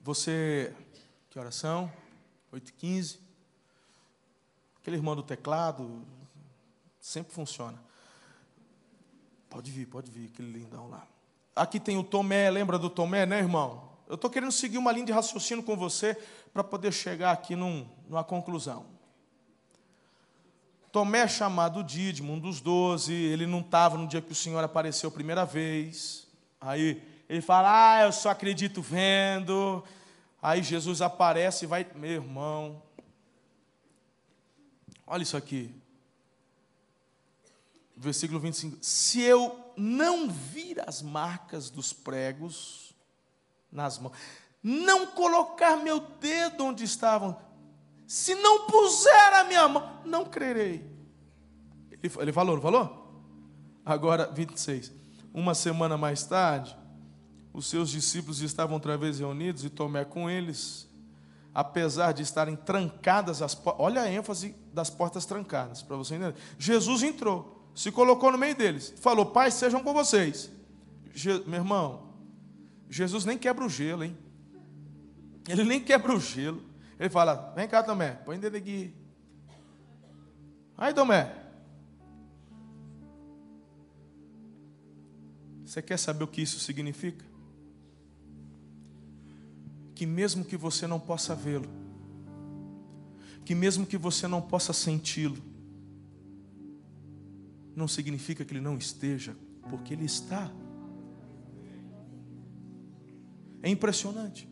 Você. 0.00 0.74
Que 1.30 1.38
oração? 1.38 1.92
8 2.52 2.68
e 2.68 2.72
15. 2.72 3.25
Aquele 4.86 4.98
irmão 4.98 5.16
do 5.16 5.22
teclado. 5.24 6.00
Sempre 7.00 7.32
funciona. 7.32 7.76
Pode 9.50 9.68
vir, 9.68 9.84
pode 9.84 10.08
vir, 10.08 10.30
aquele 10.32 10.60
lindão 10.60 10.88
lá. 10.88 11.04
Aqui 11.56 11.80
tem 11.80 11.98
o 11.98 12.04
Tomé, 12.04 12.48
lembra 12.48 12.78
do 12.78 12.88
Tomé, 12.88 13.26
né, 13.26 13.38
irmão? 13.38 13.82
Eu 14.06 14.14
estou 14.14 14.30
querendo 14.30 14.52
seguir 14.52 14.78
uma 14.78 14.92
linha 14.92 15.06
de 15.06 15.10
raciocínio 15.10 15.64
com 15.64 15.76
você 15.76 16.16
para 16.52 16.62
poder 16.62 16.92
chegar 16.92 17.32
aqui 17.32 17.56
num, 17.56 17.84
numa 18.08 18.22
conclusão. 18.22 18.86
Tomé, 20.92 21.26
chamado 21.26 21.82
Dídimo, 21.82 22.34
um 22.34 22.38
dos 22.38 22.60
doze, 22.60 23.12
ele 23.12 23.44
não 23.44 23.62
estava 23.62 23.98
no 23.98 24.06
dia 24.06 24.22
que 24.22 24.30
o 24.30 24.36
Senhor 24.36 24.62
apareceu 24.62 25.08
a 25.08 25.12
primeira 25.12 25.44
vez. 25.44 26.28
Aí 26.60 27.02
ele 27.28 27.40
fala: 27.40 27.96
Ah, 27.96 28.02
eu 28.02 28.12
só 28.12 28.28
acredito 28.30 28.80
vendo. 28.80 29.82
Aí 30.40 30.62
Jesus 30.62 31.02
aparece 31.02 31.64
e 31.64 31.66
vai, 31.66 31.84
meu 31.96 32.12
irmão, 32.12 32.85
olha 35.06 35.22
isso 35.22 35.36
aqui. 35.36 35.74
Versículo 37.96 38.38
25: 38.40 38.78
Se 38.80 39.20
eu 39.20 39.72
não 39.76 40.28
vir 40.28 40.86
as 40.86 41.00
marcas 41.00 41.70
dos 41.70 41.92
pregos 41.92 42.94
nas 43.70 43.98
mãos, 43.98 44.16
não 44.62 45.06
colocar 45.06 45.76
meu 45.76 46.00
dedo 46.00 46.64
onde 46.64 46.84
estavam, 46.84 47.38
se 48.06 48.34
não 48.34 48.66
puser 48.66 49.34
a 49.34 49.44
minha 49.44 49.68
mão, 49.68 50.00
não 50.04 50.24
crerei. 50.24 50.84
Ele, 51.90 52.12
ele 52.18 52.32
falou, 52.32 52.56
não 52.56 52.62
falou? 52.62 53.06
Agora, 53.84 54.30
26. 54.32 54.92
Uma 55.32 55.54
semana 55.54 55.96
mais 55.96 56.24
tarde, 56.24 56.76
os 57.52 57.66
seus 57.66 57.90
discípulos 57.90 58.40
estavam 58.40 58.74
outra 58.74 58.96
vez 58.96 59.18
reunidos 59.18 59.64
e 59.64 59.70
Tomé 59.70 60.04
com 60.04 60.28
eles, 60.28 60.88
apesar 61.56 62.12
de 62.12 62.22
estarem 62.22 62.54
trancadas 62.54 63.40
as 63.40 63.54
portas. 63.54 63.82
Olha 63.82 64.02
a 64.02 64.12
ênfase 64.12 64.54
das 64.74 64.90
portas 64.90 65.24
trancadas, 65.24 65.82
para 65.82 65.96
você 65.96 66.14
entender. 66.14 66.34
Jesus 66.58 67.02
entrou, 67.02 67.66
se 67.74 67.90
colocou 67.90 68.30
no 68.30 68.36
meio 68.36 68.54
deles, 68.54 68.92
falou: 69.00 69.24
Pai, 69.24 69.50
sejam 69.50 69.82
com 69.82 69.94
vocês. 69.94 70.50
Je... 71.14 71.32
Meu 71.46 71.60
irmão, 71.60 72.12
Jesus 72.90 73.24
nem 73.24 73.38
quebra 73.38 73.64
o 73.64 73.70
gelo, 73.70 74.04
hein? 74.04 74.14
Ele 75.48 75.64
nem 75.64 75.80
quebra 75.80 76.14
o 76.14 76.20
gelo. 76.20 76.62
Ele 77.00 77.08
fala: 77.08 77.54
Vem 77.56 77.66
cá, 77.66 77.82
Tomé, 77.82 78.10
põe 78.10 78.38
dedo 78.38 78.58
aqui. 78.58 78.94
Aí, 80.76 80.92
Tomé. 80.92 81.34
Você 85.64 85.80
quer 85.80 85.98
saber 85.98 86.22
o 86.22 86.28
que 86.28 86.42
isso 86.42 86.60
significa? 86.60 87.24
Que 89.96 90.04
mesmo 90.04 90.44
que 90.44 90.58
você 90.58 90.86
não 90.86 91.00
possa 91.00 91.34
vê-lo, 91.34 91.68
que 93.46 93.54
mesmo 93.54 93.86
que 93.86 93.96
você 93.96 94.28
não 94.28 94.42
possa 94.42 94.74
senti-lo, 94.74 95.38
não 97.74 97.88
significa 97.88 98.44
que 98.44 98.52
ele 98.52 98.60
não 98.60 98.76
esteja, 98.76 99.34
porque 99.70 99.94
ele 99.94 100.04
está. 100.04 100.52
É 103.62 103.70
impressionante. 103.70 104.46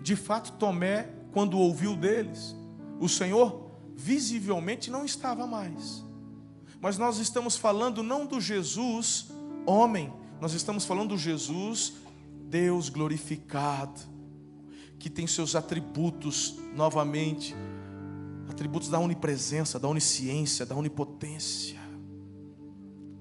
De 0.00 0.14
fato, 0.14 0.52
Tomé, 0.52 1.08
quando 1.32 1.58
ouviu 1.58 1.96
deles, 1.96 2.54
o 3.00 3.08
Senhor 3.08 3.72
visivelmente 3.96 4.88
não 4.88 5.04
estava 5.04 5.48
mais. 5.48 6.04
Mas 6.80 6.96
nós 6.96 7.18
estamos 7.18 7.56
falando 7.56 8.04
não 8.04 8.24
do 8.24 8.40
Jesus 8.40 9.26
homem, 9.66 10.12
nós 10.40 10.52
estamos 10.52 10.84
falando 10.84 11.10
do 11.10 11.18
Jesus 11.18 11.94
Deus 12.52 12.90
glorificado, 12.90 14.11
que 15.02 15.10
tem 15.10 15.26
seus 15.26 15.56
atributos 15.56 16.60
novamente, 16.76 17.56
atributos 18.48 18.88
da 18.88 19.00
onipresença, 19.00 19.76
da 19.76 19.88
onisciência, 19.88 20.64
da 20.64 20.76
onipotência. 20.76 21.80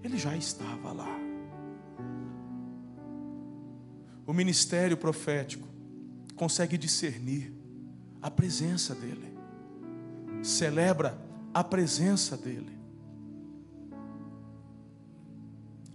Ele 0.04 0.16
já 0.16 0.38
estava 0.38 0.94
lá. 0.94 1.10
O 4.28 4.32
ministério 4.32 4.96
profético 4.96 5.68
consegue 6.36 6.78
discernir 6.78 7.52
a 8.22 8.30
presença 8.30 8.94
dEle, 8.94 9.36
celebra 10.44 11.20
a 11.52 11.64
presença 11.64 12.38
dEle. 12.38 12.78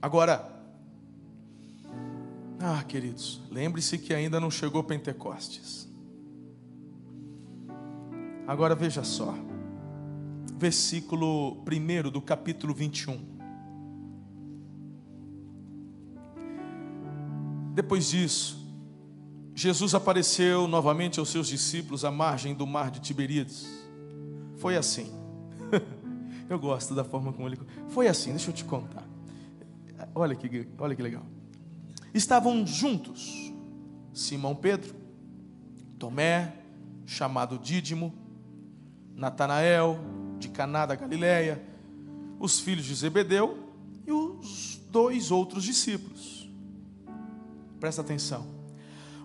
Agora, 0.03 0.55
ah, 2.59 2.82
queridos, 2.84 3.42
lembre-se 3.50 3.98
que 3.98 4.14
ainda 4.14 4.40
não 4.40 4.50
chegou 4.50 4.82
Pentecostes. 4.82 5.86
Agora 8.46 8.74
veja 8.74 9.04
só, 9.04 9.34
versículo 10.57 11.62
1 11.66 12.11
do 12.11 12.22
capítulo 12.22 12.72
21. 12.72 13.36
Depois 17.74 18.09
disso, 18.09 18.64
Jesus 19.54 19.94
apareceu 19.94 20.66
novamente 20.66 21.20
aos 21.20 21.28
seus 21.28 21.48
discípulos 21.48 22.07
à 22.07 22.11
margem 22.11 22.54
do 22.54 22.66
mar 22.66 22.90
de 22.90 23.00
Tiberíades. 23.00 23.66
Foi 24.57 24.76
assim. 24.76 25.12
Eu 26.48 26.59
gosto 26.59 26.94
da 26.94 27.04
forma 27.04 27.32
como 27.32 27.48
ele. 27.48 27.59
Foi 27.88 28.07
assim, 28.07 28.30
deixa 28.30 28.50
eu 28.50 28.54
te 28.54 28.64
contar. 28.64 29.04
Olha 30.14 30.32
que, 30.36 30.68
olha 30.78 30.94
que 30.94 31.02
legal 31.02 31.36
estavam 32.16 32.66
juntos 32.66 33.52
Simão 34.12 34.54
Pedro, 34.54 34.94
Tomé, 35.98 36.54
chamado 37.04 37.58
Dídimo, 37.58 38.14
Natanael, 39.14 39.98
de 40.38 40.48
Caná 40.48 40.86
da 40.86 40.94
Galileia, 40.94 41.62
os 42.40 42.58
filhos 42.58 42.86
de 42.86 42.94
Zebedeu 42.94 43.72
e 44.06 44.12
os 44.12 44.80
dois 44.90 45.30
outros 45.30 45.64
discípulos. 45.64 46.50
Presta 47.78 48.00
atenção. 48.00 48.46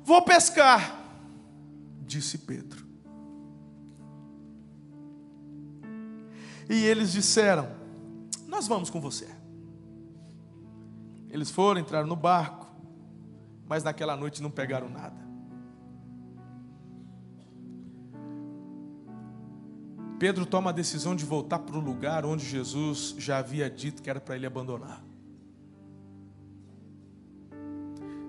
Vou 0.03 0.21
pescar, 0.23 0.99
disse 2.05 2.39
Pedro. 2.39 2.85
E 6.69 6.85
eles 6.85 7.13
disseram: 7.13 7.69
Nós 8.47 8.67
vamos 8.67 8.89
com 8.89 8.99
você. 8.99 9.29
Eles 11.29 11.49
foram, 11.49 11.79
entraram 11.79 12.07
no 12.07 12.15
barco 12.15 12.60
mas 13.71 13.85
naquela 13.85 14.17
noite 14.17 14.43
não 14.43 14.51
pegaram 14.51 14.89
nada. 14.89 15.15
Pedro 20.19 20.45
toma 20.45 20.71
a 20.71 20.73
decisão 20.73 21.15
de 21.15 21.23
voltar 21.23 21.59
para 21.59 21.77
o 21.77 21.79
lugar 21.79 22.25
onde 22.25 22.45
Jesus 22.45 23.15
já 23.17 23.37
havia 23.37 23.69
dito 23.69 24.01
que 24.01 24.09
era 24.09 24.19
para 24.19 24.35
ele 24.35 24.45
abandonar. 24.45 25.01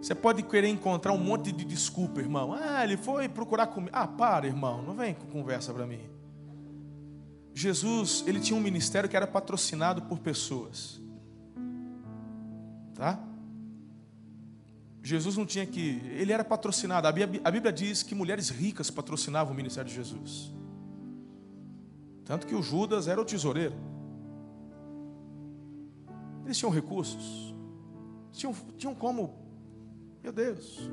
Você 0.01 0.15
pode 0.15 0.45
querer 0.45 0.69
encontrar 0.69 1.13
um 1.13 1.19
monte 1.19 1.51
de 1.51 1.65
desculpa, 1.65 2.21
irmão. 2.21 2.53
Ah, 2.53 2.85
ele 2.85 2.97
foi 2.97 3.29
procurar 3.29 3.67
comigo. 3.67 3.91
Ah, 3.93 4.07
para, 4.07 4.47
irmão, 4.47 4.81
não 4.81 4.95
vem 4.95 5.13
com 5.13 5.27
conversa 5.27 5.75
para 5.75 5.89
mim. 5.89 6.09
Jesus, 7.53 8.23
ele 8.29 8.39
tinha 8.39 8.57
um 8.57 8.63
ministério 8.63 9.11
que 9.11 9.17
era 9.17 9.27
patrocinado 9.27 10.03
por 10.03 10.21
pessoas. 10.21 11.03
Tá? 12.95 13.32
Jesus 15.03 15.37
não 15.37 15.45
tinha 15.45 15.67
que. 15.67 16.01
Ele 16.13 16.33
era 16.33 16.45
patrocinado. 16.45 17.09
A 17.09 17.13
Bíblia 17.13 17.73
diz 17.73 18.03
que 18.03 18.15
mulheres 18.15 18.51
ricas 18.51 18.91
patrocinavam 18.91 19.53
o 19.53 19.57
ministério 19.57 19.89
de 19.89 19.97
Jesus. 19.97 20.53
Tanto 22.25 22.47
que 22.47 22.55
o 22.55 22.63
Judas 22.63 23.09
era 23.09 23.21
o 23.21 23.25
tesoureiro. 23.25 23.75
Eles 26.45 26.57
tinham 26.57 26.71
recursos. 26.71 27.53
Tinham, 28.33 28.55
tinham 28.79 28.95
como. 28.95 29.35
Meu 30.23 30.33
Deus. 30.33 30.89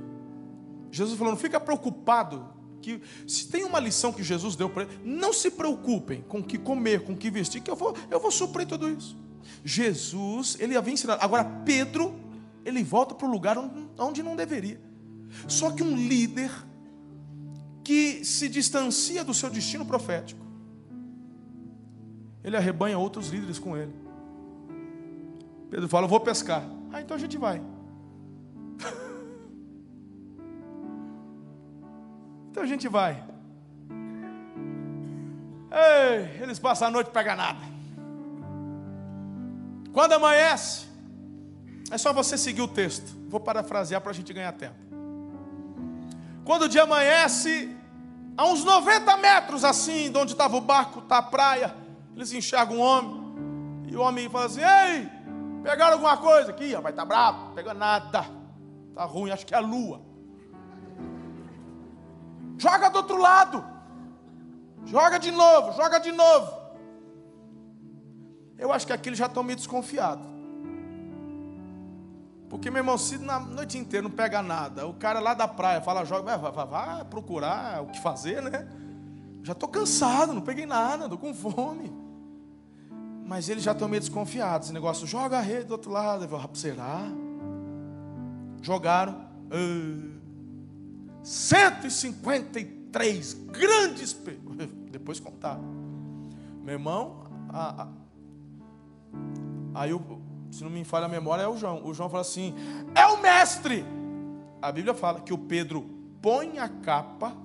Jesus 0.92 1.18
falou: 1.18 1.34
não 1.34 1.40
fica 1.40 1.60
preocupado. 1.60 2.58
Que 2.82 3.02
se 3.28 3.50
tem 3.50 3.66
uma 3.66 3.80
lição 3.80 4.14
que 4.14 4.24
Jesus 4.24 4.56
deu 4.56 4.70
para 4.70 4.84
ele, 4.84 5.00
não 5.04 5.34
se 5.34 5.52
preocupem 5.52 6.22
com 6.22 6.40
o 6.40 6.44
que 6.44 6.58
comer, 6.58 7.04
com 7.04 7.12
o 7.12 7.18
que 7.18 7.30
vestir, 7.30 7.62
que 7.62 7.70
eu 7.70 7.76
vou, 7.76 7.94
eu 8.10 8.22
vou 8.22 8.32
suprir 8.32 8.66
tudo 8.66 8.90
isso. 8.90 9.18
Jesus, 9.66 10.56
ele 10.60 10.78
havia 10.78 10.94
ensinado. 10.94 11.22
Agora, 11.22 11.44
Pedro 11.44 12.29
ele 12.70 12.84
volta 12.84 13.14
para 13.14 13.28
o 13.28 13.32
lugar 13.32 13.58
onde 13.98 14.24
não 14.24 14.36
deveria. 14.36 14.80
Só 15.48 15.72
que 15.72 15.84
um 15.84 15.96
líder 15.96 16.52
que 17.84 18.24
se 18.24 18.48
distancia 18.48 19.24
do 19.24 19.34
seu 19.34 19.50
destino 19.50 19.86
profético, 19.86 20.46
ele 22.44 22.56
arrebanha 22.56 22.98
outros 22.98 23.30
líderes 23.30 23.60
com 23.60 23.76
ele. 23.76 23.94
Pedro 25.70 25.88
fala: 25.88 26.06
Eu 26.06 26.10
vou 26.10 26.20
pescar. 26.20 26.64
Ah, 26.92 27.02
então 27.02 27.16
a 27.16 27.20
gente 27.20 27.38
vai. 27.38 27.62
então 32.50 32.64
a 32.64 32.66
gente 32.66 32.88
vai. 32.88 33.24
Ei, 35.72 36.42
eles 36.42 36.58
passam 36.58 36.88
a 36.88 36.92
noite 36.92 37.12
pegam 37.12 37.36
nada. 37.36 37.60
Quando 39.94 40.14
amanhece, 40.14 40.89
é 41.92 41.98
só 41.98 42.14
você 42.14 42.38
seguir 42.38 42.62
o 42.62 42.68
texto. 42.68 43.16
Vou 43.28 43.40
parafrasear 43.40 44.02
para 44.02 44.12
a 44.12 44.14
gente 44.14 44.32
ganhar 44.32 44.52
tempo. 44.54 44.76
Quando 46.46 46.64
o 46.64 46.70
dia 46.70 46.84
amanhece, 46.84 47.76
a 48.38 48.46
uns 48.46 48.64
90 48.64 49.18
metros 49.18 49.64
assim, 49.64 50.12
de 50.12 50.18
onde 50.18 50.32
estava 50.32 50.56
o 50.56 50.62
barco, 50.62 51.00
está 51.00 51.18
a 51.18 51.22
praia, 51.22 51.76
eles 52.16 52.32
enxergam 52.32 52.78
um 52.78 52.82
homem. 52.82 53.88
E 53.88 53.96
o 53.96 54.02
homem 54.02 54.30
fala 54.30 54.46
assim: 54.46 54.62
Ei, 54.62 55.10
pegaram 55.64 55.94
alguma 55.94 56.18
coisa 56.18 56.52
aqui? 56.52 56.74
Vai 56.76 56.92
estar 56.92 57.04
tá 57.04 57.06
bravo, 57.06 57.54
pegou 57.54 57.74
nada. 57.74 58.26
Está 58.90 59.04
ruim, 59.06 59.32
acho 59.32 59.46
que 59.46 59.54
é 59.54 59.58
a 59.58 59.62
lua. 59.62 60.02
Joga 62.58 62.90
do 62.90 62.98
outro 62.98 63.18
lado. 63.18 63.64
Joga 64.86 65.20
de 65.20 65.32
novo, 65.32 65.74
joga 65.74 66.00
de 66.00 66.12
novo. 66.12 66.52
Eu 68.58 68.74
acho 68.74 68.86
que 68.86 68.94
aqui 68.94 69.10
eles 69.10 69.20
já 69.20 69.28
estão 69.28 69.44
meio 69.44 69.56
desconfiados. 69.56 70.39
Porque, 72.50 72.72
meu 72.72 72.80
irmão, 72.80 72.98
se 72.98 73.20
na 73.20 73.40
noite 73.40 73.78
inteira 73.78 74.04
não 74.04 74.10
pega 74.10 74.42
nada, 74.42 74.88
o 74.88 74.94
cara 74.94 75.20
lá 75.20 75.36
da 75.36 75.48
praia 75.48 75.82
fala, 75.82 76.04
joga, 76.04 76.36
vai, 76.36 76.52
vai, 76.52 76.66
vai 76.66 77.06
procurar 77.06 77.84
o 77.84 77.88
que 77.88 78.02
fazer, 78.02 78.42
né? 78.42 78.68
Já 79.44 79.54
estou 79.54 79.70
cansado, 79.70 80.34
não 80.34 80.42
peguei 80.42 80.66
nada, 80.66 81.04
estou 81.04 81.18
com 81.18 81.34
fome. 81.34 81.94
Mas 83.26 83.48
eles 83.48 83.64
já 83.64 83.74
estão 83.74 83.88
meio 83.88 84.02
desconfiados. 84.02 84.68
Esse 84.68 84.74
negócio, 84.74 85.06
joga 85.06 85.38
a 85.38 85.42
rede 85.42 85.66
do 85.66 85.74
outro 85.74 85.92
lado. 85.92 86.26
Eu 86.26 86.30
falo, 86.30 86.50
será? 86.56 87.04
Jogaram. 88.62 89.30
Uh, 89.52 90.18
153 91.22 93.34
grandes 93.34 94.14
peixes. 94.14 94.42
Depois 94.92 95.20
contaram. 95.20 95.62
Meu 96.64 96.74
irmão, 96.74 97.24
a, 97.50 97.84
a, 97.84 97.88
aí 99.76 99.94
o 99.94 100.00
se 100.52 100.64
não 100.64 100.70
me 100.70 100.84
falha 100.84 101.06
a 101.06 101.10
memória, 101.10 101.44
é 101.44 101.48
o 101.48 101.58
João. 101.58 101.86
O 101.86 101.94
João 101.94 102.10
fala 102.10 102.22
assim: 102.22 102.54
é 102.96 103.06
o 103.08 103.22
mestre. 103.22 103.86
A 104.62 104.72
Bíblia 104.72 104.94
fala 104.94 105.22
que 105.22 105.34
o 105.34 105.38
Pedro 105.38 105.90
põe 106.22 106.60
a 106.60 106.68
capa, 106.68 107.36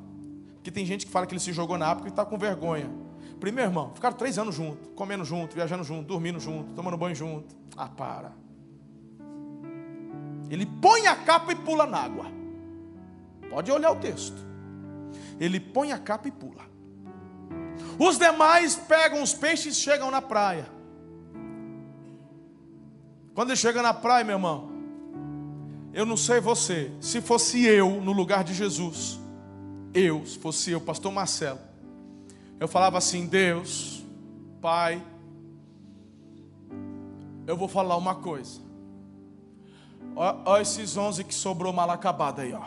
que 0.63 0.71
tem 0.71 0.85
gente 0.85 1.07
que 1.07 1.13
fala 1.13 1.27
que 1.27 1.33
ele 1.33 1.41
se 1.41 1.53
jogou 1.53 1.79
na 1.79 1.87
água 1.87 1.97
porque 1.97 2.11
está 2.11 2.25
com 2.25 2.37
vergonha. 2.37 2.91
Primeiro, 3.39 3.71
irmão, 3.71 3.93
ficaram 3.95 4.17
três 4.17 4.39
anos 4.39 4.55
juntos, 4.55 4.89
comendo 4.95 5.25
junto, 5.25 5.55
viajando 5.55 5.85
junto, 5.85 6.07
dormindo 6.07 6.41
junto, 6.41 6.73
tomando 6.75 6.97
banho 6.97 7.15
junto. 7.15 7.55
Ah, 7.77 7.89
para. 7.89 8.33
Ele 10.51 10.67
põe 10.67 11.07
a 11.07 11.17
capa 11.17 11.53
e 11.53 11.57
pula 11.57 11.87
na 11.87 11.99
água. 11.99 12.27
Pode 13.51 13.71
olhar 13.71 13.91
o 13.91 13.97
texto. 13.97 14.37
Ele 15.39 15.61
põe 15.61 15.93
a 15.93 15.99
capa 15.99 16.29
e 16.29 16.31
pula. 16.31 16.63
Os 17.99 18.19
demais 18.19 18.77
pegam 18.77 19.23
os 19.23 19.33
peixes 19.33 19.77
e 19.77 19.81
chegam 19.81 20.11
na 20.11 20.23
praia. 20.23 20.74
Quando 23.35 23.51
ele 23.51 23.57
chega 23.57 23.83
na 23.83 23.93
praia, 23.93 24.25
meu 24.25 24.37
irmão, 24.37 24.73
Eu 25.95 26.05
não 26.05 26.17
sei 26.17 26.41
você, 26.41 26.91
se 27.01 27.21
fosse 27.21 27.65
eu 27.65 28.01
no 28.01 28.11
lugar 28.11 28.43
de 28.43 28.53
Jesus, 28.53 29.21
eu, 29.95 30.27
se 30.27 30.37
fosse 30.37 30.73
eu, 30.73 30.81
pastor 30.81 31.13
Marcelo, 31.13 31.61
eu 32.59 32.67
falava 32.67 32.99
assim: 32.99 33.27
Deus, 33.27 34.03
Pai, 34.61 35.01
eu 37.47 37.57
vou 37.57 37.69
falar 37.69 37.97
uma 37.97 38.17
coisa. 38.17 38.61
Olha 40.17 40.63
esses 40.63 40.97
onze 40.97 41.23
que 41.23 41.35
sobrou 41.35 41.73
mal 41.73 41.89
acabado 41.91 42.41
aí, 42.41 42.53
ó. 42.53 42.65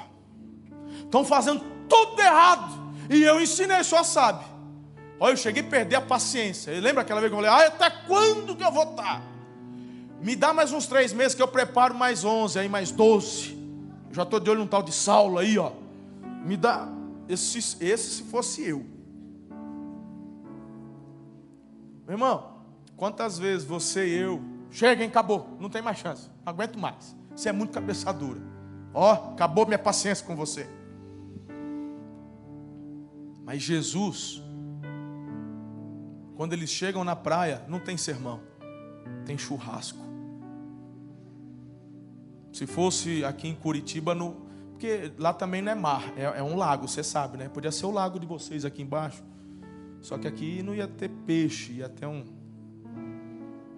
Estão 1.04 1.26
fazendo 1.26 1.62
tudo 1.90 2.22
errado. 2.22 2.88
E 3.10 3.24
eu 3.24 3.42
ensinei, 3.42 3.84
só 3.84 4.04
sabe. 4.04 4.46
Olha, 5.20 5.34
eu 5.34 5.38
cheguei 5.38 5.64
a 5.64 5.68
perder 5.70 5.96
a 5.96 6.02
paciência. 6.02 6.72
Lembra 6.80 7.02
aquela 7.02 7.20
vez 7.20 7.30
que 7.32 7.38
eu 7.38 7.44
falei, 7.44 7.66
ah, 7.66 7.68
até 7.68 7.90
quando 7.90 8.56
que 8.56 8.64
eu 8.64 8.72
vou 8.72 8.84
estar? 8.84 9.22
Me 10.22 10.36
dá 10.36 10.54
mais 10.54 10.72
uns 10.74 10.88
três 10.88 11.14
meses 11.14 11.36
que 11.36 11.42
eu 11.42 11.48
preparo 11.48 11.94
mais 11.94 12.24
onze, 12.24 12.58
aí 12.58 12.68
mais 12.68 12.92
doze. 12.92 13.58
Já 14.12 14.24
estou 14.24 14.40
de 14.40 14.50
olho 14.50 14.62
num 14.62 14.68
tal 14.68 14.82
de 14.82 14.92
Saulo 14.92 15.38
aí, 15.38 15.58
ó. 15.58 15.72
Me 16.44 16.58
dá. 16.58 16.88
Esse, 17.30 17.60
esse 17.84 18.16
se 18.16 18.24
fosse 18.24 18.64
eu. 18.64 18.86
Meu 22.06 22.16
irmão, 22.16 22.62
quantas 22.96 23.38
vezes 23.38 23.68
você 23.68 24.08
e 24.08 24.18
eu. 24.18 24.42
Chega, 24.72 25.04
hein, 25.04 25.10
acabou. 25.10 25.56
Não 25.60 25.70
tem 25.70 25.82
mais 25.82 25.98
chance. 25.98 26.30
Não 26.46 26.52
aguento 26.52 26.80
mais. 26.80 27.16
Você 27.36 27.50
é 27.50 27.52
muito 27.52 27.72
cabeça 27.72 28.12
dura. 28.12 28.42
Ó, 28.94 29.12
acabou 29.34 29.66
minha 29.66 29.78
paciência 29.78 30.26
com 30.26 30.36
você. 30.36 30.68
Mas 33.44 33.62
Jesus, 33.62 34.42
quando 36.36 36.54
eles 36.54 36.70
chegam 36.70 37.04
na 37.04 37.16
praia, 37.16 37.64
não 37.68 37.80
tem 37.80 37.96
sermão, 37.96 38.42
tem 39.26 39.38
churrasco. 39.38 40.07
Se 42.58 42.66
fosse 42.66 43.24
aqui 43.24 43.48
em 43.48 43.54
Curitiba, 43.54 44.16
no, 44.16 44.36
porque 44.72 45.12
lá 45.20 45.32
também 45.32 45.62
não 45.62 45.72
é 45.72 45.76
mar, 45.76 46.12
é, 46.18 46.24
é, 46.24 46.42
um 46.42 46.56
lago, 46.56 46.88
você 46.88 47.04
sabe, 47.04 47.38
né? 47.38 47.48
Podia 47.48 47.72
ser 47.72 47.86
o 47.86 47.92
lago 47.92 48.20
de 48.20 48.26
vocês 48.26 48.66
aqui 48.66 48.82
embaixo. 48.82 49.24
Só 50.02 50.18
que 50.18 50.28
aqui 50.28 50.64
não 50.64 50.74
ia 50.74 50.88
ter 50.88 51.08
peixe, 51.08 51.74
ia 51.74 51.88
ter 51.88 52.08
um, 52.08 52.26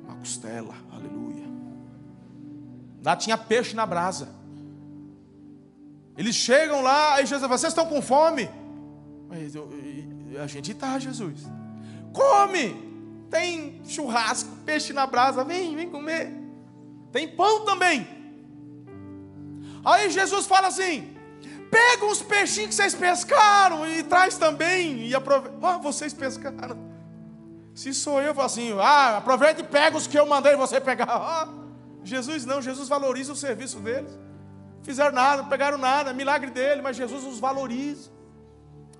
uma 0.05 0.15
costela, 0.15 0.73
aleluia. 0.93 1.43
Lá 3.03 3.17
tinha 3.17 3.37
peixe 3.37 3.75
na 3.75 3.85
brasa. 3.85 4.29
Eles 6.17 6.35
chegam 6.35 6.81
lá, 6.81 7.15
aí 7.15 7.25
Jesus 7.25 7.41
fala: 7.41 7.57
Vocês 7.57 7.73
estão 7.73 7.85
com 7.85 8.01
fome? 8.01 8.49
Mas 9.27 9.55
eu, 9.55 9.69
a 10.41 10.47
gente 10.47 10.71
está, 10.71 10.97
Jesus. 10.97 11.43
Come! 12.13 13.27
Tem 13.29 13.81
churrasco, 13.83 14.49
peixe 14.65 14.93
na 14.93 15.05
brasa, 15.05 15.43
vem, 15.43 15.75
vem 15.75 15.89
comer. 15.89 16.33
Tem 17.11 17.27
pão 17.27 17.65
também. 17.65 18.18
Aí 19.83 20.09
Jesus 20.09 20.45
fala 20.45 20.67
assim: 20.67 21.15
pega 21.69 22.05
uns 22.05 22.21
peixinhos 22.21 22.69
que 22.69 22.75
vocês 22.75 22.95
pescaram 22.95 23.87
e 23.87 24.03
traz 24.03 24.37
também. 24.37 25.07
E 25.07 25.15
aproveita. 25.15 25.57
Ah, 25.61 25.77
vocês 25.77 26.13
pescaram. 26.13 26.77
Se 27.73 27.93
sou 27.93 28.21
eu, 28.21 28.27
eu 28.27 28.35
falo 28.35 28.47
assim: 28.47 28.73
ah, 28.79 29.17
aproveita 29.17 29.61
e 29.61 29.63
pega 29.63 29.97
os 29.97 30.07
que 30.07 30.17
eu 30.17 30.25
mandei 30.25 30.55
você 30.55 30.79
pegar. 30.79 31.07
Ah, 31.09 31.47
Jesus 32.03 32.45
não, 32.45 32.61
Jesus 32.61 32.89
valoriza 32.89 33.33
o 33.33 33.35
serviço 33.35 33.79
deles. 33.79 34.11
Fizeram 34.83 35.11
nada, 35.11 35.41
não 35.41 35.49
pegaram 35.49 35.77
nada, 35.77 36.13
milagre 36.13 36.49
dele, 36.49 36.81
mas 36.81 36.97
Jesus 36.97 37.23
os 37.23 37.39
valoriza. 37.39 38.09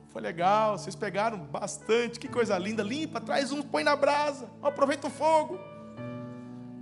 Foi 0.10 0.22
legal, 0.22 0.78
vocês 0.78 0.96
pegaram 0.96 1.38
bastante, 1.38 2.20
que 2.20 2.28
coisa 2.28 2.58
linda, 2.58 2.82
limpa, 2.82 3.22
traz 3.22 3.52
uns, 3.52 3.64
põe 3.64 3.84
na 3.84 3.96
brasa, 3.96 4.50
aproveita 4.62 5.08
o 5.08 5.10
fogo. 5.10 5.60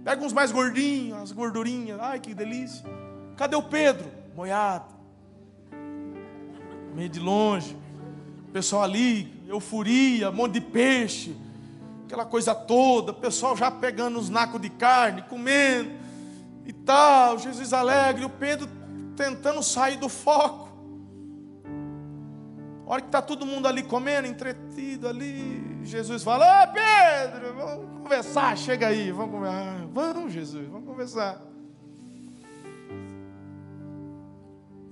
Pega 0.03 0.23
uns 0.23 0.31
mais 0.31 0.51
gordinhos, 0.51 1.21
as 1.21 1.31
gordurinhas, 1.31 1.99
ai 1.99 2.19
que 2.19 2.33
delícia. 2.33 2.85
Cadê 3.37 3.55
o 3.55 3.61
Pedro? 3.61 4.11
Moiado. 4.35 4.93
Meio 6.95 7.07
de 7.07 7.19
longe. 7.19 7.77
O 8.49 8.51
pessoal 8.51 8.83
ali, 8.83 9.43
euforia, 9.47 10.31
um 10.31 10.33
monte 10.33 10.53
de 10.53 10.61
peixe, 10.61 11.35
aquela 12.05 12.25
coisa 12.25 12.55
toda, 12.55 13.11
o 13.11 13.15
pessoal 13.15 13.55
já 13.55 13.69
pegando 13.69 14.17
os 14.17 14.29
nacos 14.29 14.59
de 14.59 14.69
carne, 14.69 15.21
comendo 15.23 15.91
e 16.65 16.73
tal, 16.73 17.37
Jesus 17.37 17.71
alegre, 17.71 18.25
o 18.25 18.29
Pedro 18.29 18.67
tentando 19.15 19.61
sair 19.61 19.97
do 19.97 20.09
foco. 20.09 20.67
A 22.85 22.91
hora 22.91 23.01
que 23.01 23.07
está 23.09 23.21
todo 23.21 23.45
mundo 23.45 23.67
ali 23.67 23.83
comendo, 23.83 24.27
entretido 24.27 25.07
ali, 25.07 25.79
Jesus 25.83 26.23
fala: 26.23 26.63
Ô 26.63 26.73
Pedro, 26.73 27.53
vamos 27.53 28.01
conversar, 28.01 28.57
chega 28.57 28.87
aí, 28.87 29.11
vamos 29.11 29.31
conversar. 29.31 29.85
Vamos, 29.93 30.33
Jesus, 30.33 30.67
vamos 30.69 30.87
conversar. 30.87 31.41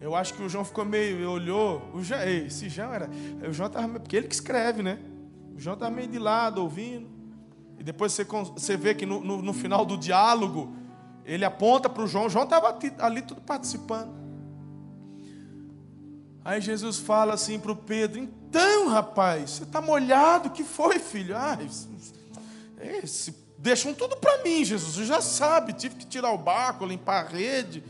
Eu 0.06 0.16
acho 0.16 0.36
que 0.36 0.44
o 0.44 0.48
João 0.48 0.64
ficou 0.64 0.86
meio, 0.86 1.28
olhou, 1.32 1.90
o 1.92 2.04
João, 2.04 2.22
esse 2.22 2.70
João 2.70 2.94
era, 2.94 3.10
o 3.50 3.52
João 3.52 3.66
estava, 3.66 4.00
porque 4.00 4.16
ele 4.16 4.28
que 4.28 4.36
escreve, 4.36 4.84
né? 4.84 5.00
O 5.56 5.60
João 5.60 5.74
estava 5.74 5.90
meio 5.90 6.08
de 6.08 6.20
lado, 6.20 6.62
ouvindo. 6.62 7.10
E 7.80 7.84
depois 7.84 8.14
você, 8.14 8.24
você 8.24 8.78
vê 8.78 8.94
que 8.94 9.04
no, 9.04 9.20
no, 9.22 9.42
no 9.42 9.52
final 9.52 9.84
do 9.84 9.98
diálogo, 9.98 10.76
ele 11.26 11.44
aponta 11.44 11.90
para 11.90 12.04
o 12.04 12.08
João, 12.08 12.28
o 12.28 12.30
João 12.30 12.44
estava 12.44 12.78
ali 13.00 13.24
tudo 13.24 13.42
participando. 13.42 14.14
Aí 16.44 16.62
Jesus 16.62 17.00
fala 17.00 17.34
assim 17.34 17.58
para 17.58 17.72
o 17.72 17.76
Pedro: 17.76 18.20
Então, 18.20 18.88
rapaz, 18.88 19.50
você 19.50 19.64
está 19.64 19.82
molhado, 19.82 20.50
o 20.50 20.52
que 20.52 20.64
foi, 20.64 21.00
filho? 21.00 21.36
Ah, 21.36 21.58
esse, 23.02 23.36
deixam 23.58 23.92
tudo 23.92 24.16
para 24.18 24.44
mim, 24.44 24.64
Jesus. 24.64 24.98
Você 24.98 25.06
já 25.06 25.20
sabe, 25.20 25.74
tive 25.74 25.96
que 25.96 26.06
tirar 26.06 26.32
o 26.32 26.38
barco, 26.38 26.86
limpar 26.86 27.26
a 27.26 27.28
rede. 27.28 27.84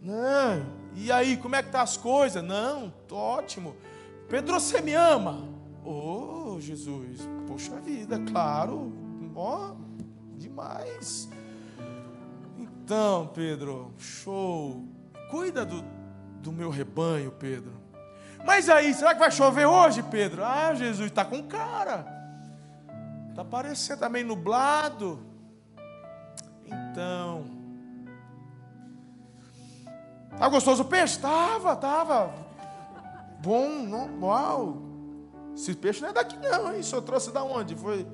Não, 0.00 0.77
e 1.04 1.12
aí, 1.12 1.36
como 1.36 1.54
é 1.54 1.62
que 1.62 1.70
tá 1.70 1.82
as 1.82 1.96
coisas? 1.96 2.42
Não, 2.42 2.92
tô 3.06 3.16
ótimo. 3.16 3.76
Pedro, 4.28 4.54
você 4.54 4.80
me 4.80 4.94
ama? 4.94 5.48
Oh, 5.84 6.56
Jesus, 6.60 7.26
poxa 7.46 7.80
vida, 7.80 8.18
claro, 8.30 8.92
ó, 9.34 9.74
demais. 10.36 11.28
Então, 12.58 13.30
Pedro, 13.34 13.92
show. 13.96 14.84
Cuida 15.30 15.64
do, 15.64 15.84
do 16.42 16.50
meu 16.50 16.70
rebanho, 16.70 17.30
Pedro. 17.30 17.72
Mas 18.44 18.68
aí, 18.68 18.92
será 18.94 19.14
que 19.14 19.20
vai 19.20 19.30
chover 19.30 19.66
hoje, 19.66 20.02
Pedro? 20.02 20.44
Ah, 20.44 20.74
Jesus, 20.74 21.10
está 21.10 21.24
com 21.24 21.42
cara. 21.42 22.06
Está 23.30 23.44
parecendo 23.44 24.00
também 24.00 24.24
nublado. 24.24 25.20
Então. 26.66 27.57
Tá 30.38 30.48
gostoso 30.48 30.82
o 30.82 30.86
peixe? 30.86 31.16
Estava, 31.16 31.72
estava. 31.72 32.34
Bom, 33.40 34.18
uau. 34.20 34.82
Esse 35.54 35.74
peixe 35.74 36.00
não 36.00 36.10
é 36.10 36.12
daqui 36.12 36.36
não, 36.36 36.74
hein? 36.74 36.82
Só 36.82 37.00
trouxe 37.00 37.32
da 37.32 37.42
onde? 37.42 37.74
Foi. 37.74 38.06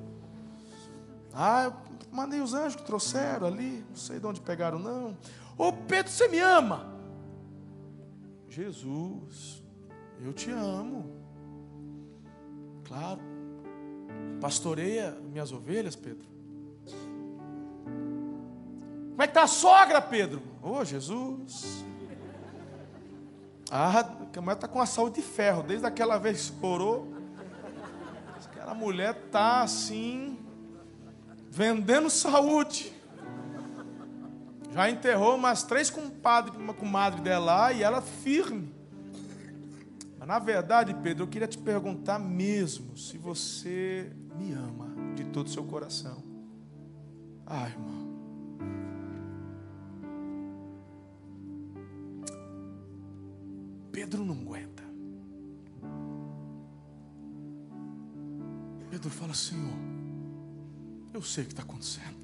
Ah, 1.33 1.71
Mandei 2.15 2.39
os 2.39 2.53
anjos 2.53 2.77
que 2.77 2.83
trouxeram 2.83 3.45
ali, 3.45 3.83
não 3.89 3.95
sei 3.97 4.21
de 4.21 4.25
onde 4.25 4.39
pegaram, 4.39 4.79
não. 4.79 5.17
Ô 5.57 5.73
Pedro, 5.73 6.09
você 6.09 6.29
me 6.29 6.39
ama? 6.39 6.95
Jesus, 8.47 9.61
eu 10.21 10.31
te 10.31 10.49
amo. 10.49 11.11
Claro. 12.85 13.19
Pastoreia 14.39 15.11
minhas 15.29 15.51
ovelhas, 15.51 15.93
Pedro. 15.93 16.25
Como 19.11 19.21
é 19.21 19.27
que 19.27 19.31
está 19.31 19.43
a 19.43 19.47
sogra, 19.47 20.01
Pedro? 20.01 20.41
Ô 20.63 20.77
oh, 20.77 20.85
Jesus. 20.85 21.83
Ah, 23.71 23.99
a 23.99 24.41
mulher 24.41 24.55
está 24.55 24.67
com 24.67 24.79
a 24.79 24.85
saúde 24.85 25.15
de 25.15 25.21
ferro, 25.21 25.63
desde 25.63 25.85
aquela 25.85 26.17
vez 26.17 26.49
que 26.49 26.65
orou. 26.65 27.13
Aquela 28.45 28.73
mulher 28.73 29.15
está 29.15 29.61
assim, 29.61 30.37
vendendo 31.49 32.09
saúde. 32.09 32.93
Já 34.73 34.89
enterrou 34.89 35.35
umas 35.35 35.63
três 35.63 35.89
compadres, 35.89 36.57
uma 36.57 36.73
comadre 36.73 37.21
dela 37.21 37.45
lá 37.45 37.71
e 37.71 37.81
ela 37.81 38.01
firme. 38.01 38.73
Mas 40.19 40.27
na 40.27 40.39
verdade, 40.39 40.93
Pedro, 40.95 41.23
eu 41.23 41.27
queria 41.27 41.47
te 41.47 41.57
perguntar 41.57 42.19
mesmo 42.19 42.97
se 42.97 43.17
você 43.17 44.11
me 44.35 44.51
ama 44.51 44.93
de 45.15 45.23
todo 45.25 45.47
o 45.47 45.49
seu 45.49 45.63
coração. 45.63 46.23
Ah, 47.45 47.69
irmão. 47.69 47.94
Pedro 53.95 54.25
não 54.25 54.35
aguenta. 54.35 54.83
Pedro 58.89 59.09
fala, 59.09 59.33
Senhor. 59.33 59.73
Eu 61.13 61.21
sei 61.21 61.45
o 61.45 61.47
que 61.47 61.53
está 61.53 61.63
acontecendo. 61.63 62.17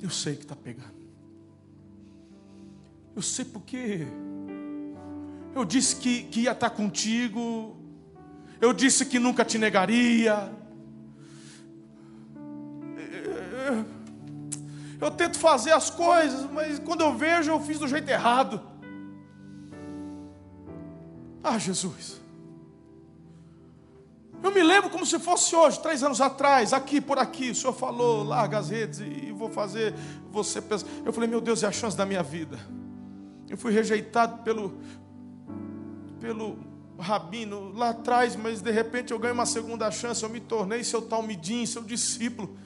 Eu 0.00 0.08
sei 0.08 0.36
que 0.36 0.42
está 0.42 0.54
pegando. 0.54 0.94
Eu 3.16 3.20
sei 3.20 3.44
porque 3.44 4.06
eu 5.52 5.64
disse 5.64 5.96
que, 5.96 6.22
que 6.22 6.42
ia 6.42 6.52
estar 6.52 6.70
tá 6.70 6.76
contigo. 6.76 7.76
Eu 8.60 8.72
disse 8.72 9.04
que 9.04 9.18
nunca 9.18 9.44
te 9.44 9.58
negaria. 9.58 10.48
Eu 15.00 15.10
tento 15.10 15.40
fazer 15.40 15.72
as 15.72 15.90
coisas, 15.90 16.48
mas 16.52 16.78
quando 16.78 17.00
eu 17.00 17.16
vejo, 17.16 17.50
eu 17.50 17.58
fiz 17.58 17.80
do 17.80 17.88
jeito 17.88 18.08
errado. 18.08 18.77
Ah, 21.50 21.58
Jesus. 21.58 22.20
Eu 24.42 24.52
me 24.52 24.62
lembro 24.62 24.90
como 24.90 25.06
se 25.06 25.18
fosse 25.18 25.56
hoje, 25.56 25.80
três 25.80 26.02
anos 26.02 26.20
atrás, 26.20 26.74
aqui 26.74 27.00
por 27.00 27.18
aqui, 27.18 27.50
o 27.50 27.54
Senhor 27.54 27.72
falou, 27.72 28.22
larga 28.22 28.58
as 28.58 28.68
redes 28.68 29.00
e 29.00 29.32
vou 29.32 29.48
fazer 29.48 29.94
você 30.30 30.60
pensar. 30.60 30.86
Eu 31.06 31.12
falei, 31.12 31.28
meu 31.28 31.40
Deus, 31.40 31.62
é 31.62 31.66
a 31.66 31.72
chance 31.72 31.96
da 31.96 32.04
minha 32.04 32.22
vida. 32.22 32.58
Eu 33.48 33.56
fui 33.56 33.72
rejeitado 33.72 34.42
pelo, 34.42 34.78
pelo 36.20 36.58
rabino 36.98 37.72
lá 37.72 37.90
atrás, 37.90 38.36
mas 38.36 38.60
de 38.60 38.70
repente 38.70 39.10
eu 39.10 39.18
ganho 39.18 39.32
uma 39.32 39.46
segunda 39.46 39.90
chance, 39.90 40.22
eu 40.22 40.28
me 40.28 40.40
tornei 40.40 40.84
seu 40.84 41.00
talmidim, 41.00 41.64
seu 41.64 41.82
discípulo. 41.82 42.58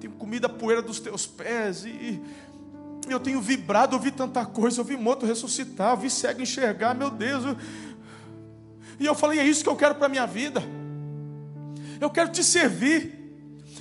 Tenho 0.00 0.14
comida 0.14 0.46
a 0.46 0.50
poeira 0.50 0.80
dos 0.80 1.00
teus 1.00 1.26
pés 1.26 1.84
e, 1.84 2.18
eu 3.08 3.20
tenho 3.20 3.40
vibrado, 3.40 3.96
eu 3.96 4.00
vi 4.00 4.10
tanta 4.10 4.44
coisa, 4.44 4.80
eu 4.80 4.84
vi 4.84 4.96
morto 4.96 5.26
ressuscitar, 5.26 5.92
eu 5.92 5.96
vi 5.96 6.10
cego 6.10 6.42
enxergar, 6.42 6.94
meu 6.94 7.10
Deus. 7.10 7.44
Eu... 7.44 7.56
E 9.00 9.06
eu 9.06 9.14
falei, 9.14 9.40
é 9.40 9.44
isso 9.44 9.64
que 9.64 9.68
eu 9.68 9.74
quero 9.74 9.94
para 9.94 10.06
a 10.06 10.08
minha 10.10 10.26
vida. 10.26 10.62
Eu 11.98 12.10
quero 12.10 12.30
te 12.30 12.44
servir. 12.44 13.18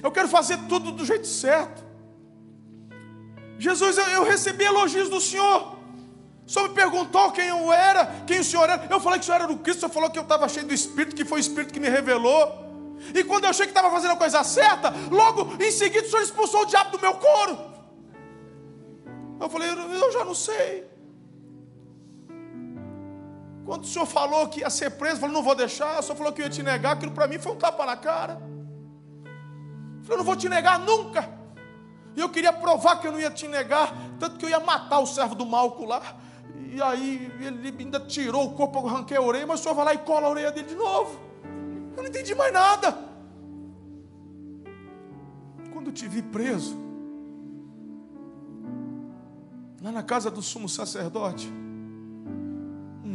Eu 0.01 0.11
quero 0.11 0.29
fazer 0.29 0.57
tudo 0.69 0.93
do 0.93 1.05
jeito 1.05 1.27
certo. 1.27 1.83
Jesus, 3.57 3.97
eu, 3.97 4.05
eu 4.05 4.23
recebi 4.23 4.63
elogios 4.63 5.09
do 5.09 5.19
Senhor. 5.19 5.77
O 6.47 6.49
Senhor 6.49 6.69
me 6.69 6.73
perguntou 6.73 7.31
quem 7.33 7.49
eu 7.49 7.71
era, 7.71 8.05
quem 8.25 8.39
o 8.39 8.43
Senhor 8.45 8.63
era. 8.69 8.87
Eu 8.89 9.01
falei 9.01 9.19
que 9.19 9.23
o 9.23 9.25
Senhor 9.25 9.41
era 9.41 9.51
o 9.51 9.59
Cristo. 9.59 9.79
O 9.79 9.81
Senhor 9.81 9.91
falou 9.91 10.09
que 10.09 10.17
eu 10.17 10.23
estava 10.23 10.47
cheio 10.47 10.65
do 10.65 10.73
Espírito, 10.73 11.13
que 11.17 11.25
foi 11.25 11.39
o 11.39 11.41
Espírito 11.41 11.73
que 11.73 11.81
me 11.81 11.89
revelou. 11.89 12.69
E 13.13 13.21
quando 13.25 13.43
eu 13.43 13.49
achei 13.49 13.65
que 13.65 13.71
estava 13.71 13.91
fazendo 13.91 14.11
a 14.13 14.17
coisa 14.17 14.41
certa, 14.45 14.93
logo 15.11 15.61
em 15.61 15.71
seguida 15.71 16.07
o 16.07 16.09
Senhor 16.09 16.23
expulsou 16.23 16.61
o 16.61 16.65
diabo 16.65 16.91
do 16.91 17.01
meu 17.01 17.15
couro. 17.15 17.57
Eu 19.41 19.49
falei, 19.49 19.69
eu 19.69 20.11
já 20.13 20.23
não 20.23 20.33
sei. 20.33 20.85
Quando 23.69 23.83
o 23.83 23.87
Senhor 23.87 24.07
falou 24.07 24.47
que 24.47 24.61
ia 24.61 24.69
ser 24.71 24.89
preso, 24.89 25.19
falei, 25.19 25.35
não 25.35 25.43
vou 25.43 25.53
deixar. 25.53 25.99
O 25.99 26.01
Senhor 26.01 26.15
falou 26.15 26.33
que 26.33 26.41
ia 26.41 26.49
te 26.49 26.63
negar. 26.63 26.93
Aquilo 26.93 27.11
para 27.11 27.27
mim 27.27 27.37
foi 27.37 27.51
um 27.51 27.55
tapa 27.55 27.85
na 27.85 27.95
cara. 27.95 28.41
Eu 29.23 30.03
falei, 30.05 30.17
não 30.17 30.23
vou 30.23 30.35
te 30.35 30.49
negar 30.49 30.79
nunca. 30.79 31.29
E 32.15 32.19
eu 32.19 32.27
queria 32.29 32.51
provar 32.51 32.99
que 32.99 33.05
eu 33.05 33.11
não 33.11 33.19
ia 33.19 33.29
te 33.29 33.47
negar. 33.47 33.93
Tanto 34.17 34.39
que 34.39 34.45
eu 34.45 34.49
ia 34.49 34.59
matar 34.59 34.97
o 34.97 35.05
servo 35.05 35.35
do 35.35 35.45
Malco 35.45 35.85
lá. 35.85 36.01
E 36.73 36.81
aí 36.81 37.31
ele 37.39 37.75
ainda 37.77 37.99
tirou 37.99 38.47
o 38.47 38.55
corpo, 38.55 38.79
eu 38.79 38.87
arranquei 38.87 39.17
a 39.17 39.21
orelha, 39.21 39.45
mas 39.45 39.59
o 39.59 39.63
senhor 39.63 39.75
vai 39.75 39.85
lá 39.85 39.93
e 39.93 39.99
cola 39.99 40.25
a 40.25 40.29
orelha 40.31 40.51
dele 40.51 40.69
de 40.69 40.75
novo. 40.75 41.19
Eu 41.95 42.01
não 42.01 42.09
entendi 42.09 42.33
mais 42.33 42.51
nada. 42.51 42.97
Quando 45.71 45.89
eu 45.89 45.93
te 45.93 46.07
vi 46.07 46.23
preso, 46.23 46.75
lá 49.79 49.91
na 49.91 50.01
casa 50.01 50.31
do 50.31 50.41
sumo 50.41 50.67
sacerdote, 50.67 51.53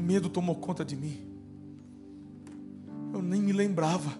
medo 0.04 0.28
tomou 0.28 0.54
conta 0.54 0.84
de 0.84 0.94
mim. 0.94 1.18
Eu 3.12 3.22
nem 3.22 3.40
me 3.40 3.52
lembrava 3.52 4.12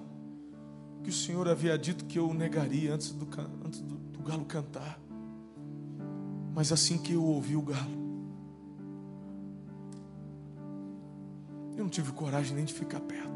que 1.02 1.10
o 1.10 1.12
Senhor 1.12 1.48
havia 1.48 1.78
dito 1.78 2.04
que 2.04 2.18
eu 2.18 2.26
o 2.28 2.34
negaria 2.34 2.94
antes 2.94 3.12
do, 3.12 3.28
antes 3.64 3.80
do, 3.80 3.96
do 3.96 4.20
galo 4.20 4.44
cantar. 4.44 4.98
Mas 6.54 6.72
assim 6.72 6.98
que 6.98 7.12
eu 7.12 7.24
ouvi 7.24 7.56
o 7.56 7.62
galo, 7.62 8.04
Eu 11.76 11.82
não 11.82 11.90
tive 11.90 12.12
coragem 12.12 12.54
nem 12.54 12.64
de 12.64 12.72
ficar 12.72 13.00
perto. 13.00 13.34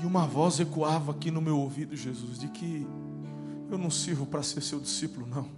E 0.00 0.06
uma 0.06 0.26
voz 0.26 0.60
ecoava 0.60 1.12
aqui 1.12 1.30
no 1.30 1.40
meu 1.40 1.58
ouvido, 1.58 1.96
Jesus, 1.96 2.38
de 2.38 2.48
que 2.48 2.86
eu 3.70 3.78
não 3.78 3.90
sirvo 3.90 4.26
para 4.26 4.42
ser 4.42 4.60
seu 4.60 4.80
discípulo, 4.80 5.26
não. 5.26 5.57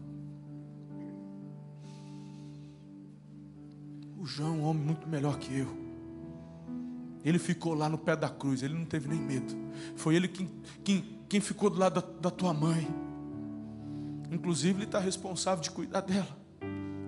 O 4.21 4.27
João 4.27 4.49
é 4.49 4.53
um 4.53 4.65
homem 4.65 4.85
muito 4.85 5.09
melhor 5.09 5.39
que 5.39 5.59
eu. 5.59 5.67
Ele 7.25 7.39
ficou 7.39 7.75
lá 7.75 7.89
no 7.89 7.99
pé 7.99 8.15
da 8.15 8.29
cruz, 8.29 8.63
ele 8.63 8.75
não 8.75 8.85
teve 8.85 9.09
nem 9.09 9.21
medo. 9.21 9.55
Foi 9.97 10.15
ele 10.15 10.29
quem, 10.29 10.49
quem, 10.85 11.19
quem 11.29 11.41
ficou 11.41 11.71
do 11.71 11.79
lado 11.79 12.01
da, 12.01 12.07
da 12.21 12.31
tua 12.31 12.53
mãe. 12.55 12.87
Inclusive, 14.31 14.79
ele 14.79 14.85
está 14.85 14.99
responsável 15.01 15.63
de 15.63 15.71
cuidar 15.71 16.03
dela. 16.03 16.39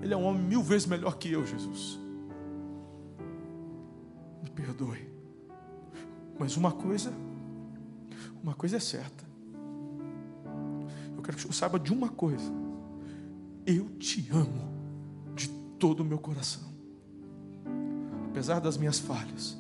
Ele 0.03 0.13
é 0.13 0.17
um 0.17 0.25
homem 0.25 0.43
mil 0.43 0.63
vezes 0.63 0.87
melhor 0.87 1.17
que 1.17 1.31
eu, 1.31 1.47
Jesus 1.47 2.03
perdoe. 4.55 5.09
Mas 6.39 6.57
uma 6.57 6.73
coisa, 6.73 7.13
uma 8.43 8.55
coisa 8.55 8.77
é 8.77 8.81
certa. 8.81 9.25
Eu 11.17 11.23
quero 11.23 11.37
que 11.37 11.43
você 11.43 11.53
saiba 11.53 11.79
de 11.79 11.93
uma 11.93 12.09
coisa. 12.09 12.53
Eu 13.67 13.89
te 13.99 14.29
amo 14.31 14.73
de 15.35 15.49
todo 15.79 16.01
o 16.01 16.05
meu 16.05 16.19
coração. 16.19 16.72
Apesar 18.33 18.61
das 18.61 18.79
minhas 18.79 18.99
falhas, 18.99 19.59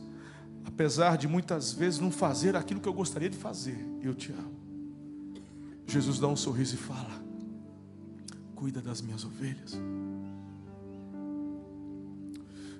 apesar 0.64 1.18
de 1.18 1.28
muitas 1.28 1.74
vezes 1.74 2.00
não 2.00 2.10
fazer 2.10 2.56
aquilo 2.56 2.80
que 2.80 2.88
eu 2.88 2.94
gostaria 2.94 3.28
de 3.28 3.36
fazer, 3.36 3.78
eu 4.00 4.14
te 4.14 4.32
amo. 4.32 4.56
Jesus 5.86 6.18
dá 6.18 6.26
um 6.26 6.34
sorriso 6.34 6.74
e 6.74 6.78
fala: 6.78 7.22
Cuida 8.54 8.80
das 8.80 9.02
minhas 9.02 9.26
ovelhas. 9.26 9.78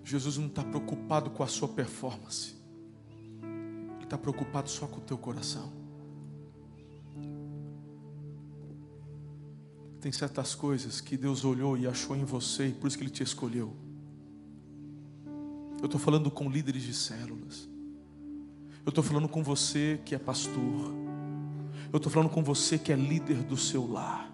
Jesus 0.02 0.38
não 0.38 0.46
está 0.46 0.64
preocupado 0.64 1.28
com 1.28 1.42
a 1.42 1.46
sua 1.46 1.68
performance, 1.68 2.54
Ele 3.42 4.04
está 4.04 4.16
preocupado 4.16 4.70
só 4.70 4.86
com 4.86 4.96
o 4.96 5.02
teu 5.02 5.18
coração. 5.18 5.70
Tem 10.00 10.10
certas 10.10 10.54
coisas 10.54 11.02
que 11.02 11.18
Deus 11.18 11.44
olhou 11.44 11.76
e 11.76 11.86
achou 11.86 12.16
em 12.16 12.24
você 12.24 12.68
e 12.68 12.72
por 12.72 12.86
isso 12.86 12.96
que 12.96 13.04
Ele 13.04 13.10
te 13.10 13.22
escolheu. 13.22 13.81
Eu 15.82 15.86
estou 15.86 16.00
falando 16.00 16.30
com 16.30 16.48
líderes 16.48 16.84
de 16.84 16.94
células. 16.94 17.68
Eu 18.86 18.90
estou 18.90 19.02
falando 19.02 19.28
com 19.28 19.42
você 19.42 20.00
que 20.04 20.14
é 20.14 20.18
pastor. 20.18 20.94
Eu 21.92 21.96
estou 21.96 22.10
falando 22.10 22.30
com 22.30 22.40
você 22.40 22.78
que 22.78 22.92
é 22.92 22.96
líder 22.96 23.42
do 23.42 23.56
seu 23.56 23.90
lar. 23.90 24.32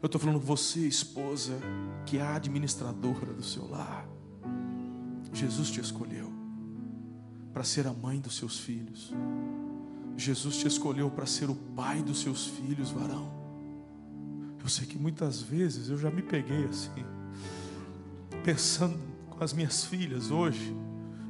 Eu 0.00 0.06
estou 0.06 0.20
falando 0.20 0.38
com 0.38 0.46
você, 0.46 0.86
esposa, 0.86 1.52
que 2.06 2.18
é 2.18 2.22
administradora 2.22 3.34
do 3.34 3.42
seu 3.42 3.68
lar. 3.68 4.06
Jesus 5.32 5.68
te 5.68 5.80
escolheu 5.80 6.32
para 7.52 7.64
ser 7.64 7.88
a 7.88 7.92
mãe 7.92 8.20
dos 8.20 8.36
seus 8.36 8.60
filhos. 8.60 9.12
Jesus 10.16 10.56
te 10.58 10.68
escolheu 10.68 11.10
para 11.10 11.26
ser 11.26 11.50
o 11.50 11.56
pai 11.56 12.02
dos 12.02 12.20
seus 12.20 12.46
filhos, 12.46 12.90
varão. 12.90 13.32
Eu 14.62 14.68
sei 14.68 14.86
que 14.86 14.96
muitas 14.96 15.42
vezes 15.42 15.88
eu 15.88 15.98
já 15.98 16.08
me 16.08 16.22
peguei 16.22 16.64
assim, 16.66 17.04
pensando 18.44 19.11
as 19.42 19.52
minhas 19.52 19.84
filhas 19.84 20.30
hoje, 20.30 20.74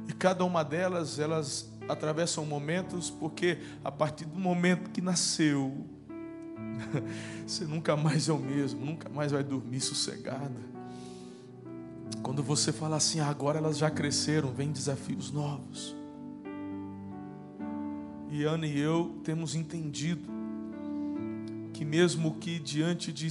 e 0.07 0.13
cada 0.13 0.43
uma 0.43 0.63
delas, 0.63 1.19
elas 1.19 1.71
atravessam 1.87 2.45
momentos, 2.45 3.09
porque 3.09 3.57
a 3.83 3.91
partir 3.91 4.25
do 4.25 4.39
momento 4.39 4.89
que 4.89 5.01
nasceu, 5.01 5.85
você 7.45 7.65
nunca 7.65 7.95
mais 7.95 8.29
é 8.29 8.33
o 8.33 8.39
mesmo, 8.39 8.85
nunca 8.85 9.09
mais 9.09 9.31
vai 9.31 9.43
dormir 9.43 9.81
sossegada. 9.81 10.73
Quando 12.21 12.41
você 12.41 12.71
fala 12.71 12.95
assim, 12.95 13.19
ah, 13.19 13.27
agora 13.27 13.57
elas 13.57 13.77
já 13.77 13.89
cresceram, 13.89 14.51
vem 14.51 14.71
desafios 14.71 15.31
novos. 15.31 15.95
E 18.29 18.43
Ana 18.43 18.65
e 18.65 18.79
eu 18.79 19.19
temos 19.23 19.55
entendido 19.55 20.29
que 21.73 21.83
mesmo 21.83 22.35
que 22.35 22.59
diante 22.59 23.11
de 23.11 23.27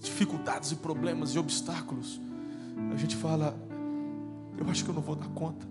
dificuldades 0.00 0.72
e 0.72 0.76
problemas 0.76 1.34
e 1.34 1.38
obstáculos, 1.38 2.20
a 2.92 2.96
gente 2.96 3.16
fala, 3.16 3.58
eu 4.60 4.70
acho 4.70 4.84
que 4.84 4.90
eu 4.90 4.94
não 4.94 5.02
vou 5.02 5.16
dar 5.16 5.28
conta. 5.28 5.66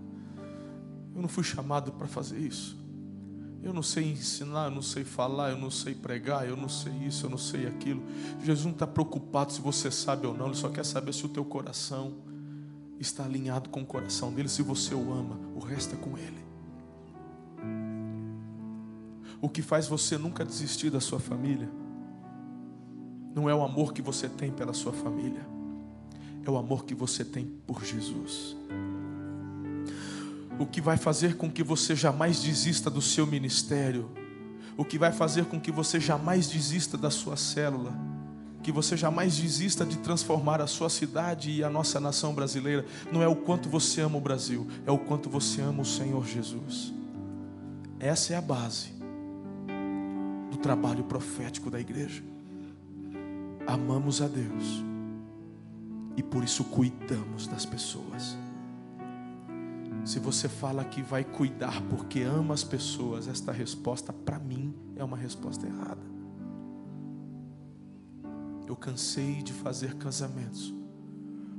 Eu 1.14 1.22
não 1.22 1.28
fui 1.28 1.44
chamado 1.44 1.92
para 1.92 2.06
fazer 2.06 2.38
isso. 2.38 2.78
Eu 3.62 3.72
não 3.72 3.82
sei 3.82 4.10
ensinar, 4.10 4.66
eu 4.66 4.70
não 4.70 4.82
sei 4.82 5.04
falar, 5.04 5.50
eu 5.50 5.58
não 5.58 5.70
sei 5.70 5.94
pregar, 5.94 6.48
eu 6.48 6.56
não 6.56 6.68
sei 6.68 6.92
isso, 7.06 7.26
eu 7.26 7.30
não 7.30 7.38
sei 7.38 7.66
aquilo. 7.66 8.02
Jesus 8.42 8.64
não 8.64 8.72
está 8.72 8.86
preocupado 8.86 9.52
se 9.52 9.60
você 9.60 9.90
sabe 9.90 10.26
ou 10.26 10.34
não, 10.34 10.46
Ele 10.46 10.56
só 10.56 10.68
quer 10.68 10.84
saber 10.84 11.12
se 11.12 11.24
o 11.24 11.28
teu 11.28 11.44
coração 11.44 12.14
está 12.98 13.24
alinhado 13.24 13.68
com 13.68 13.82
o 13.82 13.86
coração 13.86 14.32
dele. 14.32 14.48
Se 14.48 14.62
você 14.62 14.94
o 14.94 15.12
ama, 15.12 15.38
o 15.54 15.58
resto 15.58 15.94
é 15.94 15.98
com 15.98 16.16
ele. 16.18 16.40
O 19.42 19.48
que 19.48 19.62
faz 19.62 19.86
você 19.86 20.18
nunca 20.18 20.44
desistir 20.44 20.90
da 20.90 21.00
sua 21.00 21.18
família 21.18 21.68
não 23.34 23.48
é 23.48 23.54
o 23.54 23.62
amor 23.62 23.92
que 23.92 24.02
você 24.02 24.28
tem 24.28 24.50
pela 24.50 24.74
sua 24.74 24.92
família, 24.92 25.46
é 26.44 26.50
o 26.50 26.56
amor 26.56 26.84
que 26.84 26.94
você 26.94 27.24
tem 27.24 27.46
por 27.66 27.84
Jesus. 27.84 28.56
O 30.58 30.66
que 30.66 30.80
vai 30.80 30.96
fazer 30.96 31.36
com 31.36 31.50
que 31.50 31.62
você 31.62 31.94
jamais 31.94 32.40
desista 32.42 32.90
do 32.90 33.00
seu 33.00 33.26
ministério, 33.26 34.10
o 34.76 34.84
que 34.84 34.98
vai 34.98 35.12
fazer 35.12 35.46
com 35.46 35.60
que 35.60 35.70
você 35.70 35.98
jamais 35.98 36.48
desista 36.48 36.98
da 36.98 37.10
sua 37.10 37.36
célula, 37.36 37.92
que 38.62 38.70
você 38.70 38.96
jamais 38.96 39.36
desista 39.36 39.86
de 39.86 39.96
transformar 39.98 40.60
a 40.60 40.66
sua 40.66 40.90
cidade 40.90 41.50
e 41.50 41.64
a 41.64 41.70
nossa 41.70 41.98
nação 41.98 42.34
brasileira. 42.34 42.84
Não 43.10 43.22
é 43.22 43.28
o 43.28 43.36
quanto 43.36 43.68
você 43.70 44.02
ama 44.02 44.18
o 44.18 44.20
Brasil, 44.20 44.66
é 44.86 44.90
o 44.90 44.98
quanto 44.98 45.30
você 45.30 45.62
ama 45.62 45.80
o 45.80 45.86
Senhor 45.86 46.26
Jesus. 46.26 46.92
Essa 47.98 48.34
é 48.34 48.36
a 48.36 48.42
base. 48.42 49.00
do 50.50 50.56
trabalho 50.56 51.04
profético 51.04 51.70
da 51.70 51.78
igreja. 51.78 52.24
Amamos 53.66 54.20
a 54.20 54.26
Deus 54.26 54.89
e 56.16 56.22
por 56.22 56.44
isso 56.44 56.64
cuidamos 56.64 57.46
das 57.46 57.64
pessoas. 57.64 58.36
Se 60.04 60.18
você 60.18 60.48
fala 60.48 60.84
que 60.84 61.02
vai 61.02 61.24
cuidar 61.24 61.80
porque 61.82 62.22
ama 62.22 62.54
as 62.54 62.64
pessoas, 62.64 63.28
esta 63.28 63.52
resposta 63.52 64.12
para 64.12 64.38
mim 64.38 64.74
é 64.96 65.04
uma 65.04 65.16
resposta 65.16 65.66
errada. 65.66 66.00
Eu 68.66 68.76
cansei 68.76 69.42
de 69.42 69.52
fazer 69.52 69.94
casamentos 69.96 70.74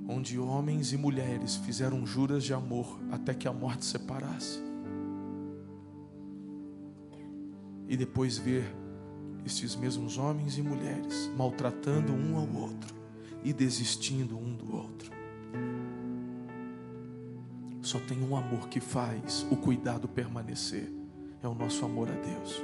onde 0.07 0.37
homens 0.39 0.91
e 0.91 0.97
mulheres 0.97 1.55
fizeram 1.57 2.05
juras 2.05 2.43
de 2.43 2.53
amor 2.53 2.99
até 3.11 3.33
que 3.33 3.47
a 3.47 3.53
morte 3.53 3.85
separasse. 3.85 4.61
E 7.87 7.95
depois 7.95 8.37
ver 8.37 8.75
estes 9.45 9.75
mesmos 9.75 10.17
homens 10.17 10.57
e 10.57 10.61
mulheres 10.61 11.31
maltratando 11.37 12.13
um 12.13 12.37
ao 12.37 12.47
outro 12.53 13.00
e 13.43 13.53
desistindo 13.53 14.37
um 14.37 14.55
do 14.55 14.75
outro. 14.75 15.11
Só 17.81 17.99
tem 17.99 18.21
um 18.21 18.35
amor 18.35 18.69
que 18.69 18.79
faz 18.79 19.45
o 19.49 19.55
cuidado 19.55 20.07
permanecer: 20.07 20.91
é 21.41 21.47
o 21.47 21.55
nosso 21.55 21.83
amor 21.83 22.09
a 22.09 22.13
Deus. 22.13 22.61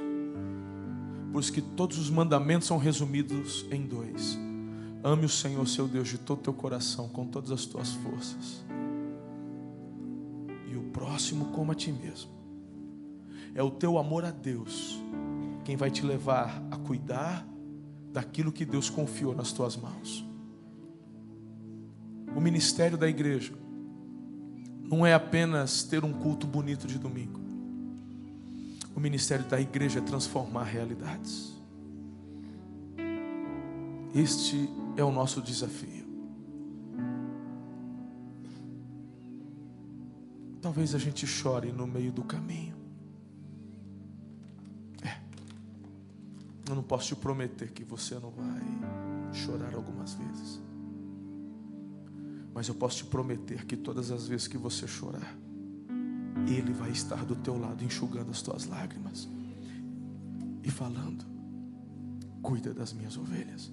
Por 1.32 1.40
isso 1.40 1.52
que 1.52 1.60
todos 1.60 1.98
os 1.98 2.08
mandamentos 2.08 2.68
são 2.68 2.78
resumidos 2.78 3.66
em 3.70 3.84
dois: 3.84 4.38
ame 5.02 5.24
o 5.24 5.28
Senhor 5.28 5.66
seu 5.66 5.88
Deus 5.88 6.08
de 6.08 6.18
todo 6.18 6.42
teu 6.42 6.54
coração, 6.54 7.08
com 7.08 7.26
todas 7.26 7.50
as 7.50 7.66
tuas 7.66 7.92
forças, 7.94 8.64
e 10.70 10.76
o 10.76 10.82
próximo 10.84 11.46
como 11.46 11.72
a 11.72 11.74
ti 11.74 11.92
mesmo. 11.92 12.30
É 13.54 13.62
o 13.62 13.70
teu 13.70 13.98
amor 13.98 14.24
a 14.24 14.30
Deus 14.30 15.02
quem 15.64 15.76
vai 15.76 15.90
te 15.90 16.06
levar 16.06 16.62
a 16.70 16.76
cuidar 16.76 17.46
daquilo 18.12 18.52
que 18.52 18.64
Deus 18.64 18.88
confiou 18.88 19.34
nas 19.34 19.52
tuas 19.52 19.76
mãos. 19.76 20.27
Ministério 22.48 22.96
da 22.96 23.06
igreja 23.06 23.52
não 24.82 25.04
é 25.04 25.12
apenas 25.12 25.82
ter 25.82 26.02
um 26.02 26.14
culto 26.14 26.46
bonito 26.46 26.86
de 26.86 26.98
domingo. 26.98 27.38
O 28.96 28.98
ministério 28.98 29.44
da 29.44 29.60
igreja 29.60 29.98
é 29.98 30.02
transformar 30.02 30.64
realidades. 30.64 31.52
Este 34.14 34.66
é 34.96 35.04
o 35.04 35.12
nosso 35.12 35.42
desafio. 35.42 36.06
Talvez 40.62 40.94
a 40.94 40.98
gente 40.98 41.26
chore 41.26 41.70
no 41.70 41.86
meio 41.86 42.10
do 42.10 42.24
caminho. 42.24 42.76
É. 45.02 45.18
Eu 46.66 46.74
não 46.74 46.82
posso 46.82 47.08
te 47.08 47.16
prometer 47.16 47.72
que 47.72 47.84
você 47.84 48.14
não 48.14 48.30
vai 48.30 49.34
chorar 49.34 49.74
algumas 49.74 50.14
vezes. 50.14 50.67
Mas 52.58 52.66
eu 52.66 52.74
posso 52.74 52.96
te 52.96 53.04
prometer 53.04 53.64
que 53.64 53.76
todas 53.76 54.10
as 54.10 54.26
vezes 54.26 54.48
que 54.48 54.58
você 54.58 54.84
chorar, 54.84 55.38
Ele 56.44 56.72
vai 56.72 56.90
estar 56.90 57.24
do 57.24 57.36
teu 57.36 57.56
lado, 57.56 57.84
enxugando 57.84 58.32
as 58.32 58.42
tuas 58.42 58.64
lágrimas 58.64 59.28
e 60.64 60.68
falando: 60.68 61.24
Cuida 62.42 62.74
das 62.74 62.92
minhas 62.92 63.16
ovelhas, 63.16 63.70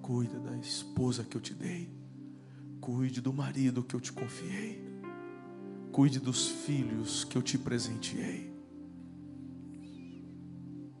cuida 0.00 0.38
da 0.38 0.56
esposa 0.58 1.24
que 1.24 1.36
eu 1.36 1.40
te 1.40 1.52
dei, 1.52 1.92
cuide 2.80 3.20
do 3.20 3.32
marido 3.32 3.82
que 3.82 3.96
eu 3.96 4.00
te 4.00 4.12
confiei, 4.12 4.80
cuide 5.90 6.20
dos 6.20 6.46
filhos 6.46 7.24
que 7.24 7.36
eu 7.36 7.42
te 7.42 7.58
presenteei. 7.58 8.56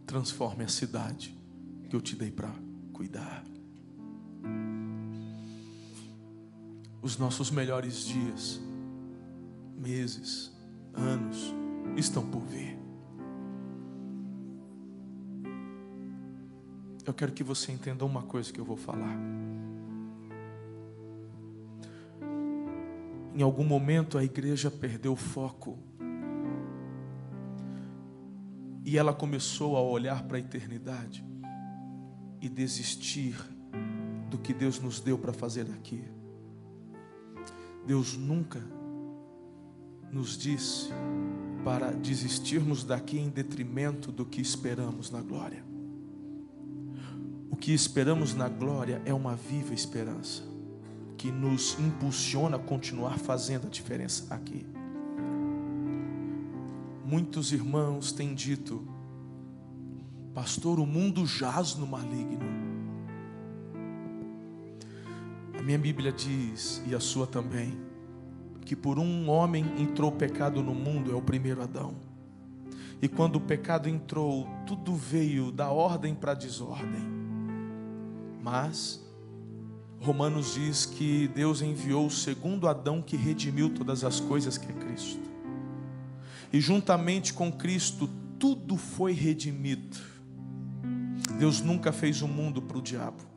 Transforme 0.04 0.64
a 0.64 0.68
cidade 0.68 1.38
que 1.88 1.94
eu 1.94 2.00
te 2.00 2.16
dei 2.16 2.32
para 2.32 2.52
cuidar. 2.92 3.44
Os 7.02 7.18
nossos 7.18 7.50
melhores 7.50 8.04
dias, 8.04 8.60
meses, 9.76 10.52
anos 10.94 11.52
estão 11.96 12.24
por 12.24 12.40
vir. 12.42 12.78
Eu 17.04 17.12
quero 17.12 17.32
que 17.32 17.42
você 17.42 17.72
entenda 17.72 18.04
uma 18.04 18.22
coisa 18.22 18.52
que 18.52 18.60
eu 18.60 18.64
vou 18.64 18.76
falar. 18.76 19.18
Em 23.34 23.42
algum 23.42 23.64
momento 23.64 24.16
a 24.16 24.22
igreja 24.22 24.70
perdeu 24.70 25.14
o 25.14 25.16
foco 25.16 25.78
e 28.84 28.96
ela 28.96 29.12
começou 29.12 29.76
a 29.76 29.80
olhar 29.80 30.22
para 30.24 30.36
a 30.36 30.40
eternidade 30.40 31.24
e 32.40 32.48
desistir 32.48 33.34
do 34.30 34.38
que 34.38 34.54
Deus 34.54 34.78
nos 34.78 35.00
deu 35.00 35.18
para 35.18 35.32
fazer 35.32 35.62
aqui. 35.72 36.04
Deus 37.86 38.16
nunca 38.16 38.62
nos 40.10 40.36
disse 40.36 40.90
para 41.64 41.90
desistirmos 41.90 42.84
daqui 42.84 43.18
em 43.18 43.28
detrimento 43.28 44.12
do 44.12 44.26
que 44.26 44.40
esperamos 44.40 45.10
na 45.10 45.20
glória. 45.20 45.64
O 47.50 47.56
que 47.56 47.72
esperamos 47.72 48.34
na 48.34 48.48
glória 48.48 49.00
é 49.04 49.14
uma 49.14 49.34
viva 49.34 49.72
esperança 49.72 50.42
que 51.16 51.30
nos 51.30 51.78
impulsiona 51.78 52.56
a 52.56 52.58
continuar 52.58 53.18
fazendo 53.18 53.68
a 53.68 53.70
diferença 53.70 54.34
aqui. 54.34 54.66
Muitos 57.04 57.52
irmãos 57.52 58.10
têm 58.10 58.34
dito, 58.34 58.86
pastor, 60.34 60.80
o 60.80 60.86
mundo 60.86 61.26
jaz 61.26 61.76
no 61.76 61.86
maligno. 61.86 62.61
A 65.62 65.64
minha 65.64 65.78
Bíblia 65.78 66.10
diz, 66.10 66.82
e 66.88 66.92
a 66.92 66.98
sua 66.98 67.24
também, 67.24 67.78
que 68.64 68.74
por 68.74 68.98
um 68.98 69.30
homem 69.30 69.64
entrou 69.78 70.10
o 70.10 70.16
pecado 70.16 70.60
no 70.60 70.74
mundo, 70.74 71.12
é 71.12 71.14
o 71.14 71.22
primeiro 71.22 71.62
Adão. 71.62 71.94
E 73.00 73.06
quando 73.06 73.36
o 73.36 73.40
pecado 73.40 73.88
entrou, 73.88 74.48
tudo 74.66 74.92
veio 74.96 75.52
da 75.52 75.70
ordem 75.70 76.16
para 76.16 76.32
a 76.32 76.34
desordem. 76.34 77.04
Mas 78.42 79.00
Romanos 80.00 80.54
diz 80.54 80.84
que 80.84 81.28
Deus 81.28 81.62
enviou 81.62 82.06
o 82.06 82.10
segundo 82.10 82.66
Adão 82.66 83.00
que 83.00 83.16
redimiu 83.16 83.70
todas 83.70 84.02
as 84.02 84.18
coisas, 84.18 84.58
que 84.58 84.68
é 84.68 84.74
Cristo. 84.74 85.30
E 86.52 86.60
juntamente 86.60 87.32
com 87.32 87.52
Cristo, 87.52 88.10
tudo 88.36 88.76
foi 88.76 89.12
redimido. 89.12 89.96
Deus 91.38 91.60
nunca 91.60 91.92
fez 91.92 92.20
o 92.20 92.26
mundo 92.26 92.60
para 92.60 92.78
o 92.78 92.82
diabo. 92.82 93.31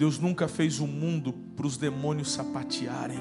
Deus 0.00 0.18
nunca 0.18 0.48
fez 0.48 0.80
o 0.80 0.86
mundo 0.86 1.30
para 1.54 1.66
os 1.66 1.76
demônios 1.76 2.32
sapatearem. 2.32 3.20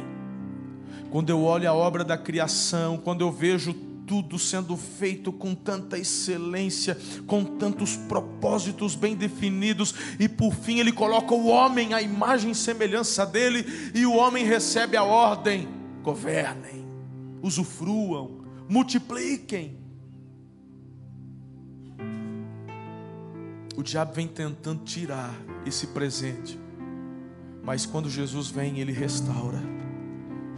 Quando 1.10 1.30
eu 1.30 1.44
olho 1.44 1.70
a 1.70 1.74
obra 1.74 2.06
da 2.06 2.18
criação, 2.18 2.98
quando 2.98 3.20
eu 3.20 3.30
vejo 3.30 3.74
tudo 4.08 4.40
sendo 4.40 4.78
feito 4.78 5.30
com 5.34 5.54
tanta 5.54 5.98
excelência, 5.98 6.98
com 7.28 7.44
tantos 7.44 7.98
propósitos 7.98 8.96
bem 8.96 9.14
definidos, 9.14 9.94
e 10.18 10.30
por 10.30 10.56
fim 10.56 10.80
ele 10.80 10.94
coloca 10.94 11.34
o 11.36 11.48
homem 11.48 11.94
à 11.94 12.02
imagem 12.02 12.52
e 12.52 12.56
semelhança 12.56 13.26
dele, 13.26 13.66
e 13.94 14.06
o 14.06 14.16
homem 14.16 14.46
recebe 14.46 14.96
a 14.96 15.04
ordem: 15.04 15.68
governem, 16.02 16.86
usufruam, 17.42 18.40
multipliquem. 18.70 19.78
O 23.76 23.84
diabo 23.84 24.14
vem 24.14 24.30
tentando 24.30 24.86
tirar 24.86 25.36
esse 25.66 25.86
presente 25.88 26.69
mas 27.70 27.86
quando 27.86 28.10
Jesus 28.10 28.50
vem, 28.50 28.80
ele 28.80 28.92
restaura. 28.92 29.60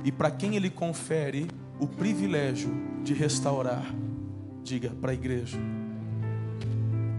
E 0.02 0.14
para 0.14 0.32
quem 0.32 0.56
ele 0.56 0.70
confere 0.70 1.46
o 1.78 1.86
privilégio 1.86 2.72
de 3.04 3.14
restaurar, 3.14 3.84
diga 4.64 4.92
para 4.92 5.12
a 5.12 5.14
igreja. 5.14 5.58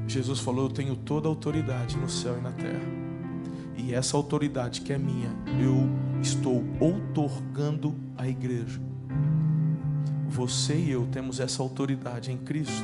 Jesus 0.09 0.41
falou: 0.41 0.65
Eu 0.65 0.71
tenho 0.71 0.97
toda 0.97 1.29
a 1.29 1.31
autoridade 1.31 1.99
no 1.99 2.09
céu 2.09 2.39
e 2.39 2.41
na 2.41 2.53
terra. 2.53 2.81
E 3.77 3.93
essa 3.93 4.17
autoridade 4.17 4.81
que 4.81 4.95
é 4.95 4.97
minha, 4.97 5.29
eu 5.63 5.87
estou 6.23 6.65
outorgando 6.81 7.95
à 8.17 8.27
igreja. 8.27 8.81
Você 10.27 10.75
e 10.75 10.91
eu 10.91 11.07
temos 11.13 11.39
essa 11.39 11.63
autoridade 11.63 12.33
em 12.33 12.39
Cristo. 12.39 12.83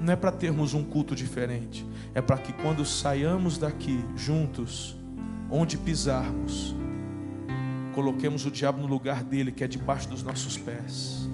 Não 0.00 0.12
é 0.12 0.16
para 0.16 0.32
termos 0.32 0.74
um 0.74 0.82
culto 0.82 1.14
diferente, 1.14 1.86
é 2.12 2.20
para 2.20 2.38
que 2.38 2.52
quando 2.54 2.84
saiamos 2.84 3.56
daqui 3.56 4.04
juntos, 4.16 4.96
onde 5.54 5.78
pisarmos, 5.78 6.74
coloquemos 7.94 8.44
o 8.44 8.50
diabo 8.50 8.82
no 8.82 8.88
lugar 8.88 9.22
dele, 9.22 9.52
que 9.52 9.62
é 9.62 9.68
debaixo 9.68 10.08
dos 10.08 10.20
nossos 10.20 10.58
pés. 10.58 11.28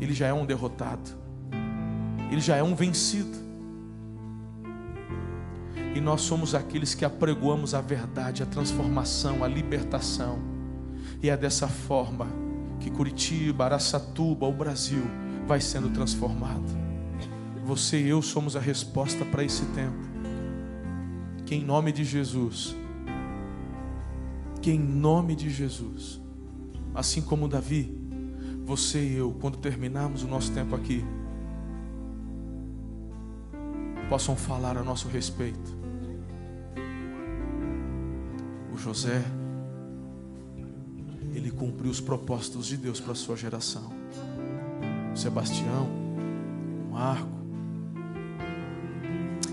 Ele 0.00 0.14
já 0.14 0.28
é 0.28 0.32
um 0.32 0.46
derrotado, 0.46 1.10
ele 2.30 2.40
já 2.40 2.54
é 2.54 2.62
um 2.62 2.76
vencido. 2.76 3.44
E 5.96 6.00
nós 6.00 6.20
somos 6.20 6.54
aqueles 6.54 6.94
que 6.94 7.04
apregoamos 7.04 7.74
a 7.74 7.80
verdade, 7.80 8.40
a 8.42 8.46
transformação, 8.46 9.42
a 9.42 9.48
libertação. 9.48 10.38
E 11.20 11.28
é 11.28 11.36
dessa 11.36 11.66
forma 11.66 12.28
que 12.78 12.88
Curitiba, 12.90 13.64
Araçatuba, 13.64 14.46
o 14.46 14.52
Brasil 14.52 15.02
vai 15.44 15.60
sendo 15.60 15.88
transformado. 15.88 16.66
Você 17.64 18.00
e 18.00 18.08
eu 18.08 18.22
somos 18.22 18.54
a 18.54 18.60
resposta 18.60 19.24
para 19.24 19.42
esse 19.42 19.64
tempo. 19.66 20.06
Que 21.44 21.56
em 21.56 21.64
nome 21.64 21.90
de 21.90 22.04
Jesus, 22.04 22.76
que 24.66 24.72
em 24.72 24.80
nome 24.80 25.36
de 25.36 25.48
Jesus, 25.48 26.20
assim 26.92 27.22
como 27.22 27.46
Davi, 27.46 27.96
você 28.64 28.98
e 28.98 29.14
eu, 29.14 29.30
quando 29.40 29.58
terminarmos 29.58 30.24
o 30.24 30.26
nosso 30.26 30.50
tempo 30.50 30.74
aqui, 30.74 31.04
possam 34.08 34.34
falar 34.34 34.76
a 34.76 34.82
nosso 34.82 35.06
respeito. 35.06 35.78
O 38.74 38.76
José, 38.76 39.22
ele 41.32 41.52
cumpriu 41.52 41.92
os 41.92 42.00
propósitos 42.00 42.66
de 42.66 42.76
Deus 42.76 42.98
para 42.98 43.12
a 43.12 43.14
sua 43.14 43.36
geração. 43.36 43.88
O 45.14 45.16
Sebastião, 45.16 45.88
o 46.88 46.92
Marco, 46.92 47.38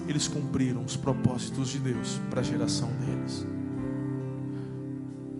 eles 0.07 0.27
cumpriram 0.27 0.83
os 0.83 0.97
propósitos 0.97 1.69
de 1.69 1.77
Deus 1.77 2.19
para 2.31 2.39
a 2.39 2.43
geração 2.43 2.89
deles. 2.93 3.45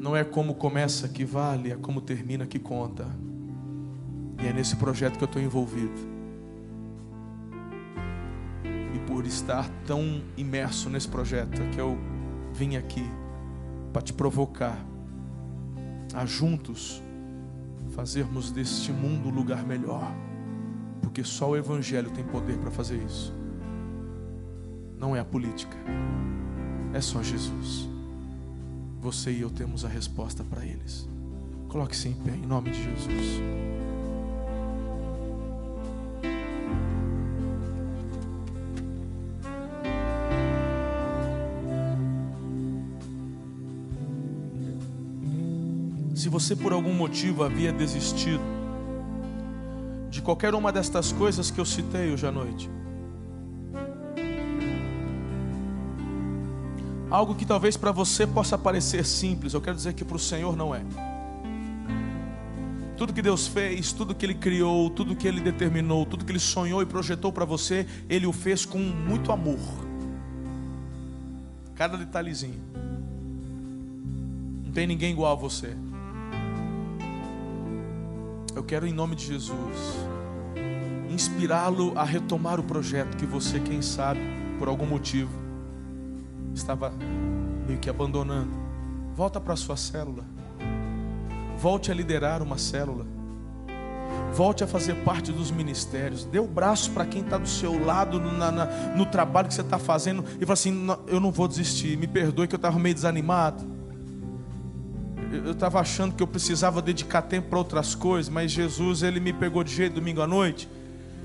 Não 0.03 0.17
é 0.17 0.23
como 0.25 0.55
começa 0.55 1.07
que 1.07 1.23
vale, 1.23 1.71
é 1.71 1.77
como 1.77 2.01
termina 2.01 2.45
que 2.45 2.59
conta. 2.59 3.07
E 4.43 4.45
é 4.45 4.51
nesse 4.51 4.75
projeto 4.75 5.17
que 5.17 5.23
eu 5.23 5.27
estou 5.27 5.41
envolvido. 5.41 5.97
E 8.93 8.99
por 9.07 9.25
estar 9.25 9.69
tão 9.87 10.21
imerso 10.35 10.89
nesse 10.89 11.07
projeto, 11.07 11.61
é 11.61 11.69
que 11.69 11.79
eu 11.79 11.97
vim 12.51 12.75
aqui 12.75 13.09
para 13.93 14.01
te 14.01 14.11
provocar 14.11 14.77
a 16.13 16.25
juntos 16.25 17.01
fazermos 17.95 18.51
deste 18.51 18.91
mundo 18.91 19.29
um 19.29 19.31
lugar 19.31 19.65
melhor. 19.65 20.13
Porque 21.01 21.23
só 21.23 21.51
o 21.51 21.55
Evangelho 21.55 22.11
tem 22.11 22.25
poder 22.25 22.57
para 22.57 22.71
fazer 22.71 22.97
isso. 22.97 23.33
Não 24.99 25.15
é 25.15 25.21
a 25.21 25.25
política, 25.25 25.77
é 26.93 26.99
só 26.99 27.23
Jesus. 27.23 27.92
Você 29.03 29.31
e 29.31 29.41
eu 29.41 29.49
temos 29.49 29.83
a 29.83 29.89
resposta 29.89 30.45
para 30.45 30.65
eles. 30.65 31.05
Coloque-se 31.67 32.07
em 32.07 32.13
pé, 32.13 32.31
em 32.31 32.45
nome 32.45 32.69
de 32.69 32.81
Jesus. 32.81 33.41
Se 46.15 46.29
você 46.29 46.55
por 46.55 46.71
algum 46.71 46.93
motivo 46.93 47.43
havia 47.43 47.73
desistido 47.73 48.41
de 50.09 50.21
qualquer 50.21 50.55
uma 50.55 50.71
destas 50.71 51.11
coisas 51.11 51.51
que 51.51 51.59
eu 51.59 51.65
citei 51.65 52.13
hoje 52.13 52.25
à 52.25 52.31
noite, 52.31 52.69
algo 57.14 57.36
que 57.36 57.45
talvez 57.45 57.78
para 57.78 57.91
você 57.91 58.26
possa 58.26 58.57
parecer 58.57 59.05
simples, 59.05 59.53
eu 59.53 59.61
quero 59.61 59.76
dizer 59.76 59.93
que 59.93 60.03
para 60.03 60.16
o 60.16 60.20
Senhor 60.20 60.57
não 60.57 60.74
é. 60.74 60.82
Tudo 62.97 63.14
que 63.14 63.22
Deus 63.22 63.45
fez, 63.45 63.93
tudo 63.93 64.16
que 64.16 64.26
Ele 64.26 64.34
criou, 64.34 64.89
tudo 64.89 65.16
que 65.16 65.28
Ele 65.28 65.39
determinou, 65.39 66.07
tudo 66.07 66.26
que 66.26 66.32
Ele 66.32 66.39
sonhou 66.39 66.82
e 66.82 66.88
projetou 66.88 67.32
para 67.32 67.45
você, 67.45 67.86
Ele 68.09 68.26
o 68.26 68.34
fez 68.34 68.66
com 68.66 68.80
muito 68.80 69.32
amor. 69.32 69.59
Cada 71.76 71.97
detalhezinho. 71.97 72.59
Não 74.66 74.72
tem 74.72 74.88
ninguém 74.88 75.11
igual 75.11 75.34
a 75.34 75.36
você. 75.36 75.78
Eu 78.55 78.64
quero, 78.64 78.88
em 78.88 78.93
nome 78.93 79.16
de 79.16 79.28
Jesus, 79.28 79.78
inspirá-lo 81.11 81.93
a 81.95 82.03
retomar 82.03 82.59
o 82.59 82.64
projeto 82.64 83.18
que 83.18 83.26
você, 83.28 83.59
quem 83.59 83.84
sabe, 83.84 84.20
por 84.57 84.68
algum 84.68 84.88
motivo, 84.88 85.42
estava 86.53 86.93
meio 87.67 87.79
que 87.79 87.89
abandonando. 87.89 88.51
Volta 89.15 89.39
para 89.39 89.53
a 89.53 89.57
sua 89.57 89.77
célula. 89.77 90.23
Volte 91.57 91.91
a 91.91 91.93
liderar 91.93 92.41
uma 92.41 92.57
célula. 92.57 93.05
Volte 94.33 94.63
a 94.63 94.67
fazer 94.67 94.95
parte 95.03 95.31
dos 95.31 95.51
ministérios. 95.51 96.25
Dê 96.25 96.39
o 96.39 96.47
braço 96.47 96.91
para 96.91 97.05
quem 97.05 97.21
está 97.21 97.37
do 97.37 97.47
seu 97.47 97.83
lado 97.83 98.19
na, 98.19 98.51
na, 98.51 98.65
no 98.95 99.05
trabalho 99.05 99.47
que 99.47 99.53
você 99.53 99.61
está 99.61 99.77
fazendo 99.77 100.23
e 100.39 100.41
fala 100.41 100.53
assim: 100.53 100.87
Eu 101.07 101.19
não 101.19 101.31
vou 101.31 101.47
desistir. 101.47 101.97
Me 101.97 102.07
perdoe 102.07 102.47
que 102.47 102.55
eu 102.55 102.57
estava 102.57 102.79
meio 102.79 102.95
desanimado 102.95 103.73
eu 105.45 105.53
estava 105.53 105.79
achando 105.79 106.13
que 106.13 106.21
eu 106.21 106.27
precisava 106.27 106.79
dedicar 106.81 107.23
tempo 107.23 107.49
para 107.49 107.57
outras 107.57 107.95
coisas, 107.95 108.29
mas 108.29 108.51
Jesus 108.51 109.01
ele 109.01 109.19
me 109.19 109.33
pegou 109.33 109.63
de 109.63 109.73
jeito 109.73 109.95
domingo 109.95 110.21
à 110.21 110.27
noite 110.27 110.69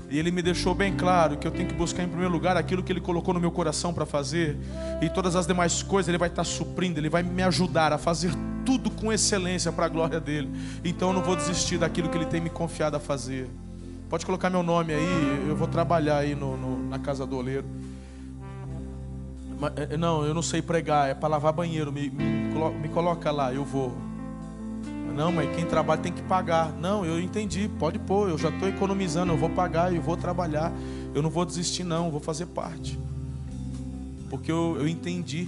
e 0.09 0.17
ele 0.17 0.31
me 0.31 0.41
deixou 0.41 0.73
bem 0.73 0.95
claro 0.95 1.37
que 1.37 1.47
eu 1.47 1.51
tenho 1.51 1.67
que 1.67 1.75
buscar 1.75 2.03
em 2.03 2.07
primeiro 2.07 2.31
lugar 2.31 2.57
aquilo 2.57 2.81
que 2.81 2.91
ele 2.91 2.99
colocou 2.99 3.33
no 3.33 3.39
meu 3.39 3.51
coração 3.51 3.93
para 3.93 4.05
fazer 4.05 4.57
e 5.01 5.09
todas 5.09 5.35
as 5.35 5.45
demais 5.45 5.83
coisas 5.83 6.09
ele 6.09 6.17
vai 6.17 6.29
estar 6.29 6.43
tá 6.43 6.49
suprindo, 6.49 6.99
ele 6.99 7.09
vai 7.09 7.21
me 7.21 7.43
ajudar 7.43 7.93
a 7.93 7.97
fazer 7.97 8.31
tudo 8.65 8.89
com 8.89 9.13
excelência 9.13 9.71
para 9.71 9.85
a 9.85 9.89
glória 9.89 10.19
dele. 10.19 10.49
Então 10.83 11.09
eu 11.09 11.13
não 11.13 11.21
vou 11.21 11.35
desistir 11.35 11.77
daquilo 11.77 12.09
que 12.09 12.17
ele 12.17 12.25
tem 12.25 12.41
me 12.41 12.49
confiado 12.49 12.97
a 12.97 12.99
fazer. 12.99 13.47
Pode 14.09 14.25
colocar 14.25 14.49
meu 14.49 14.63
nome 14.63 14.93
aí, 14.93 15.45
eu 15.47 15.55
vou 15.55 15.67
trabalhar 15.67 16.17
aí 16.17 16.33
no, 16.33 16.57
no, 16.57 16.89
na 16.89 16.97
casa 16.97 17.25
do 17.27 17.37
oleiro. 17.37 17.65
É, 19.75 19.97
não, 19.97 20.23
eu 20.23 20.33
não 20.33 20.41
sei 20.41 20.61
pregar, 20.61 21.09
é 21.09 21.13
para 21.13 21.29
lavar 21.29 21.53
banheiro. 21.53 21.91
Me, 21.91 22.09
me, 22.09 22.25
me 22.81 22.89
coloca 22.89 23.29
lá, 23.29 23.53
eu 23.53 23.63
vou. 23.63 24.08
Não, 25.15 25.31
mas 25.31 25.53
quem 25.55 25.65
trabalha 25.65 26.01
tem 26.01 26.11
que 26.11 26.21
pagar. 26.21 26.71
Não, 26.73 27.05
eu 27.05 27.19
entendi, 27.19 27.69
pode 27.79 27.99
pôr, 27.99 28.29
eu 28.29 28.37
já 28.37 28.49
estou 28.49 28.67
economizando, 28.67 29.33
eu 29.33 29.37
vou 29.37 29.49
pagar, 29.49 29.93
eu 29.93 30.01
vou 30.01 30.15
trabalhar. 30.15 30.71
Eu 31.13 31.21
não 31.21 31.29
vou 31.29 31.45
desistir, 31.45 31.83
não, 31.83 32.11
vou 32.11 32.19
fazer 32.19 32.45
parte. 32.47 32.97
Porque 34.29 34.51
eu, 34.51 34.77
eu 34.79 34.87
entendi. 34.87 35.47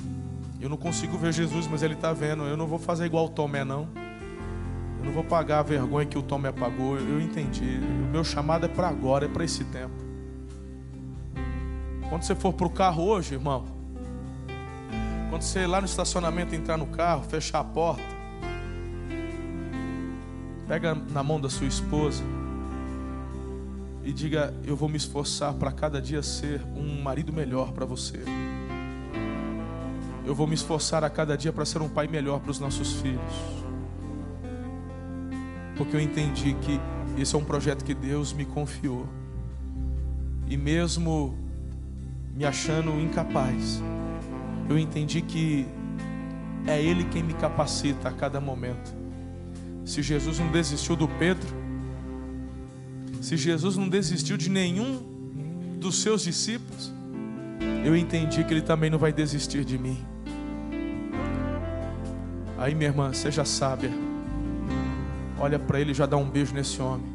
Eu 0.59 0.69
não 0.69 0.77
consigo 0.77 1.17
ver 1.17 1.33
Jesus, 1.33 1.67
mas 1.67 1.83
Ele 1.83 1.93
está 1.93 2.13
vendo. 2.13 2.43
Eu 2.43 2.57
não 2.57 2.67
vou 2.67 2.79
fazer 2.79 3.05
igual 3.05 3.25
o 3.25 3.29
Tomé, 3.29 3.63
não. 3.63 3.87
Eu 4.99 5.05
não 5.05 5.11
vou 5.11 5.23
pagar 5.23 5.59
a 5.59 5.63
vergonha 5.63 6.05
que 6.05 6.17
o 6.17 6.21
Tomé 6.21 6.51
pagou. 6.51 6.97
Eu 6.97 7.19
entendi. 7.21 7.79
O 7.79 8.11
meu 8.11 8.23
chamado 8.23 8.65
é 8.65 8.69
para 8.69 8.87
agora, 8.87 9.25
é 9.25 9.27
para 9.27 9.43
esse 9.43 9.63
tempo. 9.65 9.93
Quando 12.09 12.23
você 12.23 12.35
for 12.35 12.53
para 12.53 12.67
o 12.67 12.69
carro 12.69 13.03
hoje, 13.05 13.35
irmão, 13.35 13.65
quando 15.29 15.43
você 15.43 15.65
lá 15.65 15.79
no 15.79 15.85
estacionamento 15.85 16.53
entrar 16.53 16.77
no 16.77 16.87
carro, 16.87 17.23
fechar 17.23 17.59
a 17.59 17.63
porta, 17.63 18.03
pega 20.71 20.95
na 20.95 21.21
mão 21.21 21.37
da 21.37 21.49
sua 21.49 21.67
esposa 21.67 22.23
e 24.05 24.13
diga: 24.13 24.53
Eu 24.63 24.73
vou 24.73 24.87
me 24.87 24.95
esforçar 24.95 25.53
para 25.55 25.69
cada 25.69 26.01
dia 26.01 26.23
ser 26.23 26.61
um 26.77 27.01
marido 27.01 27.33
melhor 27.33 27.73
para 27.73 27.85
você. 27.85 28.23
Eu 30.25 30.33
vou 30.33 30.47
me 30.47 30.53
esforçar 30.53 31.03
a 31.03 31.09
cada 31.09 31.37
dia 31.37 31.51
para 31.51 31.65
ser 31.65 31.81
um 31.81 31.89
pai 31.89 32.07
melhor 32.07 32.39
para 32.39 32.51
os 32.51 32.57
nossos 32.57 32.93
filhos. 33.01 33.19
Porque 35.75 35.93
eu 35.93 35.99
entendi 35.99 36.53
que 36.53 36.79
esse 37.21 37.35
é 37.35 37.37
um 37.37 37.43
projeto 37.43 37.83
que 37.83 37.93
Deus 37.93 38.31
me 38.31 38.45
confiou. 38.45 39.09
E 40.47 40.55
mesmo 40.55 41.37
me 42.33 42.45
achando 42.45 42.91
incapaz, 42.91 43.83
eu 44.69 44.79
entendi 44.79 45.21
que 45.21 45.65
é 46.65 46.81
Ele 46.81 47.03
quem 47.03 47.23
me 47.23 47.33
capacita 47.33 48.07
a 48.07 48.13
cada 48.13 48.39
momento. 48.39 49.00
Se 49.91 50.01
Jesus 50.01 50.39
não 50.39 50.49
desistiu 50.49 50.95
do 50.95 51.05
Pedro, 51.05 51.49
se 53.21 53.35
Jesus 53.35 53.75
não 53.75 53.89
desistiu 53.89 54.37
de 54.37 54.49
nenhum 54.49 55.03
dos 55.81 56.01
seus 56.01 56.23
discípulos, 56.23 56.93
eu 57.83 57.93
entendi 57.93 58.41
que 58.45 58.53
Ele 58.53 58.61
também 58.61 58.89
não 58.89 58.97
vai 58.97 59.11
desistir 59.11 59.65
de 59.65 59.77
mim. 59.77 60.01
Aí, 62.57 62.73
minha 62.73 62.89
irmã, 62.89 63.11
seja 63.11 63.43
sábia. 63.43 63.91
Olha 65.37 65.59
para 65.59 65.81
ele 65.81 65.91
e 65.91 65.93
já 65.93 66.05
dá 66.05 66.15
um 66.15 66.29
beijo 66.29 66.53
nesse 66.53 66.81
homem. 66.81 67.11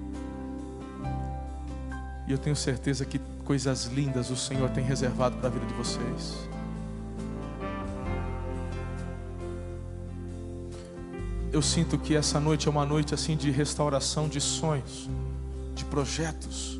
E 2.29 2.33
eu 2.33 2.37
tenho 2.37 2.57
certeza 2.57 3.07
que 3.07 3.19
coisas 3.43 3.87
lindas 3.87 4.29
o 4.29 4.37
Senhor 4.37 4.69
tem 4.69 4.85
reservado 4.85 5.39
para 5.39 5.49
a 5.49 5.51
vida 5.51 5.65
de 5.65 5.73
vocês. 5.73 6.47
Eu 11.57 11.63
sinto 11.63 11.97
que 11.97 12.15
essa 12.15 12.39
noite 12.39 12.69
é 12.69 12.71
uma 12.71 12.85
noite 12.85 13.15
assim 13.15 13.35
de 13.35 13.51
restauração 13.51 14.29
de 14.29 14.43
sonhos, 14.43 15.09
de 15.75 15.87
projetos, 15.87 16.79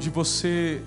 de 0.00 0.08
você 0.08 0.82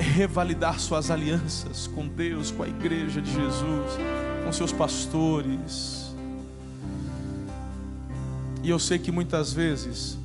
revalidar 0.00 0.80
suas 0.80 1.08
alianças 1.08 1.86
com 1.86 2.08
Deus, 2.08 2.50
com 2.50 2.64
a 2.64 2.68
igreja 2.68 3.22
de 3.22 3.32
Jesus, 3.32 3.92
com 4.44 4.52
seus 4.52 4.72
pastores. 4.72 6.12
E 8.60 8.70
eu 8.70 8.78
sei 8.80 8.98
que 8.98 9.12
muitas 9.12 9.52
vezes 9.52 10.18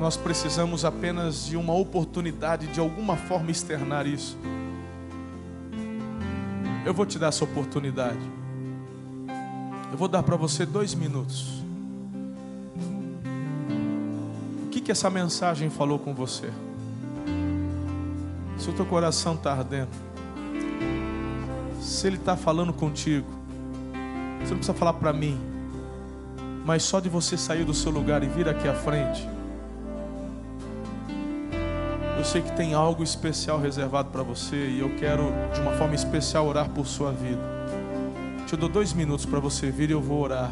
nós 0.00 0.16
precisamos 0.16 0.86
apenas 0.86 1.44
de 1.44 1.56
uma 1.58 1.74
oportunidade 1.74 2.66
de 2.68 2.80
alguma 2.80 3.14
forma 3.14 3.50
externar 3.50 4.06
isso. 4.06 4.38
Eu 6.86 6.94
vou 6.94 7.04
te 7.04 7.18
dar 7.18 7.28
essa 7.28 7.44
oportunidade. 7.44 8.37
Eu 9.90 9.96
vou 9.96 10.08
dar 10.08 10.22
para 10.22 10.36
você 10.36 10.66
dois 10.66 10.94
minutos. 10.94 11.62
O 14.64 14.68
que, 14.70 14.80
que 14.80 14.92
essa 14.92 15.08
mensagem 15.08 15.70
falou 15.70 15.98
com 15.98 16.14
você? 16.14 16.50
Se 18.58 18.68
o 18.68 18.72
teu 18.72 18.84
coração 18.84 19.34
está 19.34 19.52
ardendo, 19.52 19.90
se 21.80 22.06
ele 22.06 22.16
está 22.16 22.36
falando 22.36 22.72
contigo, 22.72 23.26
você 24.40 24.50
não 24.50 24.58
precisa 24.58 24.74
falar 24.74 24.92
para 24.94 25.12
mim, 25.12 25.40
mas 26.64 26.82
só 26.82 27.00
de 27.00 27.08
você 27.08 27.36
sair 27.36 27.64
do 27.64 27.72
seu 27.72 27.90
lugar 27.90 28.22
e 28.22 28.26
vir 28.26 28.48
aqui 28.48 28.68
à 28.68 28.74
frente, 28.74 29.26
eu 32.18 32.24
sei 32.24 32.42
que 32.42 32.52
tem 32.52 32.74
algo 32.74 33.02
especial 33.02 33.58
reservado 33.58 34.10
para 34.10 34.22
você 34.22 34.56
e 34.56 34.80
eu 34.80 34.94
quero, 34.96 35.32
de 35.54 35.60
uma 35.60 35.72
forma 35.72 35.94
especial, 35.94 36.46
orar 36.46 36.68
por 36.68 36.86
sua 36.86 37.10
vida. 37.12 37.57
Te 38.48 38.56
dou 38.56 38.66
dois 38.66 38.94
minutos 38.94 39.26
para 39.26 39.38
você 39.40 39.70
vir 39.70 39.90
e 39.90 39.92
eu 39.92 40.00
vou 40.00 40.22
orar. 40.22 40.50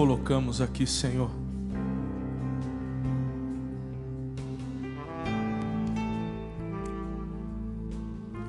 Colocamos 0.00 0.62
aqui, 0.62 0.86
Senhor. 0.86 1.30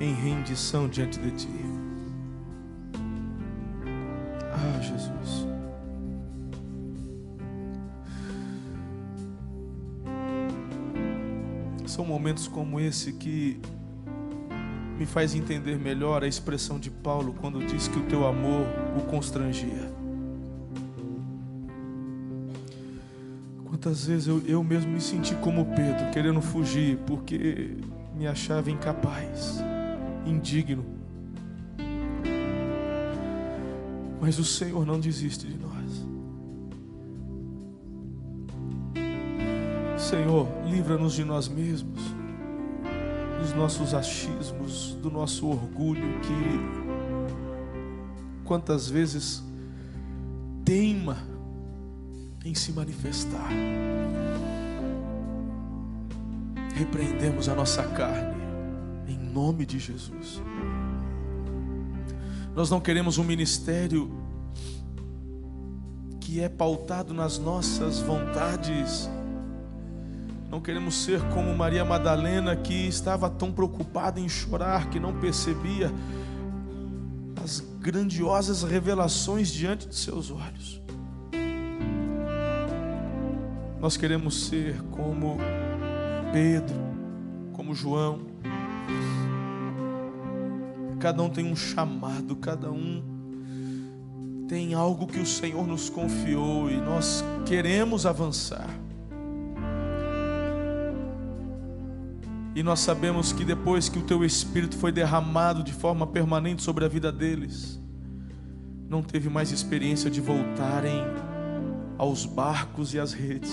Em 0.00 0.14
rendição 0.14 0.88
diante 0.88 1.20
de 1.20 1.30
Ti. 1.32 1.48
Ah, 4.50 4.80
Jesus. 4.80 5.46
São 11.86 12.06
momentos 12.06 12.48
como 12.48 12.80
esse 12.80 13.12
que 13.12 13.60
me 14.98 15.04
faz 15.04 15.34
entender 15.34 15.78
melhor 15.78 16.24
a 16.24 16.26
expressão 16.26 16.78
de 16.78 16.90
Paulo 16.90 17.34
quando 17.38 17.64
diz 17.66 17.86
que 17.86 17.98
o 17.98 18.02
teu 18.04 18.26
amor 18.26 18.66
o 18.96 19.02
constrangia. 19.10 20.01
Quantas 23.82 24.06
vezes 24.06 24.28
eu, 24.28 24.40
eu 24.46 24.62
mesmo 24.62 24.92
me 24.92 25.00
senti 25.00 25.34
como 25.34 25.64
Pedro, 25.64 26.08
querendo 26.12 26.40
fugir, 26.40 26.98
porque 26.98 27.76
me 28.14 28.28
achava 28.28 28.70
incapaz, 28.70 29.58
indigno. 30.24 30.86
Mas 34.20 34.38
o 34.38 34.44
Senhor 34.44 34.86
não 34.86 35.00
desiste 35.00 35.48
de 35.48 35.58
nós. 35.58 36.06
Senhor, 40.00 40.46
livra-nos 40.64 41.14
de 41.14 41.24
nós 41.24 41.48
mesmos, 41.48 42.00
dos 43.40 43.52
nossos 43.52 43.94
achismos, 43.94 44.94
do 45.02 45.10
nosso 45.10 45.48
orgulho 45.48 46.20
que 46.20 46.60
quantas 48.44 48.88
vezes 48.88 49.42
teima 50.64 51.31
em 52.44 52.54
se 52.54 52.72
manifestar. 52.72 53.50
Repreendemos 56.74 57.48
a 57.48 57.54
nossa 57.54 57.82
carne 57.84 58.42
em 59.06 59.18
nome 59.18 59.64
de 59.66 59.78
Jesus. 59.78 60.42
Nós 62.54 62.70
não 62.70 62.80
queremos 62.80 63.18
um 63.18 63.24
ministério 63.24 64.10
que 66.20 66.40
é 66.40 66.48
pautado 66.48 67.14
nas 67.14 67.38
nossas 67.38 68.00
vontades. 68.00 69.08
Não 70.50 70.60
queremos 70.60 70.94
ser 70.94 71.20
como 71.30 71.54
Maria 71.54 71.84
Madalena 71.84 72.54
que 72.54 72.86
estava 72.86 73.30
tão 73.30 73.52
preocupada 73.52 74.20
em 74.20 74.28
chorar 74.28 74.90
que 74.90 75.00
não 75.00 75.18
percebia 75.18 75.90
as 77.42 77.60
grandiosas 77.80 78.62
revelações 78.62 79.50
diante 79.50 79.88
de 79.88 79.94
seus 79.94 80.30
olhos. 80.30 80.80
Nós 83.82 83.96
queremos 83.96 84.44
ser 84.44 84.80
como 84.92 85.38
Pedro, 86.32 86.80
como 87.52 87.74
João. 87.74 88.20
Cada 91.00 91.20
um 91.20 91.28
tem 91.28 91.50
um 91.50 91.56
chamado, 91.56 92.36
cada 92.36 92.70
um 92.70 93.02
tem 94.46 94.72
algo 94.72 95.04
que 95.08 95.18
o 95.18 95.26
Senhor 95.26 95.66
nos 95.66 95.90
confiou 95.90 96.70
e 96.70 96.76
nós 96.76 97.24
queremos 97.44 98.06
avançar. 98.06 98.70
E 102.54 102.62
nós 102.62 102.78
sabemos 102.78 103.32
que 103.32 103.44
depois 103.44 103.88
que 103.88 103.98
o 103.98 104.02
teu 104.02 104.24
Espírito 104.24 104.76
foi 104.76 104.92
derramado 104.92 105.64
de 105.64 105.72
forma 105.72 106.06
permanente 106.06 106.62
sobre 106.62 106.84
a 106.84 106.88
vida 106.88 107.10
deles, 107.10 107.82
não 108.88 109.02
teve 109.02 109.28
mais 109.28 109.50
experiência 109.50 110.08
de 110.08 110.20
voltarem 110.20 111.02
aos 112.02 112.26
barcos 112.26 112.94
e 112.94 112.98
às 112.98 113.12
redes. 113.12 113.52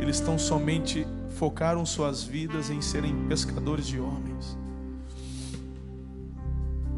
Eles 0.00 0.16
estão 0.16 0.36
somente 0.36 1.06
focaram 1.36 1.86
suas 1.86 2.24
vidas 2.24 2.68
em 2.68 2.82
serem 2.82 3.28
pescadores 3.28 3.86
de 3.86 4.00
homens. 4.00 4.58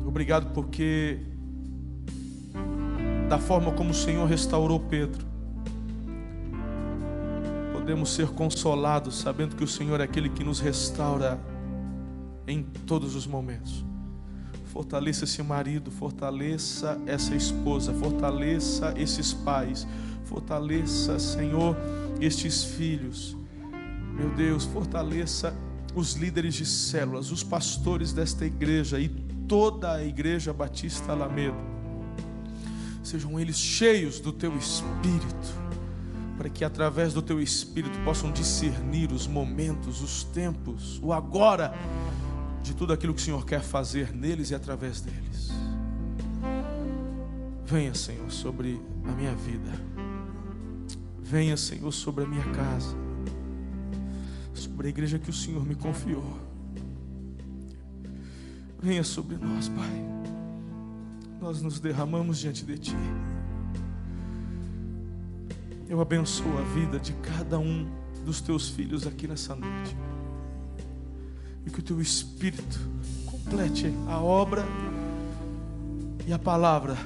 Obrigado 0.07 0.55
porque 0.55 1.20
da 3.28 3.39
forma 3.39 3.70
como 3.73 3.91
o 3.91 3.95
Senhor 3.95 4.27
restaurou 4.27 4.81
Pedro, 4.81 5.27
podemos 7.74 8.15
ser 8.15 8.28
consolados 8.28 9.19
sabendo 9.19 9.57
que 9.57 9.65
o 9.65 9.69
Senhor 9.69 10.01
é 10.01 10.05
aquele 10.05 10.31
que 10.31 10.43
nos 10.43 10.59
restaura 10.59 11.39
em 12.49 12.62
todos 12.62 13.15
os 13.15 13.27
momentos. 13.27 13.85
Fortaleça 14.65 15.24
esse 15.24 15.43
marido, 15.43 15.91
fortaleça 15.91 16.99
essa 17.05 17.35
esposa, 17.35 17.93
fortaleça 17.93 18.95
esses 18.97 19.35
pais, 19.35 19.87
Fortaleça, 20.27 21.19
Senhor, 21.19 21.77
estes 22.20 22.65
filhos. 22.65 23.36
Meu 24.12 24.31
Deus, 24.31 24.65
fortaleça 24.65 25.55
os 25.94 26.15
líderes 26.15 26.55
de 26.55 26.66
células, 26.66 27.31
os 27.31 27.43
pastores 27.43 28.12
desta 28.12 28.44
igreja 28.44 29.01
e 29.01 29.09
toda 29.48 29.93
a 29.93 30.05
igreja 30.05 30.53
batista 30.53 31.12
Alamedo. 31.12 31.57
Sejam 33.03 33.39
eles 33.39 33.57
cheios 33.57 34.19
do 34.19 34.32
teu 34.32 34.57
espírito, 34.57 35.55
para 36.36 36.51
que 36.51 36.65
através 36.65 37.15
do 37.15 37.23
teu 37.23 37.40
espírito 37.40 37.97
possam 38.05 38.32
discernir 38.32 39.12
os 39.12 39.27
momentos, 39.27 40.03
os 40.03 40.24
tempos, 40.24 41.01
o 41.03 41.12
agora 41.12 41.73
de 42.62 42.74
tudo 42.74 42.93
aquilo 42.93 43.15
que 43.15 43.23
o 43.23 43.24
Senhor 43.24 43.47
quer 43.47 43.62
fazer 43.62 44.12
neles 44.12 44.51
e 44.51 44.55
através 44.55 45.01
deles. 45.01 45.53
Venha, 47.65 47.94
Senhor, 47.94 48.31
sobre 48.31 48.81
a 49.05 49.12
minha 49.12 49.35
vida. 49.35 49.95
Venha, 51.28 51.57
Senhor, 51.57 51.90
sobre 51.90 52.23
a 52.23 52.27
minha 52.27 52.44
casa. 52.53 52.94
Sobre 54.55 54.86
a 54.86 54.90
igreja 54.90 55.19
que 55.19 55.28
o 55.28 55.32
Senhor 55.32 55.66
me 55.66 55.74
confiou. 55.74 56.39
Venha 58.81 59.03
sobre 59.03 59.36
nós, 59.36 59.69
Pai. 59.69 60.07
Nós 61.40 61.61
nos 61.61 61.81
derramamos 61.81 62.39
diante 62.39 62.65
de 62.65 62.78
Ti. 62.78 62.97
Eu 65.89 66.01
abençoo 66.01 66.59
a 66.59 66.62
vida 66.62 67.01
de 67.01 67.12
cada 67.15 67.59
um 67.59 67.90
dos 68.24 68.40
teus 68.40 68.69
filhos 68.69 69.05
aqui 69.05 69.27
nessa 69.27 69.57
noite 69.57 69.97
e 71.66 71.70
que 71.70 71.81
o 71.81 71.82
teu 71.82 72.01
Espírito 72.01 72.78
complete 73.24 73.93
a 74.07 74.20
obra 74.20 74.65
e 76.24 76.32
a 76.32 76.39
palavra 76.39 76.97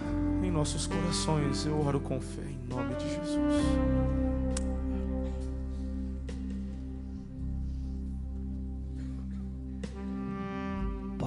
em 0.42 0.50
nossos 0.50 0.86
corações. 0.86 1.64
Eu 1.64 1.80
oro 1.80 2.00
com 2.00 2.20
fé 2.20 2.42
em 2.42 2.68
nome 2.68 2.94
de 2.96 3.08
Jesus. 3.08 3.99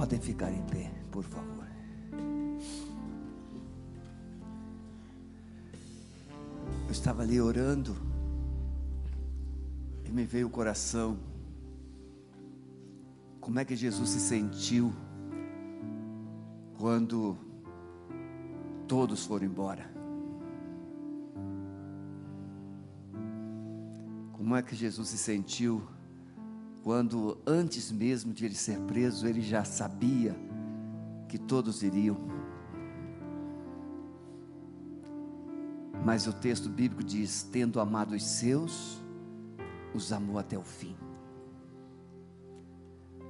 Podem 0.04 0.20
ficar 0.20 0.52
em 0.52 0.62
pé, 0.64 0.92
por 1.10 1.24
favor. 1.24 1.66
Eu 6.84 6.90
estava 6.90 7.22
ali 7.22 7.40
orando 7.40 7.96
e 10.04 10.10
me 10.10 10.26
veio 10.26 10.48
o 10.48 10.50
coração 10.50 11.16
como 13.40 13.58
é 13.58 13.64
que 13.64 13.74
Jesus 13.74 14.10
se 14.10 14.20
sentiu 14.20 14.92
quando 16.76 17.38
todos 18.86 19.24
foram 19.24 19.46
embora? 19.46 19.90
Como 24.34 24.54
é 24.54 24.60
que 24.60 24.76
Jesus 24.76 25.08
se 25.08 25.16
sentiu 25.16 25.93
quando, 26.84 27.38
antes 27.46 27.90
mesmo 27.90 28.34
de 28.34 28.44
ele 28.44 28.54
ser 28.54 28.78
preso, 28.80 29.26
ele 29.26 29.40
já 29.40 29.64
sabia 29.64 30.36
que 31.26 31.38
todos 31.38 31.82
iriam? 31.82 32.18
Mas 36.04 36.26
o 36.26 36.32
texto 36.34 36.68
bíblico 36.68 37.02
diz: 37.02 37.42
tendo 37.42 37.80
amado 37.80 38.14
os 38.14 38.22
seus, 38.22 39.02
os 39.94 40.12
amou 40.12 40.38
até 40.38 40.58
o 40.58 40.62
fim. 40.62 40.94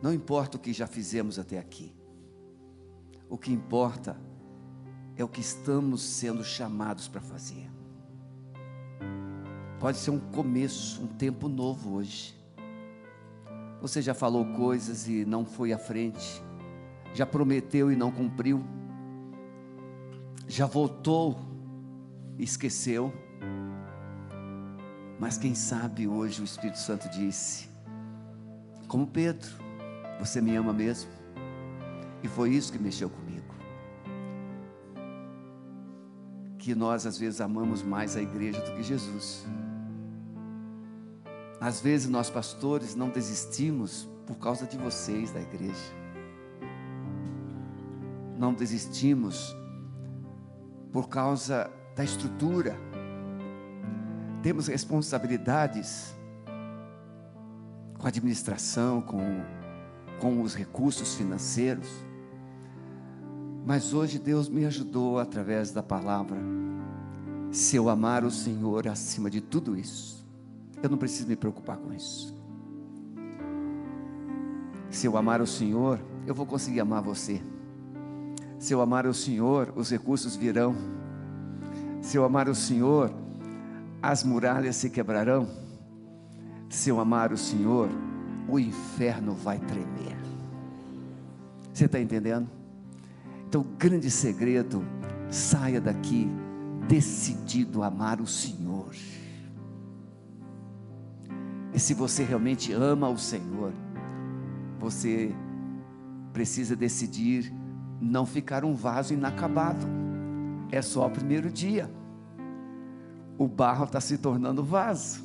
Não 0.03 0.13
importa 0.13 0.57
o 0.57 0.61
que 0.61 0.73
já 0.73 0.89
fizemos 0.89 1.39
até 1.39 1.57
aqui. 1.57 1.95
O 3.31 3.39
que 3.39 3.53
importa 3.53 4.21
é 5.17 5.23
o 5.23 5.29
que 5.29 5.41
estamos 5.41 6.03
sendo 6.03 6.43
chamados 6.43 7.07
para 7.07 7.21
fazer. 7.21 7.71
Pode 9.79 9.99
ser 9.99 10.11
um 10.11 10.19
começo, 10.19 11.01
um 11.05 11.07
tempo 11.07 11.49
novo 11.49 11.93
hoje. 11.93 12.44
Você 13.85 14.01
já 14.01 14.15
falou 14.15 14.47
coisas 14.47 15.06
e 15.09 15.27
não 15.27 15.44
foi 15.44 15.70
à 15.70 15.77
frente. 15.77 16.43
Já 17.12 17.27
prometeu 17.27 17.93
e 17.93 17.97
não 17.97 18.11
cumpriu. 18.11 18.65
Já 20.48 20.65
voltou 20.65 21.39
e 22.39 22.44
esqueceu. 22.44 23.12
Mas 25.20 25.36
quem 25.36 25.55
sabe 25.55 26.09
hoje 26.09 26.40
o 26.40 26.44
Espírito 26.47 26.78
Santo 26.78 27.11
disse, 27.11 27.69
como 28.89 29.06
Pedro, 29.06 29.51
você 30.19 30.40
me 30.40 30.56
ama 30.56 30.73
mesmo? 30.73 31.11
E 32.23 32.27
foi 32.27 32.55
isso 32.55 32.73
que 32.73 32.78
mexeu 32.78 33.11
comigo. 33.11 33.55
Que 36.56 36.74
nós 36.74 37.05
às 37.05 37.19
vezes 37.19 37.39
amamos 37.39 37.82
mais 37.82 38.16
a 38.16 38.23
igreja 38.23 38.62
do 38.62 38.77
que 38.77 38.82
Jesus. 38.82 39.44
Às 41.65 41.81
vezes 41.81 42.11
nós 42.11 42.28
pastores 42.28 42.95
não 42.95 43.09
desistimos 43.09 44.07
por 44.27 44.36
causa 44.36 44.66
de 44.66 44.77
vocês 44.77 45.32
da 45.32 45.41
igreja. 45.41 45.95
Não 48.36 48.53
desistimos 48.53 49.57
por 50.93 51.09
causa 51.09 51.70
da 51.97 52.05
estrutura. 52.05 52.77
Temos 54.43 54.66
responsabilidades 54.66 56.15
com 57.99 58.05
a 58.05 58.09
administração, 58.09 59.01
com 59.01 59.19
com 60.20 60.43
os 60.43 60.55
recursos 60.55 61.15
financeiros. 61.15 61.89
Mas 63.65 63.95
hoje 63.95 64.19
Deus 64.19 64.51
me 64.51 64.66
ajudou 64.66 65.19
através 65.19 65.70
da 65.70 65.82
palavra. 65.82 66.39
Se 67.51 67.77
eu 67.77 67.89
amar 67.89 68.23
o 68.23 68.31
Senhor 68.31 68.86
acima 68.86 69.31
de 69.31 69.41
tudo 69.41 69.78
isso, 69.78 70.24
eu 70.85 70.90
não 70.90 70.98
preciso 70.98 71.27
me 71.27 71.35
preocupar 71.35 71.78
com 71.78 71.93
isso. 71.93 72.35
Se 74.90 75.06
eu 75.06 75.16
amar 75.16 75.40
o 75.40 75.47
Senhor, 75.47 75.98
eu 76.27 76.35
vou 76.35 76.44
conseguir 76.44 76.81
amar 76.81 77.02
você. 77.02 77.40
Se 78.59 78.73
eu 78.73 78.81
amar 78.81 79.06
o 79.06 79.15
Senhor, 79.15 79.73
os 79.74 79.90
recursos 79.90 80.36
virão. 80.36 80.77
Se 82.02 82.19
eu 82.19 82.24
amar 82.24 82.48
o 82.48 82.55
Senhor, 82.55 83.11
as 84.02 84.23
muralhas 84.23 84.77
se 84.77 84.90
quebrarão. 84.90 85.48
Se 86.69 86.90
eu 86.90 87.01
amar 87.01 87.32
o 87.32 87.39
Senhor, 87.39 87.89
o 88.47 88.59
inferno 88.59 89.32
vai 89.32 89.59
tremer. 89.59 90.19
Você 91.73 91.86
está 91.86 91.98
entendendo? 91.98 92.48
Então, 93.48 93.65
grande 93.78 94.11
segredo, 94.11 94.85
saia 95.31 95.81
daqui 95.81 96.28
decidido 96.86 97.82
a 97.82 97.86
amar 97.86 98.20
o 98.20 98.27
Senhor. 98.27 98.64
E 101.75 101.81
se 101.81 101.93
você 101.93 102.23
realmente 102.23 102.73
ama 102.73 103.09
o 103.09 103.19
Senhor, 103.19 103.73
você 104.79 105.35
precisa 106.33 106.77
decidir 106.77 107.53
não 108.01 108.25
ficar 108.25 108.65
um 108.65 108.75
vaso 108.75 109.13
inacabado. 109.13 109.87
É 110.71 110.81
só 110.81 111.07
o 111.07 111.11
primeiro 111.11 111.51
dia. 111.51 111.91
O 113.37 113.49
barro 113.49 113.85
está 113.85 114.01
se 114.01 114.17
tornando 114.19 114.63
vaso. 114.63 115.25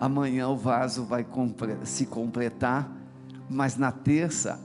Amanhã 0.00 0.48
o 0.48 0.56
vaso 0.56 1.04
vai 1.04 1.26
se 1.84 2.06
completar, 2.06 2.90
mas 3.48 3.76
na 3.76 3.92
terça 3.92 4.60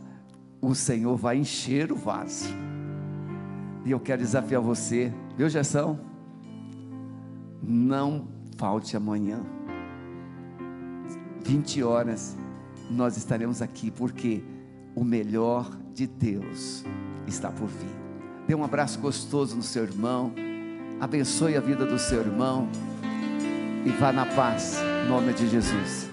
o 0.62 0.74
Senhor 0.74 1.18
vai 1.18 1.38
encher 1.38 1.92
o 1.92 1.96
vaso. 1.96 2.50
E 3.84 3.92
eu 3.92 4.00
quero 4.00 4.22
desafiar 4.22 4.62
você, 4.62 5.14
viu, 5.36 5.50
Gessão? 5.50 6.00
Não 7.62 8.28
falte 8.58 8.96
amanhã. 8.96 9.42
20 11.44 11.84
horas 11.84 12.36
nós 12.90 13.18
estaremos 13.18 13.62
aqui, 13.62 13.90
porque 13.90 14.44
o 14.96 15.04
melhor 15.04 15.70
de 15.94 16.08
Deus 16.08 16.84
está 17.28 17.50
por 17.50 17.68
vir. 17.68 17.96
Dê 18.48 18.56
um 18.56 18.64
abraço 18.64 19.00
gostoso 19.00 19.56
no 19.56 19.64
seu 19.64 19.84
irmão, 19.84 20.34
abençoe 21.00 21.56
a 21.56 21.62
vida 21.62 21.86
do 21.86 21.98
seu 21.98 22.20
irmão 22.20 22.68
e 23.86 23.90
vá 23.90 24.12
na 24.12 24.26
paz, 24.26 24.78
em 25.06 25.10
nome 25.10 25.34
de 25.34 25.48
Jesus. 25.48 26.11